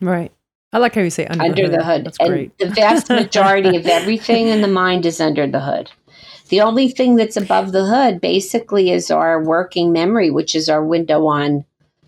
right 0.00 0.32
i 0.72 0.78
like 0.78 0.94
how 0.94 1.00
you 1.00 1.10
say 1.10 1.26
under, 1.26 1.44
under 1.44 1.68
the 1.68 1.76
hood, 1.76 1.78
the 1.78 1.84
hood. 1.84 2.04
That's 2.04 2.18
and 2.20 2.28
great. 2.28 2.58
the 2.58 2.68
vast 2.68 3.08
majority 3.10 3.76
of 3.76 3.86
everything 3.86 4.48
in 4.48 4.62
the 4.62 4.68
mind 4.68 5.06
is 5.06 5.20
under 5.20 5.46
the 5.46 5.60
hood 5.60 5.90
the 6.48 6.62
only 6.62 6.88
thing 6.88 7.16
that's 7.16 7.36
above 7.36 7.72
the 7.72 7.84
hood 7.84 8.20
basically 8.20 8.90
is 8.90 9.10
our 9.10 9.42
working 9.42 9.92
memory, 9.92 10.30
which 10.30 10.54
is 10.54 10.68
our 10.68 10.84
window 10.84 11.26
on 11.26 11.64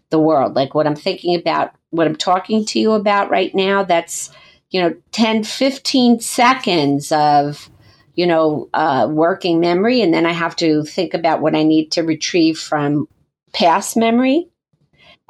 the 0.09 0.19
world. 0.19 0.55
Like 0.55 0.75
what 0.75 0.87
I'm 0.87 0.97
thinking 0.97 1.35
about, 1.35 1.75
what 1.91 2.07
I'm 2.07 2.17
talking 2.17 2.65
to 2.67 2.79
you 2.79 2.93
about 2.93 3.31
right 3.31 3.55
now, 3.55 3.85
that's, 3.85 4.31
you 4.71 4.81
know, 4.81 4.95
10, 5.13 5.45
15 5.45 6.21
seconds 6.21 7.13
of, 7.13 7.71
you 8.15 8.27
know, 8.27 8.69
uh, 8.75 9.09
working 9.11 9.61
memory. 9.61 10.03
And 10.03 10.13
then 10.13 10.27
I 10.27 10.33
have 10.33 10.57
to 10.57 10.85
think 10.85 11.15
about 11.15 11.41
what 11.41 11.55
I 11.55 11.63
need 11.63 11.93
to 11.93 12.03
retrieve 12.03 12.59
from 12.59 13.09
past 13.53 13.97
memory 13.97 14.49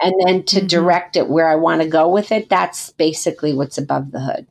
and 0.00 0.14
then 0.24 0.42
to 0.44 0.56
mm-hmm. 0.56 0.66
direct 0.66 1.16
it 1.16 1.28
where 1.28 1.48
I 1.48 1.56
want 1.56 1.82
to 1.82 1.88
go 1.88 2.08
with 2.08 2.32
it. 2.32 2.48
That's 2.48 2.90
basically 2.92 3.54
what's 3.54 3.78
above 3.78 4.10
the 4.10 4.20
hood. 4.20 4.46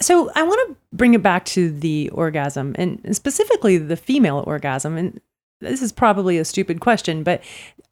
So 0.00 0.30
I 0.34 0.42
want 0.42 0.68
to 0.68 0.76
bring 0.96 1.12
it 1.12 1.22
back 1.22 1.44
to 1.46 1.70
the 1.70 2.08
orgasm 2.10 2.74
and 2.78 3.14
specifically 3.14 3.76
the 3.76 3.96
female 3.96 4.42
orgasm. 4.46 4.96
And 4.96 5.20
this 5.60 5.82
is 5.82 5.92
probably 5.92 6.38
a 6.38 6.44
stupid 6.44 6.80
question, 6.80 7.22
but 7.22 7.42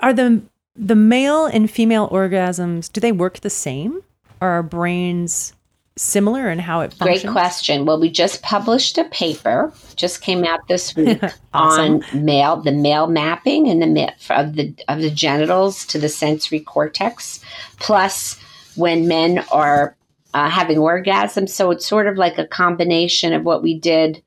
are 0.00 0.12
the 0.12 0.42
the 0.74 0.94
male 0.94 1.46
and 1.46 1.70
female 1.70 2.08
orgasms 2.08 2.90
do 2.90 3.00
they 3.00 3.12
work 3.12 3.40
the 3.40 3.50
same? 3.50 4.02
Are 4.40 4.50
our 4.50 4.62
brains 4.62 5.52
similar 5.98 6.50
in 6.50 6.58
how 6.58 6.80
it 6.80 6.92
functions? 6.92 7.22
Great 7.22 7.32
question. 7.32 7.84
Well, 7.84 8.00
we 8.00 8.10
just 8.10 8.42
published 8.42 8.98
a 8.98 9.04
paper, 9.04 9.72
just 9.96 10.20
came 10.22 10.44
out 10.44 10.60
this 10.68 10.94
week 10.96 11.20
Awesome. 11.52 12.02
on 12.14 12.24
male 12.24 12.56
the 12.56 12.72
male 12.72 13.06
mapping 13.06 13.68
and 13.68 13.82
the 13.82 13.86
ma- 13.86 14.36
of 14.36 14.54
the 14.54 14.74
of 14.88 15.00
the 15.00 15.10
genitals 15.10 15.84
to 15.86 15.98
the 15.98 16.08
sensory 16.08 16.60
cortex, 16.60 17.40
plus 17.78 18.38
when 18.76 19.08
men 19.08 19.44
are 19.50 19.96
uh, 20.34 20.48
having 20.48 20.78
orgasms. 20.78 21.50
So 21.50 21.70
it's 21.70 21.86
sort 21.86 22.06
of 22.06 22.16
like 22.16 22.38
a 22.38 22.46
combination 22.46 23.32
of 23.32 23.44
what 23.44 23.62
we 23.62 23.78
did 23.78 24.22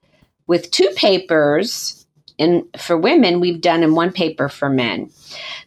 with 0.48 0.72
two 0.72 0.90
papers 0.96 2.06
and 2.40 2.64
for 2.78 2.98
women 2.98 3.40
we've 3.40 3.62
done 3.62 3.84
in 3.84 3.96
one 3.96 4.12
paper 4.12 4.50
for 4.50 4.70
men. 4.70 5.10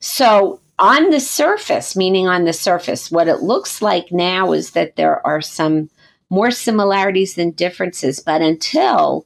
So 0.01 0.61
on 0.79 1.11
the 1.11 1.20
surface, 1.20 1.97
meaning 1.97 2.27
on 2.27 2.45
the 2.45 2.53
surface, 2.53 3.11
what 3.11 3.29
it 3.29 3.43
looks 3.43 3.81
like 3.81 4.11
now 4.11 4.53
is 4.53 4.70
that 4.72 4.97
there 4.97 5.25
are 5.27 5.41
some 5.41 5.89
more 6.31 6.51
similarities 6.51 7.35
than 7.35 7.51
differences, 7.53 8.20
but 8.20 8.43
until 8.43 9.25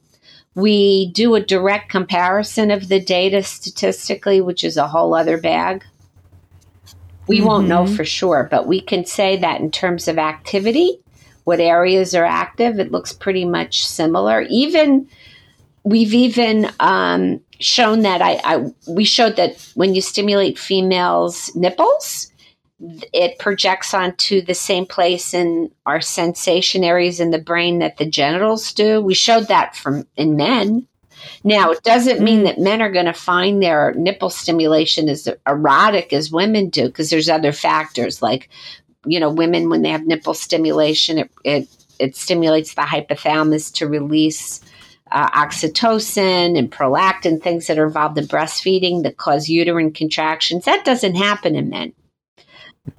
we 0.55 1.11
do 1.13 1.35
a 1.35 1.41
direct 1.41 1.89
comparison 1.89 2.69
of 2.71 2.87
the 2.87 2.99
data 2.99 3.41
statistically, 3.41 4.41
which 4.41 4.63
is 4.63 4.77
a 4.77 4.87
whole 4.87 5.15
other 5.15 5.37
bag, 5.39 5.83
we 7.27 7.41
won't 7.41 7.67
know 7.67 7.83
Mhm. 7.83 7.95
for 7.95 8.05
sure. 8.05 8.47
But 8.49 8.67
we 8.67 8.81
can 8.81 9.05
say 9.05 9.37
that 9.37 9.61
in 9.61 9.71
terms 9.71 10.07
of 10.07 10.17
activity, 10.17 10.99
what 11.45 11.59
areas 11.59 12.13
are 12.13 12.25
active, 12.25 12.79
it 12.79 12.91
looks 12.91 13.13
pretty 13.13 13.45
much 13.45 13.85
similar. 13.85 14.41
Even 14.49 15.07
we've 15.83 16.13
even 16.13 16.69
um, 16.79 17.39
shown 17.59 18.01
that 18.01 18.21
I, 18.21 18.39
I 18.43 18.71
we 18.87 19.03
showed 19.03 19.35
that 19.35 19.71
when 19.75 19.93
you 19.93 20.01
stimulate 20.01 20.57
females' 20.57 21.53
nipples, 21.55 22.31
it 23.13 23.37
projects 23.39 23.93
onto 23.93 24.41
the 24.41 24.53
same 24.53 24.85
place 24.85 25.33
in 25.33 25.69
our 25.85 25.99
sensation 25.99 26.83
areas 26.83 27.19
in 27.19 27.31
the 27.31 27.41
brain 27.41 27.79
that 27.79 27.97
the 27.97 28.09
genitals 28.09 28.71
do. 28.73 29.01
We 29.01 29.13
showed 29.13 29.49
that 29.49 29.75
from 29.75 30.07
in 30.15 30.37
men. 30.37 30.87
Now, 31.43 31.71
it 31.71 31.83
doesn't 31.83 32.23
mean 32.23 32.41
mm. 32.41 32.43
that 32.45 32.59
men 32.59 32.81
are 32.81 32.91
going 32.91 33.05
to 33.05 33.13
find 33.13 33.61
their 33.61 33.93
nipple 33.95 34.29
stimulation 34.29 35.09
as 35.09 35.27
erotic 35.45 36.13
as 36.13 36.31
women 36.31 36.69
do, 36.69 36.85
because 36.85 37.09
there's 37.09 37.29
other 37.29 37.51
factors 37.51 38.21
like, 38.21 38.49
you 39.05 39.19
know, 39.19 39.29
women 39.29 39.69
when 39.69 39.81
they 39.81 39.89
have 39.89 40.05
nipple 40.05 40.33
stimulation, 40.33 41.17
it 41.17 41.31
it, 41.43 41.67
it 41.99 42.15
stimulates 42.15 42.75
the 42.75 42.81
hypothalamus 42.83 43.73
to 43.73 43.87
release 43.87 44.61
uh, 45.11 45.29
oxytocin 45.31 46.57
and 46.57 46.71
prolactin, 46.71 47.41
things 47.41 47.67
that 47.67 47.79
are 47.79 47.85
involved 47.87 48.17
in 48.17 48.25
breastfeeding 48.25 49.03
that 49.03 49.17
cause 49.17 49.49
uterine 49.49 49.91
contractions. 49.91 50.65
That 50.65 50.85
doesn't 50.85 51.15
happen 51.15 51.55
in 51.55 51.69
men. 51.69 51.93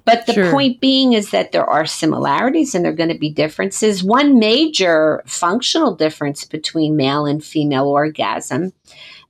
But 0.05 0.25
the 0.25 0.33
Sure. 0.33 0.51
point 0.51 0.79
being 0.79 1.13
is 1.13 1.31
that 1.31 1.51
there 1.51 1.65
are 1.65 1.85
similarities 1.85 2.73
and 2.75 2.85
there 2.85 2.91
are 2.91 2.95
going 2.95 3.09
to 3.09 3.17
be 3.17 3.31
differences. 3.31 4.03
One 4.03 4.39
major 4.39 5.21
functional 5.25 5.95
difference 5.95 6.45
between 6.45 6.95
male 6.95 7.25
and 7.25 7.43
female 7.43 7.87
orgasm 7.87 8.73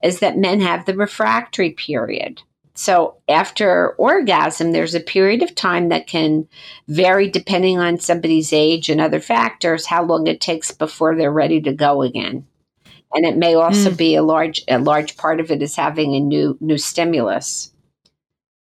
is 0.04 0.20
that 0.20 0.38
men 0.38 0.60
have 0.62 0.86
the 0.86 0.96
refractory 0.96 1.72
period. 1.72 2.42
So 2.74 3.16
after 3.28 3.90
orgasm, 3.98 4.72
there's 4.72 4.96
a 4.96 5.00
period 5.02 5.44
of 5.44 5.56
time 5.56 5.90
that 5.90 6.08
can 6.08 6.48
vary 6.88 7.30
depending 7.30 7.80
on 7.80 8.00
somebody's 8.00 8.54
age 8.54 8.90
and 8.90 9.02
other 9.02 9.20
factors, 9.20 9.86
how 9.86 10.04
long 10.04 10.28
it 10.28 10.42
takes 10.42 10.72
before 10.72 11.16
they're 11.16 11.32
ready 11.32 11.62
to 11.62 11.74
go 11.74 12.02
again. 12.02 12.46
And 13.14 13.26
it 13.26 13.38
may 13.38 13.56
also 13.56 13.92
be 13.92 14.16
a 14.16 14.24
large 14.24 14.62
a 14.68 14.78
large 14.80 15.18
part 15.18 15.40
of 15.40 15.52
it 15.52 15.62
is 15.62 15.76
having 15.76 16.16
a 16.16 16.20
new 16.20 16.58
new 16.62 16.78
stimulus. 16.78 17.72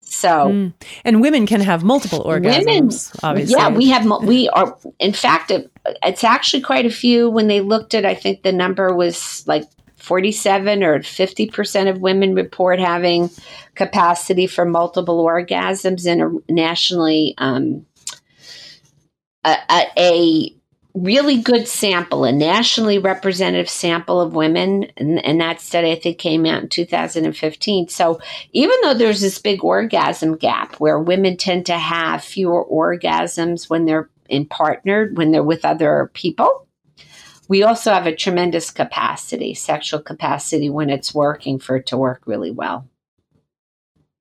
So 0.02 0.28
Mm. 0.50 0.74
And 1.06 1.22
women 1.22 1.48
can 1.48 1.62
have 1.62 1.84
multiple 1.84 2.24
orgasms, 2.26 2.66
Women- 2.66 2.90
obviously. 3.24 3.56
yeah, 3.56 3.70
we 3.70 3.90
have, 3.90 4.06
we 4.24 4.50
are, 4.50 4.78
in 5.00 5.14
fact, 5.14 5.52
it, 5.52 5.72
it's 6.04 6.26
actually 6.26 6.62
quite 6.64 6.86
a 6.86 6.90
few. 6.90 7.30
When 7.30 7.48
they 7.48 7.62
looked 7.62 7.94
at, 7.94 8.06
I 8.06 8.14
think 8.14 8.44
the 8.44 8.52
number 8.52 8.94
was 8.94 9.46
like 9.48 9.64
47 9.96 10.84
or 10.84 11.00
50% 11.00 11.90
of 11.90 12.00
women 12.02 12.36
report 12.36 12.80
having 12.80 13.30
capacity 13.76 14.48
for 14.48 14.66
multiple 14.66 15.24
orgasms 15.24 16.06
in 16.06 16.22
a 16.22 16.52
nationally, 16.52 17.34
um, 17.38 17.86
a, 19.46 19.56
a, 19.70 19.88
a 19.98 20.56
really 20.94 21.42
good 21.42 21.68
sample, 21.68 22.24
a 22.24 22.32
nationally 22.32 22.98
representative 22.98 23.70
sample 23.70 24.20
of 24.20 24.34
women. 24.34 24.88
And, 24.98 25.24
and 25.24 25.40
that 25.42 25.62
study, 25.62 25.92
I 25.92 26.00
think, 26.00 26.18
came 26.18 26.46
out 26.46 26.64
in 26.64 26.70
2015. 26.70 27.88
So 27.88 28.20
even 28.52 28.76
though 28.82 28.94
there's 28.94 29.22
this 29.22 29.40
big 29.40 29.64
orgasm 29.64 30.36
gap 30.36 30.76
where 30.76 31.00
women 31.00 31.38
tend 31.38 31.66
to 31.68 31.78
have 31.78 32.24
fewer 32.24 32.66
orgasms 32.66 33.70
when 33.70 33.86
they're 33.86 34.10
in 34.30 34.46
partnered, 34.46 35.18
when 35.18 35.32
they're 35.32 35.44
with 35.44 35.66
other 35.66 36.10
people, 36.14 36.68
we 37.48 37.64
also 37.64 37.92
have 37.92 38.08
a 38.08 38.16
tremendous 38.16 38.72
capacity, 38.72 39.54
sexual 39.54 40.00
capacity, 40.02 40.70
when 40.70 40.90
it's 40.90 41.14
working 41.14 41.60
for 41.60 41.76
it 41.76 41.88
to 41.88 41.98
work 41.98 42.22
really 42.26 42.52
well. 42.52 42.88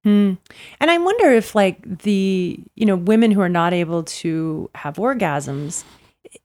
Hmm. 0.02 0.34
And 0.80 0.90
I 0.90 0.98
wonder 0.98 1.30
if, 1.30 1.54
like, 1.54 2.00
the, 2.02 2.58
you 2.74 2.86
know, 2.86 2.96
women 2.96 3.30
who 3.30 3.40
are 3.40 3.50
not 3.50 3.72
able 3.72 4.02
to 4.02 4.70
have 4.74 4.96
orgasms, 4.96 5.84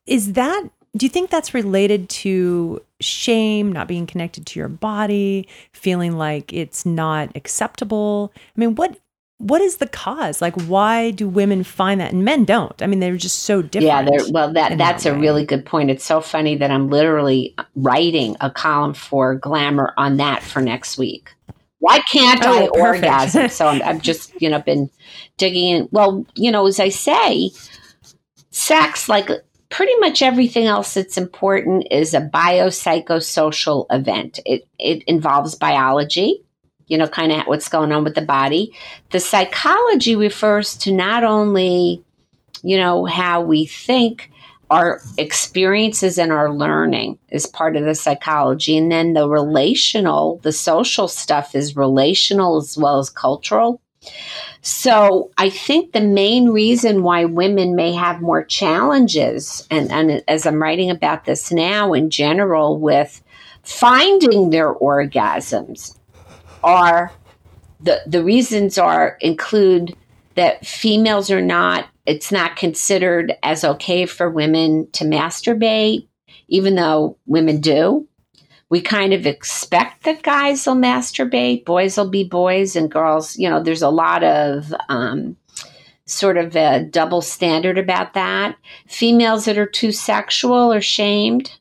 is 0.05 0.33
that, 0.33 0.63
do 0.95 1.05
you 1.05 1.09
think 1.09 1.29
that's 1.29 1.53
related 1.53 2.07
to 2.09 2.81
shame, 3.01 3.71
not 3.71 3.87
being 3.87 4.07
connected 4.07 4.45
to 4.47 4.59
your 4.59 4.69
body, 4.69 5.47
feeling 5.73 6.17
like 6.17 6.53
it's 6.53 6.85
not 6.85 7.35
acceptable? 7.35 8.31
I 8.35 8.59
mean, 8.59 8.75
what, 8.75 8.97
what 9.37 9.59
is 9.61 9.77
the 9.77 9.87
cause? 9.87 10.41
Like, 10.41 10.55
why 10.61 11.11
do 11.11 11.27
women 11.27 11.63
find 11.65 11.99
that 11.99 12.13
and 12.13 12.23
men 12.23 12.45
don't? 12.45 12.81
I 12.81 12.87
mean, 12.87 13.01
they're 13.01 13.17
just 13.17 13.39
so 13.39 13.61
different. 13.61 13.87
Yeah, 13.87 14.01
they're, 14.03 14.31
well, 14.31 14.53
that 14.53 14.77
that's 14.77 15.03
that 15.03 15.15
a 15.15 15.19
really 15.19 15.45
good 15.45 15.65
point. 15.65 15.89
It's 15.91 16.05
so 16.05 16.21
funny 16.21 16.55
that 16.55 16.71
I'm 16.71 16.89
literally 16.89 17.53
writing 17.75 18.37
a 18.39 18.49
column 18.49 18.93
for 18.93 19.35
Glamour 19.35 19.93
on 19.97 20.15
that 20.17 20.41
for 20.41 20.61
next 20.61 20.97
week. 20.97 21.33
Why 21.79 21.99
can't 22.09 22.39
Oh, 22.45 22.63
I 22.63 22.69
perfect. 22.79 23.05
orgasm? 23.05 23.49
so 23.49 23.67
I'm, 23.67 23.81
I've 23.83 24.01
just 24.01 24.31
you 24.41 24.49
know 24.49 24.59
been 24.61 24.89
digging 25.37 25.69
in. 25.69 25.89
Well, 25.91 26.25
you 26.35 26.49
know, 26.49 26.65
as 26.65 26.79
I 26.79 26.87
say, 26.87 27.51
sex, 28.51 29.09
like 29.09 29.29
pretty 29.69 29.95
much 29.99 30.21
everything 30.21 30.65
else 30.65 30.93
that's 30.93 31.17
important, 31.17 31.87
is 31.91 32.13
a 32.13 32.21
biopsychosocial 32.21 33.85
event. 33.89 34.39
It 34.45 34.67
it 34.79 35.03
involves 35.03 35.55
biology. 35.55 36.41
You 36.87 36.99
know, 36.99 37.07
kind 37.07 37.31
of 37.31 37.47
what's 37.47 37.67
going 37.67 37.91
on 37.91 38.03
with 38.03 38.13
the 38.13 38.21
body. 38.21 38.71
The 39.09 39.19
psychology 39.19 40.15
refers 40.15 40.77
to 40.77 40.91
not 40.91 41.23
only 41.23 42.03
you 42.65 42.77
know, 42.77 43.05
how 43.05 43.41
we 43.41 43.65
think, 43.65 44.31
our 44.71 44.99
experiences 45.19 46.17
and 46.17 46.31
our 46.31 46.51
learning 46.51 47.19
is 47.29 47.45
part 47.45 47.75
of 47.75 47.85
the 47.85 47.93
psychology. 47.93 48.75
And 48.75 48.91
then 48.91 49.13
the 49.13 49.29
relational, 49.29 50.39
the 50.41 50.51
social 50.51 51.07
stuff 51.07 51.53
is 51.53 51.75
relational 51.75 52.57
as 52.57 52.75
well 52.75 52.97
as 52.97 53.11
cultural. 53.11 53.79
So 54.61 55.31
I 55.37 55.49
think 55.49 55.91
the 55.91 56.01
main 56.01 56.49
reason 56.49 57.03
why 57.03 57.25
women 57.25 57.75
may 57.75 57.93
have 57.93 58.21
more 58.21 58.43
challenges, 58.43 59.67
and, 59.69 59.91
and 59.91 60.23
as 60.27 60.45
I'm 60.45 60.61
writing 60.61 60.89
about 60.89 61.25
this 61.25 61.51
now 61.51 61.93
in 61.93 62.09
general, 62.09 62.79
with 62.79 63.21
finding 63.63 64.49
their 64.51 64.73
orgasms 64.73 65.97
are 66.63 67.11
the 67.81 68.01
the 68.07 68.23
reasons 68.23 68.77
are 68.77 69.17
include 69.21 69.95
that 70.35 70.65
females 70.65 71.31
are 71.31 71.41
not 71.41 71.87
it's 72.05 72.31
not 72.31 72.55
considered 72.55 73.33
as 73.43 73.63
okay 73.63 74.05
for 74.05 74.29
women 74.29 74.89
to 74.91 75.03
masturbate 75.03 76.07
even 76.47 76.75
though 76.75 77.17
women 77.25 77.59
do 77.59 78.07
we 78.69 78.81
kind 78.81 79.13
of 79.13 79.25
expect 79.25 80.03
that 80.03 80.23
guys 80.23 80.65
will 80.65 80.75
masturbate 80.75 81.65
boys 81.65 81.97
will 81.97 82.09
be 82.09 82.23
boys 82.23 82.75
and 82.75 82.91
girls 82.91 83.37
you 83.37 83.49
know 83.49 83.61
there's 83.61 83.81
a 83.81 83.89
lot 83.89 84.23
of 84.23 84.73
um, 84.89 85.35
sort 86.05 86.37
of 86.37 86.55
a 86.55 86.83
double 86.83 87.21
standard 87.21 87.77
about 87.77 88.13
that 88.13 88.55
females 88.87 89.45
that 89.45 89.57
are 89.57 89.65
too 89.65 89.91
sexual 89.91 90.71
are 90.73 90.81
shamed 90.81 91.51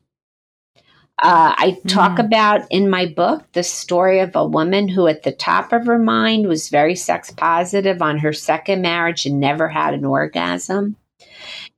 uh, 1.22 1.54
I 1.56 1.78
talk 1.86 2.16
Mm. 2.18 2.26
about 2.26 2.62
in 2.70 2.90
my 2.90 3.06
book 3.06 3.44
the 3.52 3.62
story 3.62 4.18
of 4.18 4.34
a 4.34 4.44
woman 4.44 4.88
who, 4.88 5.06
at 5.06 5.22
the 5.22 5.30
top 5.30 5.72
of 5.72 5.86
her 5.86 5.98
mind, 5.98 6.48
was 6.48 6.68
very 6.68 6.96
sex 6.96 7.30
positive 7.30 8.02
on 8.02 8.18
her 8.18 8.32
second 8.32 8.82
marriage 8.82 9.24
and 9.24 9.38
never 9.38 9.68
had 9.68 9.94
an 9.94 10.04
orgasm. 10.04 10.96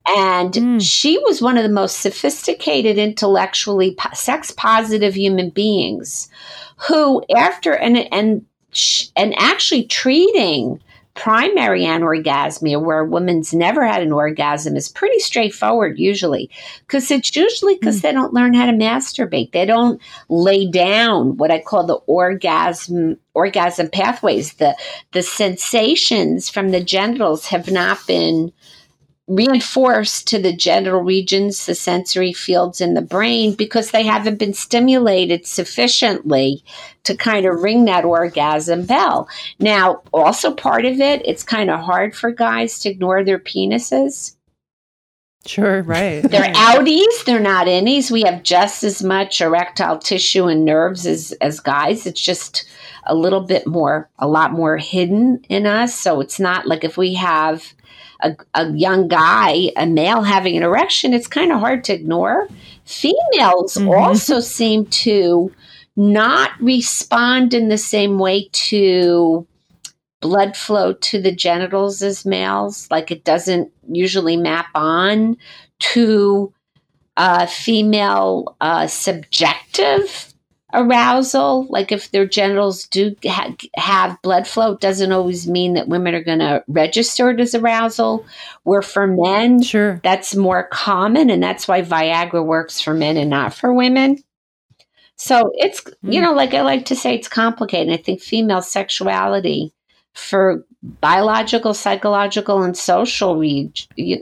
And 0.09 0.52
Mm. 0.52 0.80
she 0.82 1.18
was 1.18 1.42
one 1.42 1.57
of 1.57 1.62
the 1.64 1.68
most 1.68 2.00
sophisticated, 2.00 2.98
intellectually 2.98 3.94
po- 3.94 4.14
sex 4.14 4.50
positive 4.52 5.14
human 5.16 5.50
beings 5.50 6.28
who, 6.88 7.22
after 7.34 7.72
and 7.74 8.12
and 8.12 8.44
sh- 8.72 9.07
and 9.16 9.34
actually 9.38 9.84
treating 9.84 10.80
primary 11.14 11.80
anorgasmia, 11.80 12.78
where 12.80 13.00
a 13.00 13.04
woman's 13.09 13.54
never 13.54 13.86
had 13.86 14.02
an 14.02 14.12
orgasm, 14.12 14.76
is 14.76 14.90
pretty 14.90 15.18
straightforward 15.18 15.98
usually, 15.98 16.50
because 16.86 17.11
it's 17.11 17.34
usually 17.34 17.74
because 17.76 18.02
they 18.02 18.12
don't 18.12 18.34
learn 18.34 18.52
how 18.52 18.66
to 18.66 18.72
masturbate. 18.72 19.50
They 19.52 19.64
don't 19.64 19.98
lay 20.28 20.70
down 20.70 21.38
what 21.38 21.50
I 21.50 21.59
call 21.61 21.84
the 21.84 21.94
orgasm 22.07 23.16
orgasm 23.34 23.88
pathways. 23.88 24.54
The 24.54 24.76
the 25.12 25.22
sensations 25.22 26.48
from 26.50 26.70
the 26.70 26.84
genitals 26.84 27.46
have 27.46 27.70
not 27.70 28.07
been 28.07 28.52
reinforced 29.29 30.29
to 30.29 30.39
the 30.39 30.53
genital 30.53 31.01
regions, 31.01 31.66
the 31.66 31.74
sensory 31.74 32.33
fields 32.33 32.81
in 32.81 32.95
the 32.95 33.03
brain, 33.03 33.55
because 33.55 33.91
they 33.91 34.05
haven't 34.05 34.39
been 34.39 34.55
stimulated 34.55 35.47
sufficiently 35.47 36.62
to 37.03 37.16
kind 37.16 37.45
of 37.45 37.62
ring 37.62 37.87
that 37.87 38.05
orgasm 38.05 38.87
bell. 38.87 39.29
Now, 39.59 40.03
also 40.12 40.55
part 40.55 40.85
of 40.85 41.01
it, 41.01 41.22
it's 41.27 41.43
kind 41.43 41.70
of 41.70 41.81
hard 41.81 42.14
for 42.14 42.31
guys 42.31 42.79
to 42.81 42.89
ignore 42.89 43.24
their 43.24 43.39
penises. 43.39 44.37
Sure, 45.45 45.83
right. 45.83 46.22
They're 46.22 46.53
outies, 46.55 47.24
they're 47.24 47.39
not 47.39 47.68
innies. 47.68 48.11
We 48.11 48.22
have 48.22 48.43
just 48.43 48.83
as 48.83 49.03
much 49.03 49.41
erectile 49.41 49.99
tissue 49.99 50.47
and 50.47 50.64
nerves 50.64 51.07
as, 51.07 51.33
as 51.41 51.61
guys. 51.61 52.07
It's 52.07 52.20
just 52.20 52.68
a 53.05 53.14
little 53.14 53.43
bit 53.43 53.66
more, 53.66 54.11
a 54.18 54.27
lot 54.27 54.53
more 54.53 54.77
hidden 54.77 55.45
in 55.49 55.66
us. 55.66 55.95
So 55.95 56.20
it's 56.20 56.41
not 56.41 56.66
like 56.66 56.83
if 56.83 56.97
we 56.97 57.14
have 57.14 57.74
a, 58.21 58.37
a 58.55 58.73
young 58.73 59.09
guy, 59.09 59.71
a 59.77 59.87
male 59.87 60.23
having 60.23 60.57
an 60.57 60.62
erection, 60.62 61.14
it's 61.14 61.27
kind 61.27 61.53
of 61.53 61.61
hard 61.61 61.85
to 61.85 61.95
ignore. 61.95 62.49
Females 62.85 63.75
mm-hmm. 63.75 63.89
also 63.89 64.41
seem 64.41 64.87
to 64.87 65.53
not 65.97 66.51
respond 66.61 67.55
in 67.55 67.69
the 67.69 67.79
same 67.79 68.19
way 68.19 68.49
to 68.53 69.47
blood 70.21 70.57
flow 70.57 70.93
to 70.93 71.21
the 71.21 71.35
genitals 71.35 72.03
as 72.03 72.25
males. 72.25 72.89
Like 72.91 73.11
it 73.11 73.25
doesn't 73.25 73.73
usually 73.89 74.37
map 74.37 74.67
on 74.75 75.37
to 75.79 76.53
uh, 77.17 77.47
female 77.47 78.57
uh, 78.61 78.87
subjective 78.87 80.26
arousal. 80.73 81.67
Like 81.69 81.93
if 81.93 82.11
their 82.11 82.27
genitals 82.27 82.87
do 82.87 83.14
ha- 83.25 83.55
have 83.77 84.21
blood 84.23 84.47
flow, 84.47 84.77
doesn't 84.77 85.12
always 85.12 85.49
mean 85.49 85.75
that 85.75 85.89
women 85.89 86.14
are 86.14 86.25
going 86.25 86.41
to 86.41 86.64
register 86.69 87.31
it 87.31 87.41
as 87.41 87.55
arousal. 87.55 88.27
Where 88.64 88.83
for 88.83 89.07
men, 89.07 89.62
sure, 89.62 90.01
that's 90.03 90.35
more 90.35 90.69
common, 90.73 91.31
and 91.31 91.43
that's 91.43 91.69
why 91.69 91.83
Viagra 91.83 92.45
works 92.45 92.81
for 92.81 92.95
men 92.95 93.17
and 93.17 93.31
not 93.31 93.55
for 93.55 93.73
women. 93.73 94.23
So 95.17 95.51
it's 95.55 95.81
mm. 95.81 96.12
you 96.12 96.21
know, 96.21 96.33
like 96.33 96.55
I 96.55 96.62
like 96.62 96.87
to 96.87 96.97
say, 96.97 97.14
it's 97.14 97.29
complicated. 97.29 97.93
I 97.93 97.97
think 97.97 98.21
female 98.21 98.62
sexuality 98.62 99.73
for 100.14 100.64
biological, 100.83 101.75
psychological, 101.75 102.62
and 102.62 102.77
social 102.77 103.37
re- 103.37 103.73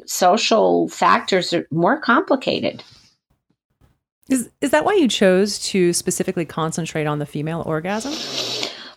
social 0.07 0.89
factors 0.89 1.53
are 1.53 1.67
more 1.71 1.99
complicated. 1.99 2.83
Is 4.29 4.51
is 4.61 4.70
that 4.70 4.85
why 4.85 4.95
you 4.95 5.09
chose 5.09 5.59
to 5.70 5.93
specifically 5.93 6.47
concentrate 6.47 7.07
on 7.07 7.18
the 7.18 7.27
female 7.27 7.62
orgasm? 7.66 8.12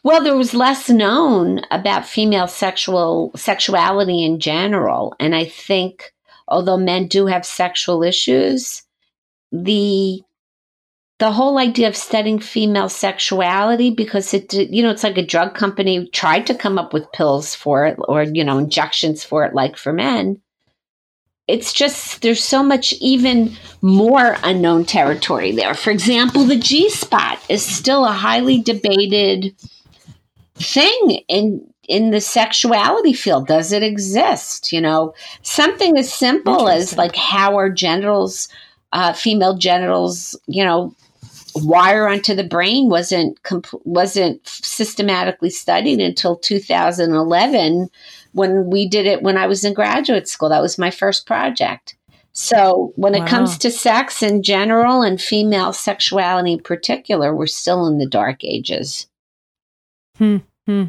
Well, 0.03 0.23
there 0.23 0.38
was 0.38 0.53
less 0.53 0.89
known 0.89 1.61
about 1.69 2.07
female 2.07 2.47
sexual 2.47 3.32
sexuality 3.36 4.23
in 4.23 4.39
general, 4.39 5.15
and 5.19 5.36
I 5.36 5.45
think 5.45 6.13
although 6.47 6.78
men 6.78 7.07
do 7.07 7.25
have 7.25 7.45
sexual 7.45 8.03
issues, 8.03 8.84
the 9.51 10.21
the 11.19 11.32
whole 11.32 11.57
idea 11.57 11.88
of 11.88 11.95
studying 11.95 12.39
female 12.39 12.89
sexuality 12.89 13.89
because 13.91 14.34
it 14.34 14.53
you 14.53 14.84
know 14.84 14.91
it's 14.91 15.03
like 15.03 15.17
a 15.17 15.25
drug 15.25 15.55
company 15.55 16.07
tried 16.09 16.47
to 16.47 16.55
come 16.55 16.78
up 16.78 16.93
with 16.93 17.11
pills 17.11 17.55
for 17.55 17.86
it 17.86 17.97
or 18.07 18.23
you 18.23 18.43
know 18.43 18.57
injections 18.57 19.23
for 19.23 19.43
it 19.43 19.53
like 19.53 19.75
for 19.75 19.91
men 19.91 20.41
it's 21.48 21.72
just 21.72 22.22
there's 22.22 22.43
so 22.43 22.62
much 22.62 22.93
even 23.00 23.56
more 23.82 24.38
unknown 24.43 24.86
territory 24.86 25.52
there. 25.54 25.74
For 25.74 25.91
example 25.91 26.43
the 26.43 26.58
g 26.58 26.89
spot 26.89 27.39
is 27.50 27.66
still 27.66 28.06
a 28.06 28.12
highly 28.12 28.62
debated 28.62 29.56
thing 30.56 31.22
in 31.28 31.74
in 31.88 32.12
the 32.12 32.20
sexuality 32.20 33.14
field. 33.14 33.48
Does 33.48 33.72
it 33.72 33.84
exist? 33.84 34.72
You 34.72 34.82
know 34.82 35.14
something 35.41 35.98
as 35.98 36.14
simple 36.14 36.68
as 36.68 36.98
like 36.98 37.16
how 37.16 37.56
our 37.56 37.70
genitals 37.70 38.50
uh, 38.93 39.14
female 39.14 39.58
genitals 39.58 40.39
you 40.48 40.64
know 40.64 40.93
wire 41.56 42.08
onto 42.08 42.36
the 42.36 42.43
brain 42.43 42.89
wasn't 42.89 43.41
comp- 43.43 43.82
wasn't 43.84 44.45
systematically 44.48 45.50
studied 45.50 46.00
until 46.00 46.36
2011 46.38 47.89
when 48.38 48.69
we 48.69 48.88
did 48.88 49.07
it 49.07 49.23
when 49.23 49.35
I 49.35 49.47
was 49.47 49.63
in 49.63 49.73
graduate 49.73 50.27
school. 50.27 50.49
That 50.49 50.61
was 50.61 50.77
my 50.77 50.91
first 50.91 51.25
project. 51.25 51.95
So 52.33 52.93
when 52.95 53.13
wow. 53.13 53.25
it 53.25 53.27
comes 53.27 53.57
to 53.57 53.71
sex 53.71 54.21
in 54.21 54.43
general 54.43 55.01
and 55.01 55.19
female 55.19 55.73
sexuality 55.73 56.53
in 56.53 56.59
particular, 56.59 57.35
we're 57.35 57.47
still 57.47 57.88
in 57.88 57.97
the 57.97 58.05
dark 58.05 58.43
ages. 58.43 59.07
Hmm. 60.17 60.38
hmm. 60.67 60.85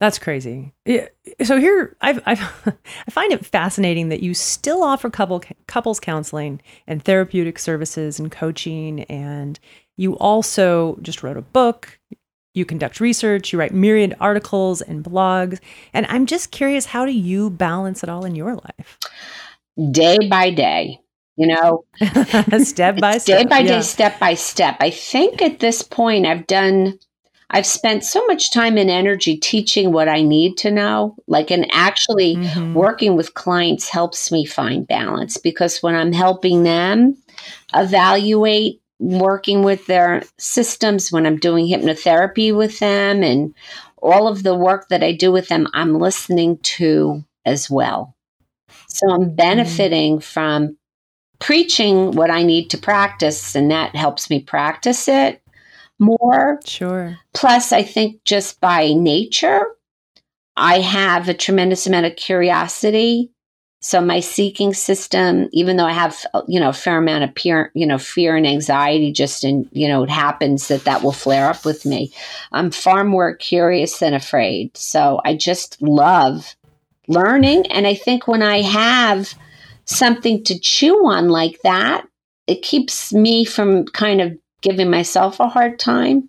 That's 0.00 0.18
crazy. 0.18 0.72
Yeah. 0.84 1.08
So 1.42 1.58
here, 1.58 1.96
I've, 2.00 2.22
I've, 2.26 2.40
i 3.06 3.10
find 3.10 3.32
it 3.32 3.44
fascinating 3.44 4.08
that 4.08 4.22
you 4.22 4.32
still 4.32 4.82
offer 4.82 5.10
couple 5.10 5.42
couples 5.66 6.00
counseling 6.00 6.60
and 6.86 7.02
therapeutic 7.02 7.58
services 7.58 8.18
and 8.18 8.32
coaching, 8.32 9.02
and 9.04 9.58
you 9.96 10.16
also 10.18 10.98
just 11.02 11.22
wrote 11.22 11.36
a 11.36 11.42
book. 11.42 11.98
You 12.56 12.64
conduct 12.64 13.00
research. 13.00 13.52
You 13.52 13.58
write 13.58 13.74
myriad 13.74 14.14
articles 14.18 14.80
and 14.80 15.04
blogs. 15.04 15.60
And 15.92 16.06
I'm 16.08 16.26
just 16.26 16.50
curious, 16.50 16.86
how 16.86 17.04
do 17.04 17.12
you 17.12 17.50
balance 17.50 18.02
it 18.02 18.08
all 18.08 18.24
in 18.24 18.34
your 18.34 18.54
life? 18.54 18.98
Day 19.90 20.18
by 20.28 20.50
day, 20.50 20.98
you 21.36 21.48
know, 21.48 21.84
step 22.64 22.98
by 22.98 23.18
step, 23.18 23.42
day 23.42 23.44
by 23.44 23.58
yeah. 23.58 23.76
day, 23.76 23.82
step 23.82 24.18
by 24.18 24.34
step. 24.34 24.76
I 24.80 24.90
think 24.90 25.42
at 25.42 25.60
this 25.60 25.82
point, 25.82 26.26
I've 26.26 26.46
done 26.46 26.98
I've 27.50 27.66
spent 27.66 28.02
so 28.02 28.26
much 28.26 28.52
time 28.52 28.76
and 28.76 28.90
energy 28.90 29.36
teaching 29.36 29.92
what 29.92 30.08
I 30.08 30.22
need 30.22 30.56
to 30.58 30.70
know. 30.70 31.14
Like, 31.28 31.50
and 31.50 31.66
actually 31.72 32.36
mm-hmm. 32.36 32.74
working 32.74 33.16
with 33.16 33.34
clients 33.34 33.88
helps 33.88 34.32
me 34.32 34.44
find 34.44 34.86
balance 34.86 35.36
because 35.36 35.82
when 35.82 35.94
I'm 35.94 36.12
helping 36.12 36.64
them 36.64 37.16
evaluate 37.74 38.80
working 38.98 39.62
with 39.62 39.86
their 39.86 40.22
systems, 40.38 41.12
when 41.12 41.26
I'm 41.26 41.38
doing 41.38 41.66
hypnotherapy 41.66 42.56
with 42.56 42.78
them, 42.78 43.22
and 43.22 43.54
all 43.98 44.28
of 44.28 44.42
the 44.42 44.54
work 44.54 44.88
that 44.88 45.02
I 45.02 45.12
do 45.12 45.32
with 45.32 45.48
them, 45.48 45.66
I'm 45.74 45.98
listening 45.98 46.58
to 46.58 47.24
as 47.44 47.70
well. 47.70 48.14
So 48.88 49.10
I'm 49.10 49.20
mm-hmm. 49.20 49.34
benefiting 49.34 50.16
mm-hmm. 50.16 50.20
from 50.20 50.76
preaching 51.38 52.12
what 52.12 52.30
I 52.30 52.42
need 52.42 52.70
to 52.70 52.78
practice, 52.78 53.54
and 53.54 53.70
that 53.70 53.94
helps 53.94 54.30
me 54.30 54.40
practice 54.40 55.08
it 55.08 55.42
more. 55.98 56.60
Sure. 56.64 57.18
Plus, 57.34 57.72
I 57.72 57.82
think 57.82 58.24
just 58.24 58.60
by 58.60 58.92
nature, 58.92 59.66
I 60.56 60.80
have 60.80 61.28
a 61.28 61.34
tremendous 61.34 61.86
amount 61.86 62.06
of 62.06 62.16
curiosity. 62.16 63.30
So 63.80 64.00
my 64.00 64.20
seeking 64.20 64.74
system, 64.74 65.48
even 65.52 65.76
though 65.76 65.84
I 65.84 65.92
have, 65.92 66.24
you 66.48 66.58
know, 66.58 66.70
a 66.70 66.72
fair 66.74 66.98
amount 66.98 67.24
of 67.24 67.34
fear, 67.36 67.70
you 67.74 67.86
know, 67.86 67.98
fear 67.98 68.34
and 68.34 68.46
anxiety, 68.46 69.12
just 69.12 69.44
in, 69.44 69.68
you 69.70 69.86
know, 69.86 70.02
it 70.02 70.10
happens 70.10 70.68
that 70.68 70.84
that 70.84 71.02
will 71.02 71.12
flare 71.12 71.48
up 71.48 71.64
with 71.64 71.84
me. 71.84 72.12
I'm 72.52 72.70
far 72.70 73.04
more 73.04 73.36
curious 73.36 73.98
than 73.98 74.14
afraid. 74.14 74.76
So 74.76 75.20
I 75.24 75.36
just 75.36 75.80
love 75.80 76.56
learning. 77.06 77.66
And 77.66 77.86
I 77.86 77.94
think 77.94 78.26
when 78.26 78.42
I 78.42 78.62
have 78.62 79.34
something 79.84 80.42
to 80.44 80.58
chew 80.58 81.06
on 81.06 81.28
like 81.28 81.60
that, 81.62 82.08
it 82.46 82.62
keeps 82.62 83.12
me 83.12 83.44
from 83.44 83.84
kind 83.86 84.20
of 84.20 84.36
giving 84.62 84.90
myself 84.90 85.38
a 85.38 85.48
hard 85.48 85.78
time. 85.78 86.28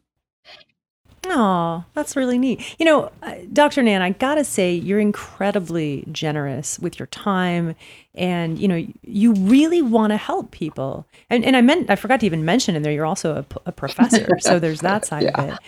Oh, 1.30 1.84
that's 1.94 2.16
really 2.16 2.38
neat. 2.38 2.76
You 2.80 2.86
know, 2.86 3.12
uh, 3.22 3.36
Dr. 3.52 3.82
Nan, 3.82 4.02
I 4.02 4.12
gotta 4.12 4.44
say, 4.44 4.74
you're 4.74 5.00
incredibly 5.00 6.06
generous 6.12 6.80
with 6.80 7.00
your 7.00 7.08
time, 7.08 7.76
and 8.16 8.58
you 8.60 8.68
know, 8.68 8.88
you 9.04 9.34
really 9.34 9.82
want 9.82 10.12
to 10.12 10.18
help 10.18 10.52
people. 10.52 11.06
And 11.30 11.44
and 11.44 11.56
I 11.56 11.62
meant 11.62 11.90
I 11.90 11.96
forgot 11.96 12.20
to 12.22 12.26
even 12.26 12.46
mention 12.46 12.76
in 12.76 12.84
there, 12.84 12.92
you're 12.92 13.06
also 13.06 13.36
a, 13.36 13.46
a 13.68 13.72
professor, 13.72 14.28
so 14.40 14.60
there's 14.60 14.82
that 14.82 15.06
side 15.06 15.24
yeah. 15.24 15.42
of 15.42 15.50
it. 15.54 15.60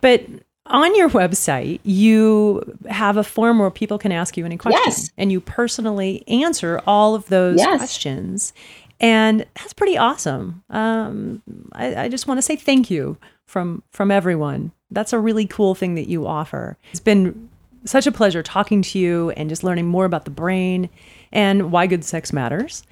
But 0.00 0.26
on 0.66 0.94
your 0.96 1.08
website, 1.10 1.80
you 1.82 2.62
have 2.88 3.16
a 3.16 3.24
form 3.24 3.58
where 3.58 3.70
people 3.70 3.98
can 3.98 4.12
ask 4.12 4.36
you 4.36 4.44
any 4.44 4.56
questions, 4.56 4.84
yes. 4.86 5.10
and 5.18 5.32
you 5.32 5.40
personally 5.40 6.24
answer 6.28 6.80
all 6.86 7.14
of 7.14 7.26
those 7.28 7.58
yes. 7.58 7.78
questions. 7.78 8.52
And 9.00 9.44
that's 9.56 9.72
pretty 9.72 9.98
awesome. 9.98 10.62
Um, 10.70 11.42
I, 11.72 12.04
I 12.04 12.08
just 12.08 12.28
want 12.28 12.38
to 12.38 12.42
say 12.42 12.54
thank 12.54 12.90
you 12.90 13.18
from 13.46 13.82
from 13.90 14.10
everyone. 14.10 14.72
That's 14.92 15.12
a 15.12 15.18
really 15.18 15.46
cool 15.46 15.74
thing 15.74 15.94
that 15.94 16.08
you 16.08 16.26
offer. 16.26 16.76
It's 16.90 17.00
been 17.00 17.48
such 17.84 18.06
a 18.06 18.12
pleasure 18.12 18.42
talking 18.42 18.82
to 18.82 18.98
you 18.98 19.30
and 19.30 19.48
just 19.48 19.64
learning 19.64 19.86
more 19.86 20.04
about 20.04 20.24
the 20.24 20.30
brain 20.30 20.88
and 21.32 21.72
why 21.72 21.86
good 21.86 22.04
sex 22.04 22.32
matters. 22.32 22.84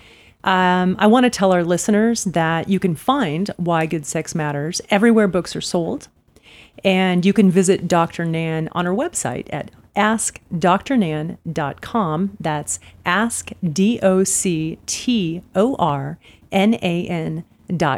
Um, 0.43 0.97
I 0.99 1.07
want 1.07 1.25
to 1.25 1.31
tell 1.31 1.53
our 1.53 1.63
listeners 1.63 2.25
that 2.25 2.69
you 2.69 2.81
can 2.81 2.95
find 2.95 3.51
Why 3.59 3.85
Good 3.85 4.07
Sex 4.07 4.35
Matters 4.35 4.81
everywhere 4.89 5.29
books 5.29 5.55
are 5.55 5.61
sold. 5.61 6.09
And 6.83 7.27
you 7.27 7.35
can 7.35 7.51
visit 7.51 7.87
Dr. 7.87 8.25
Nan 8.25 8.71
on 8.73 8.87
her 8.87 8.95
website 8.95 9.49
at 9.53 9.71
askdoctornan.com. 9.97 12.37
That's 12.41 12.81
ask, 13.05 13.51
D 13.63 14.01
O 14.03 14.25
C 14.25 14.79
T 14.87 15.43
O 15.55 15.77
R 15.79 16.19
N 16.51 16.73
A 16.75 17.07
N 17.07 17.45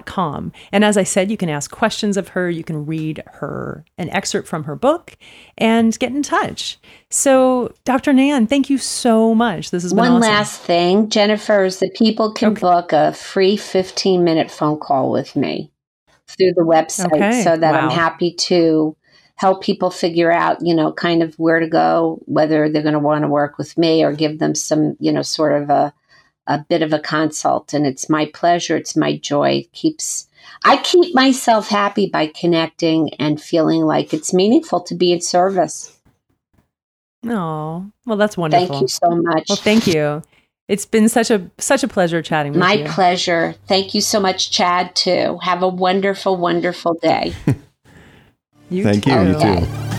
com. 0.06 0.52
And 0.70 0.84
as 0.84 0.96
I 0.96 1.02
said, 1.02 1.30
you 1.30 1.36
can 1.36 1.48
ask 1.48 1.70
questions 1.70 2.16
of 2.16 2.28
her, 2.28 2.50
you 2.50 2.64
can 2.64 2.86
read 2.86 3.22
her 3.34 3.84
an 3.98 4.10
excerpt 4.10 4.48
from 4.48 4.64
her 4.64 4.76
book 4.76 5.16
and 5.58 5.98
get 5.98 6.12
in 6.12 6.22
touch. 6.22 6.78
So, 7.10 7.72
Dr. 7.84 8.12
Nan, 8.12 8.46
thank 8.46 8.70
you 8.70 8.78
so 8.78 9.34
much. 9.34 9.70
This 9.70 9.84
is 9.84 9.94
one 9.94 10.12
awesome. 10.12 10.20
last 10.20 10.60
thing, 10.62 11.08
Jennifer, 11.08 11.64
is 11.64 11.78
that 11.80 11.94
people 11.94 12.32
can 12.32 12.52
okay. 12.52 12.60
book 12.60 12.92
a 12.92 13.12
free 13.12 13.56
15 13.56 14.24
minute 14.24 14.50
phone 14.50 14.78
call 14.78 15.10
with 15.10 15.36
me 15.36 15.70
through 16.28 16.52
the 16.54 16.62
website 16.62 17.12
okay. 17.12 17.42
so 17.42 17.56
that 17.56 17.72
wow. 17.72 17.80
I'm 17.80 17.90
happy 17.90 18.32
to 18.34 18.96
help 19.36 19.62
people 19.62 19.90
figure 19.90 20.30
out, 20.30 20.58
you 20.64 20.74
know, 20.74 20.92
kind 20.92 21.22
of 21.22 21.34
where 21.34 21.58
to 21.58 21.66
go, 21.66 22.20
whether 22.26 22.68
they're 22.68 22.82
going 22.82 22.92
to 22.92 23.00
want 23.00 23.22
to 23.22 23.28
work 23.28 23.58
with 23.58 23.76
me 23.76 24.04
or 24.04 24.12
give 24.12 24.38
them 24.38 24.54
some, 24.54 24.96
you 25.00 25.12
know, 25.12 25.22
sort 25.22 25.60
of 25.60 25.68
a 25.68 25.92
a 26.46 26.58
bit 26.68 26.82
of 26.82 26.92
a 26.92 26.98
consult 26.98 27.72
and 27.72 27.86
it's 27.86 28.08
my 28.08 28.26
pleasure 28.26 28.76
it's 28.76 28.96
my 28.96 29.16
joy. 29.16 29.50
It 29.50 29.72
keeps 29.72 30.28
i 30.64 30.76
keep 30.78 31.14
myself 31.14 31.68
happy 31.68 32.08
by 32.08 32.26
connecting 32.26 33.14
and 33.14 33.40
feeling 33.40 33.82
like 33.82 34.12
it's 34.12 34.34
meaningful 34.34 34.80
to 34.82 34.94
be 34.94 35.12
in 35.12 35.20
service. 35.20 35.96
Oh 37.26 37.86
well 38.06 38.16
that's 38.16 38.36
wonderful. 38.36 38.66
thank 38.66 38.80
you 38.80 38.88
so 38.88 39.10
much. 39.10 39.46
Well 39.48 39.56
thank 39.56 39.86
you. 39.86 40.22
It's 40.68 40.86
been 40.86 41.08
such 41.08 41.30
a 41.30 41.50
such 41.58 41.82
a 41.82 41.88
pleasure 41.88 42.22
chatting 42.22 42.52
with 42.52 42.56
you. 42.56 42.66
my 42.66 42.72
you. 42.74 42.84
pleasure. 42.86 43.54
Thank 43.66 43.94
you 43.94 44.00
so 44.00 44.18
much 44.20 44.50
chad 44.50 44.94
too. 44.96 45.38
Have 45.42 45.62
a 45.62 45.68
wonderful 45.68 46.36
wonderful 46.36 46.94
day. 46.94 47.34
You 48.72 48.84
thank 48.84 49.04
too. 49.04 49.10
you 49.10 49.20
you 49.20 49.32
too 49.34 49.91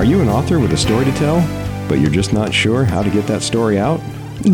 Are 0.00 0.04
you 0.04 0.22
an 0.22 0.30
author 0.30 0.58
with 0.58 0.72
a 0.72 0.78
story 0.78 1.04
to 1.04 1.12
tell, 1.12 1.40
but 1.86 2.00
you're 2.00 2.10
just 2.10 2.32
not 2.32 2.54
sure 2.54 2.86
how 2.86 3.02
to 3.02 3.10
get 3.10 3.26
that 3.26 3.42
story 3.42 3.78
out? 3.78 4.00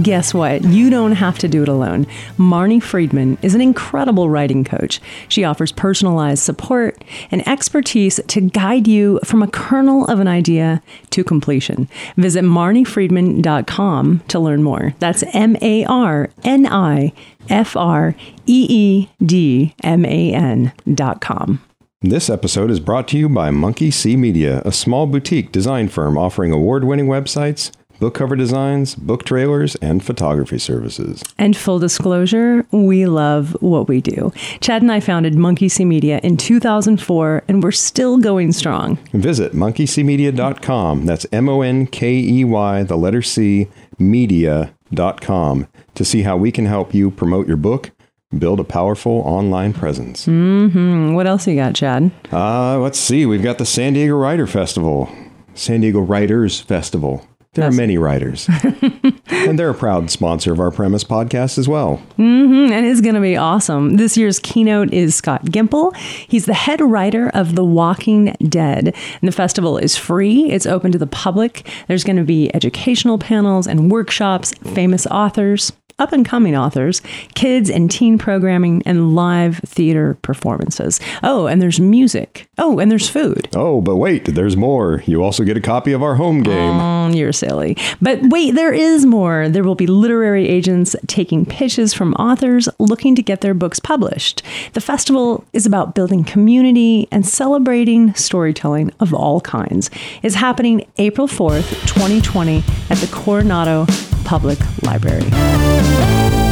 Guess 0.03 0.35
what? 0.35 0.65
You 0.65 0.91
don't 0.91 1.13
have 1.13 1.39
to 1.39 1.47
do 1.47 1.63
it 1.63 1.69
alone. 1.69 2.07
Marni 2.37 2.83
Freedman 2.83 3.39
is 3.43 3.55
an 3.55 3.61
incredible 3.61 4.29
writing 4.29 4.65
coach. 4.65 5.01
She 5.29 5.45
offers 5.45 5.71
personalized 5.71 6.43
support 6.43 7.01
and 7.31 7.47
expertise 7.47 8.19
to 8.27 8.41
guide 8.41 8.89
you 8.89 9.21
from 9.23 9.41
a 9.41 9.47
kernel 9.47 10.05
of 10.07 10.19
an 10.19 10.27
idea 10.27 10.83
to 11.11 11.23
completion. 11.23 11.89
Visit 12.17 12.43
marnifreedman.com 12.43 14.23
to 14.27 14.41
learn 14.41 14.65
more. 14.65 14.95
That's 14.99 15.23
M 15.33 15.57
A 15.63 15.85
R 15.85 16.29
N 16.43 16.67
I 16.67 17.13
F 17.49 17.77
R 17.77 18.17
E 18.47 18.67
E 18.69 19.09
D 19.25 19.77
M 19.85 20.05
A 20.05 20.35
N.com. 20.35 21.61
This 22.03 22.29
episode 22.29 22.71
is 22.71 22.79
brought 22.79 23.09
to 23.09 23.19
you 23.19 23.27
by 23.27 23.51
Monkey 23.51 23.91
See 23.91 24.19
Media, 24.19 24.61
a 24.67 24.71
small 24.71 25.07
boutique 25.07 25.51
design 25.51 25.89
firm 25.89 26.19
offering 26.19 26.53
award 26.53 26.85
winning 26.85 27.07
websites, 27.07 27.71
book 27.99 28.13
cover 28.13 28.37
designs, 28.37 28.95
book 28.95 29.25
trailers, 29.25 29.77
and 29.77 30.05
photography 30.05 30.59
services. 30.59 31.23
And 31.39 31.57
full 31.57 31.79
disclosure, 31.79 32.67
we 32.71 33.07
love 33.07 33.57
what 33.63 33.89
we 33.89 34.03
do. 34.03 34.31
Chad 34.61 34.83
and 34.83 34.93
I 34.93 35.01
founded 35.01 35.37
Monkey 35.37 35.71
See 35.71 35.87
Media 35.87 36.21
in 36.23 36.37
2004, 36.37 37.45
and 37.49 37.63
we're 37.63 37.73
still 37.73 38.19
going 38.19 38.53
strong. 38.53 38.97
Visit 39.15 39.53
monkeycmedia.com. 39.55 41.07
That's 41.07 41.25
M 41.33 41.49
O 41.49 41.63
N 41.63 41.87
K 41.87 42.13
E 42.15 42.45
Y, 42.45 42.83
the 42.83 42.99
letter 42.99 43.23
C, 43.23 43.69
media.com 43.99 45.67
to 45.95 46.05
see 46.05 46.23
how 46.23 46.37
we 46.37 46.53
can 46.53 46.67
help 46.67 46.93
you 46.93 47.11
promote 47.11 47.49
your 47.49 47.57
book 47.57 47.91
build 48.39 48.61
a 48.61 48.65
powerful 48.65 49.23
online 49.25 49.73
presence. 49.73 50.27
Mm-hmm. 50.27 51.15
What 51.15 51.27
else 51.27 51.47
you 51.47 51.57
got, 51.57 51.75
Chad? 51.75 52.11
Uh, 52.33 52.79
let's 52.79 52.99
see. 52.99 53.27
We've 53.27 53.43
got 53.43 53.59
the 53.59 53.67
San 53.67 53.95
Diego 53.95 54.15
Writer 54.15 54.47
Festival, 54.47 55.09
San 55.55 55.81
Diego 55.81 56.01
Writers 56.01 56.61
Festival. 56.61 57.27
There 57.57 57.65
That's... 57.65 57.75
are 57.75 57.81
many 57.81 57.97
writers, 57.97 58.47
and 59.29 59.59
they're 59.59 59.71
a 59.71 59.75
proud 59.75 60.11
sponsor 60.11 60.53
of 60.53 60.61
our 60.61 60.71
Premise 60.71 61.05
podcast 61.05 61.57
as 61.57 61.67
well. 61.67 62.03
Mm-hmm. 62.19 62.71
And 62.71 62.85
it's 62.85 63.01
going 63.01 63.15
to 63.15 63.21
be 63.21 63.35
awesome. 63.35 63.97
This 63.97 64.15
year's 64.15 64.39
keynote 64.39 64.93
is 64.93 65.15
Scott 65.15 65.47
Gimple. 65.47 65.97
He's 65.97 66.45
the 66.45 66.53
head 66.53 66.83
writer 66.83 67.31
of 67.31 67.55
The 67.55 67.65
Walking 67.65 68.37
Dead, 68.47 68.95
and 68.95 69.23
the 69.23 69.33
festival 69.33 69.79
is 69.79 69.97
free. 69.97 70.51
It's 70.51 70.67
open 70.67 70.93
to 70.93 70.99
the 70.99 71.07
public. 71.07 71.67
There's 71.89 72.05
going 72.05 72.17
to 72.17 72.25
be 72.25 72.55
educational 72.55 73.17
panels 73.17 73.67
and 73.67 73.91
workshops, 73.91 74.53
famous 74.75 75.07
authors 75.07 75.73
up 75.99 76.13
and 76.13 76.27
coming 76.27 76.55
authors, 76.55 77.01
kids 77.35 77.71
and 77.71 77.91
teen 77.91 78.19
programming, 78.19 78.83
and 78.85 79.15
live 79.15 79.59
theater 79.61 80.19
performances. 80.23 81.01
Oh, 81.23 81.47
and 81.47 81.63
there's 81.63 81.81
music. 81.81 82.49
Oh, 82.59 82.79
and 82.79 82.91
there's 82.91 83.09
food. 83.09 83.49
Oh, 83.55 83.81
but 83.81 83.97
wait, 83.97 84.27
there's 84.27 84.57
more. 84.57 85.03
You 85.07 85.23
also 85.23 85.45
get 85.45 85.57
a 85.57 85.61
copy 85.61 85.93
of 85.93 86.03
our 86.03 86.17
home 86.17 86.43
game. 86.43 86.75
Mm, 86.75 87.17
you're 87.17 87.33
silly. 87.33 87.77
But 88.03 88.21
wait, 88.25 88.55
there 88.55 88.75
is 88.75 89.07
more. 89.07 89.49
There 89.49 89.65
will 89.65 89.75
be 89.75 89.87
literary 89.87 90.49
agents 90.49 90.95
taking 91.07 91.47
pitches 91.47 91.95
from 91.95 92.13
authors 92.15 92.69
looking 92.79 93.15
to 93.15 93.23
get 93.23 93.41
their 93.41 93.55
books 93.55 93.81
published. 93.81 94.43
The 94.75 94.81
festival 94.83 95.45
is 95.55 95.65
about 95.65 95.95
building 95.95 96.25
community 96.25 97.09
and 97.11 97.27
celebrating 97.27 98.13
storytelling 98.15 98.91
of 99.01 99.15
all 99.15 99.41
kinds. 99.41 99.91
It's 100.23 100.35
happening 100.35 100.87
April 100.99 101.27
4th, 101.27 101.71
2020 101.87 102.59
at 102.91 102.99
the 102.99 103.09
Coronado 103.11 103.87
Public 104.27 104.59
Library. 104.83 106.46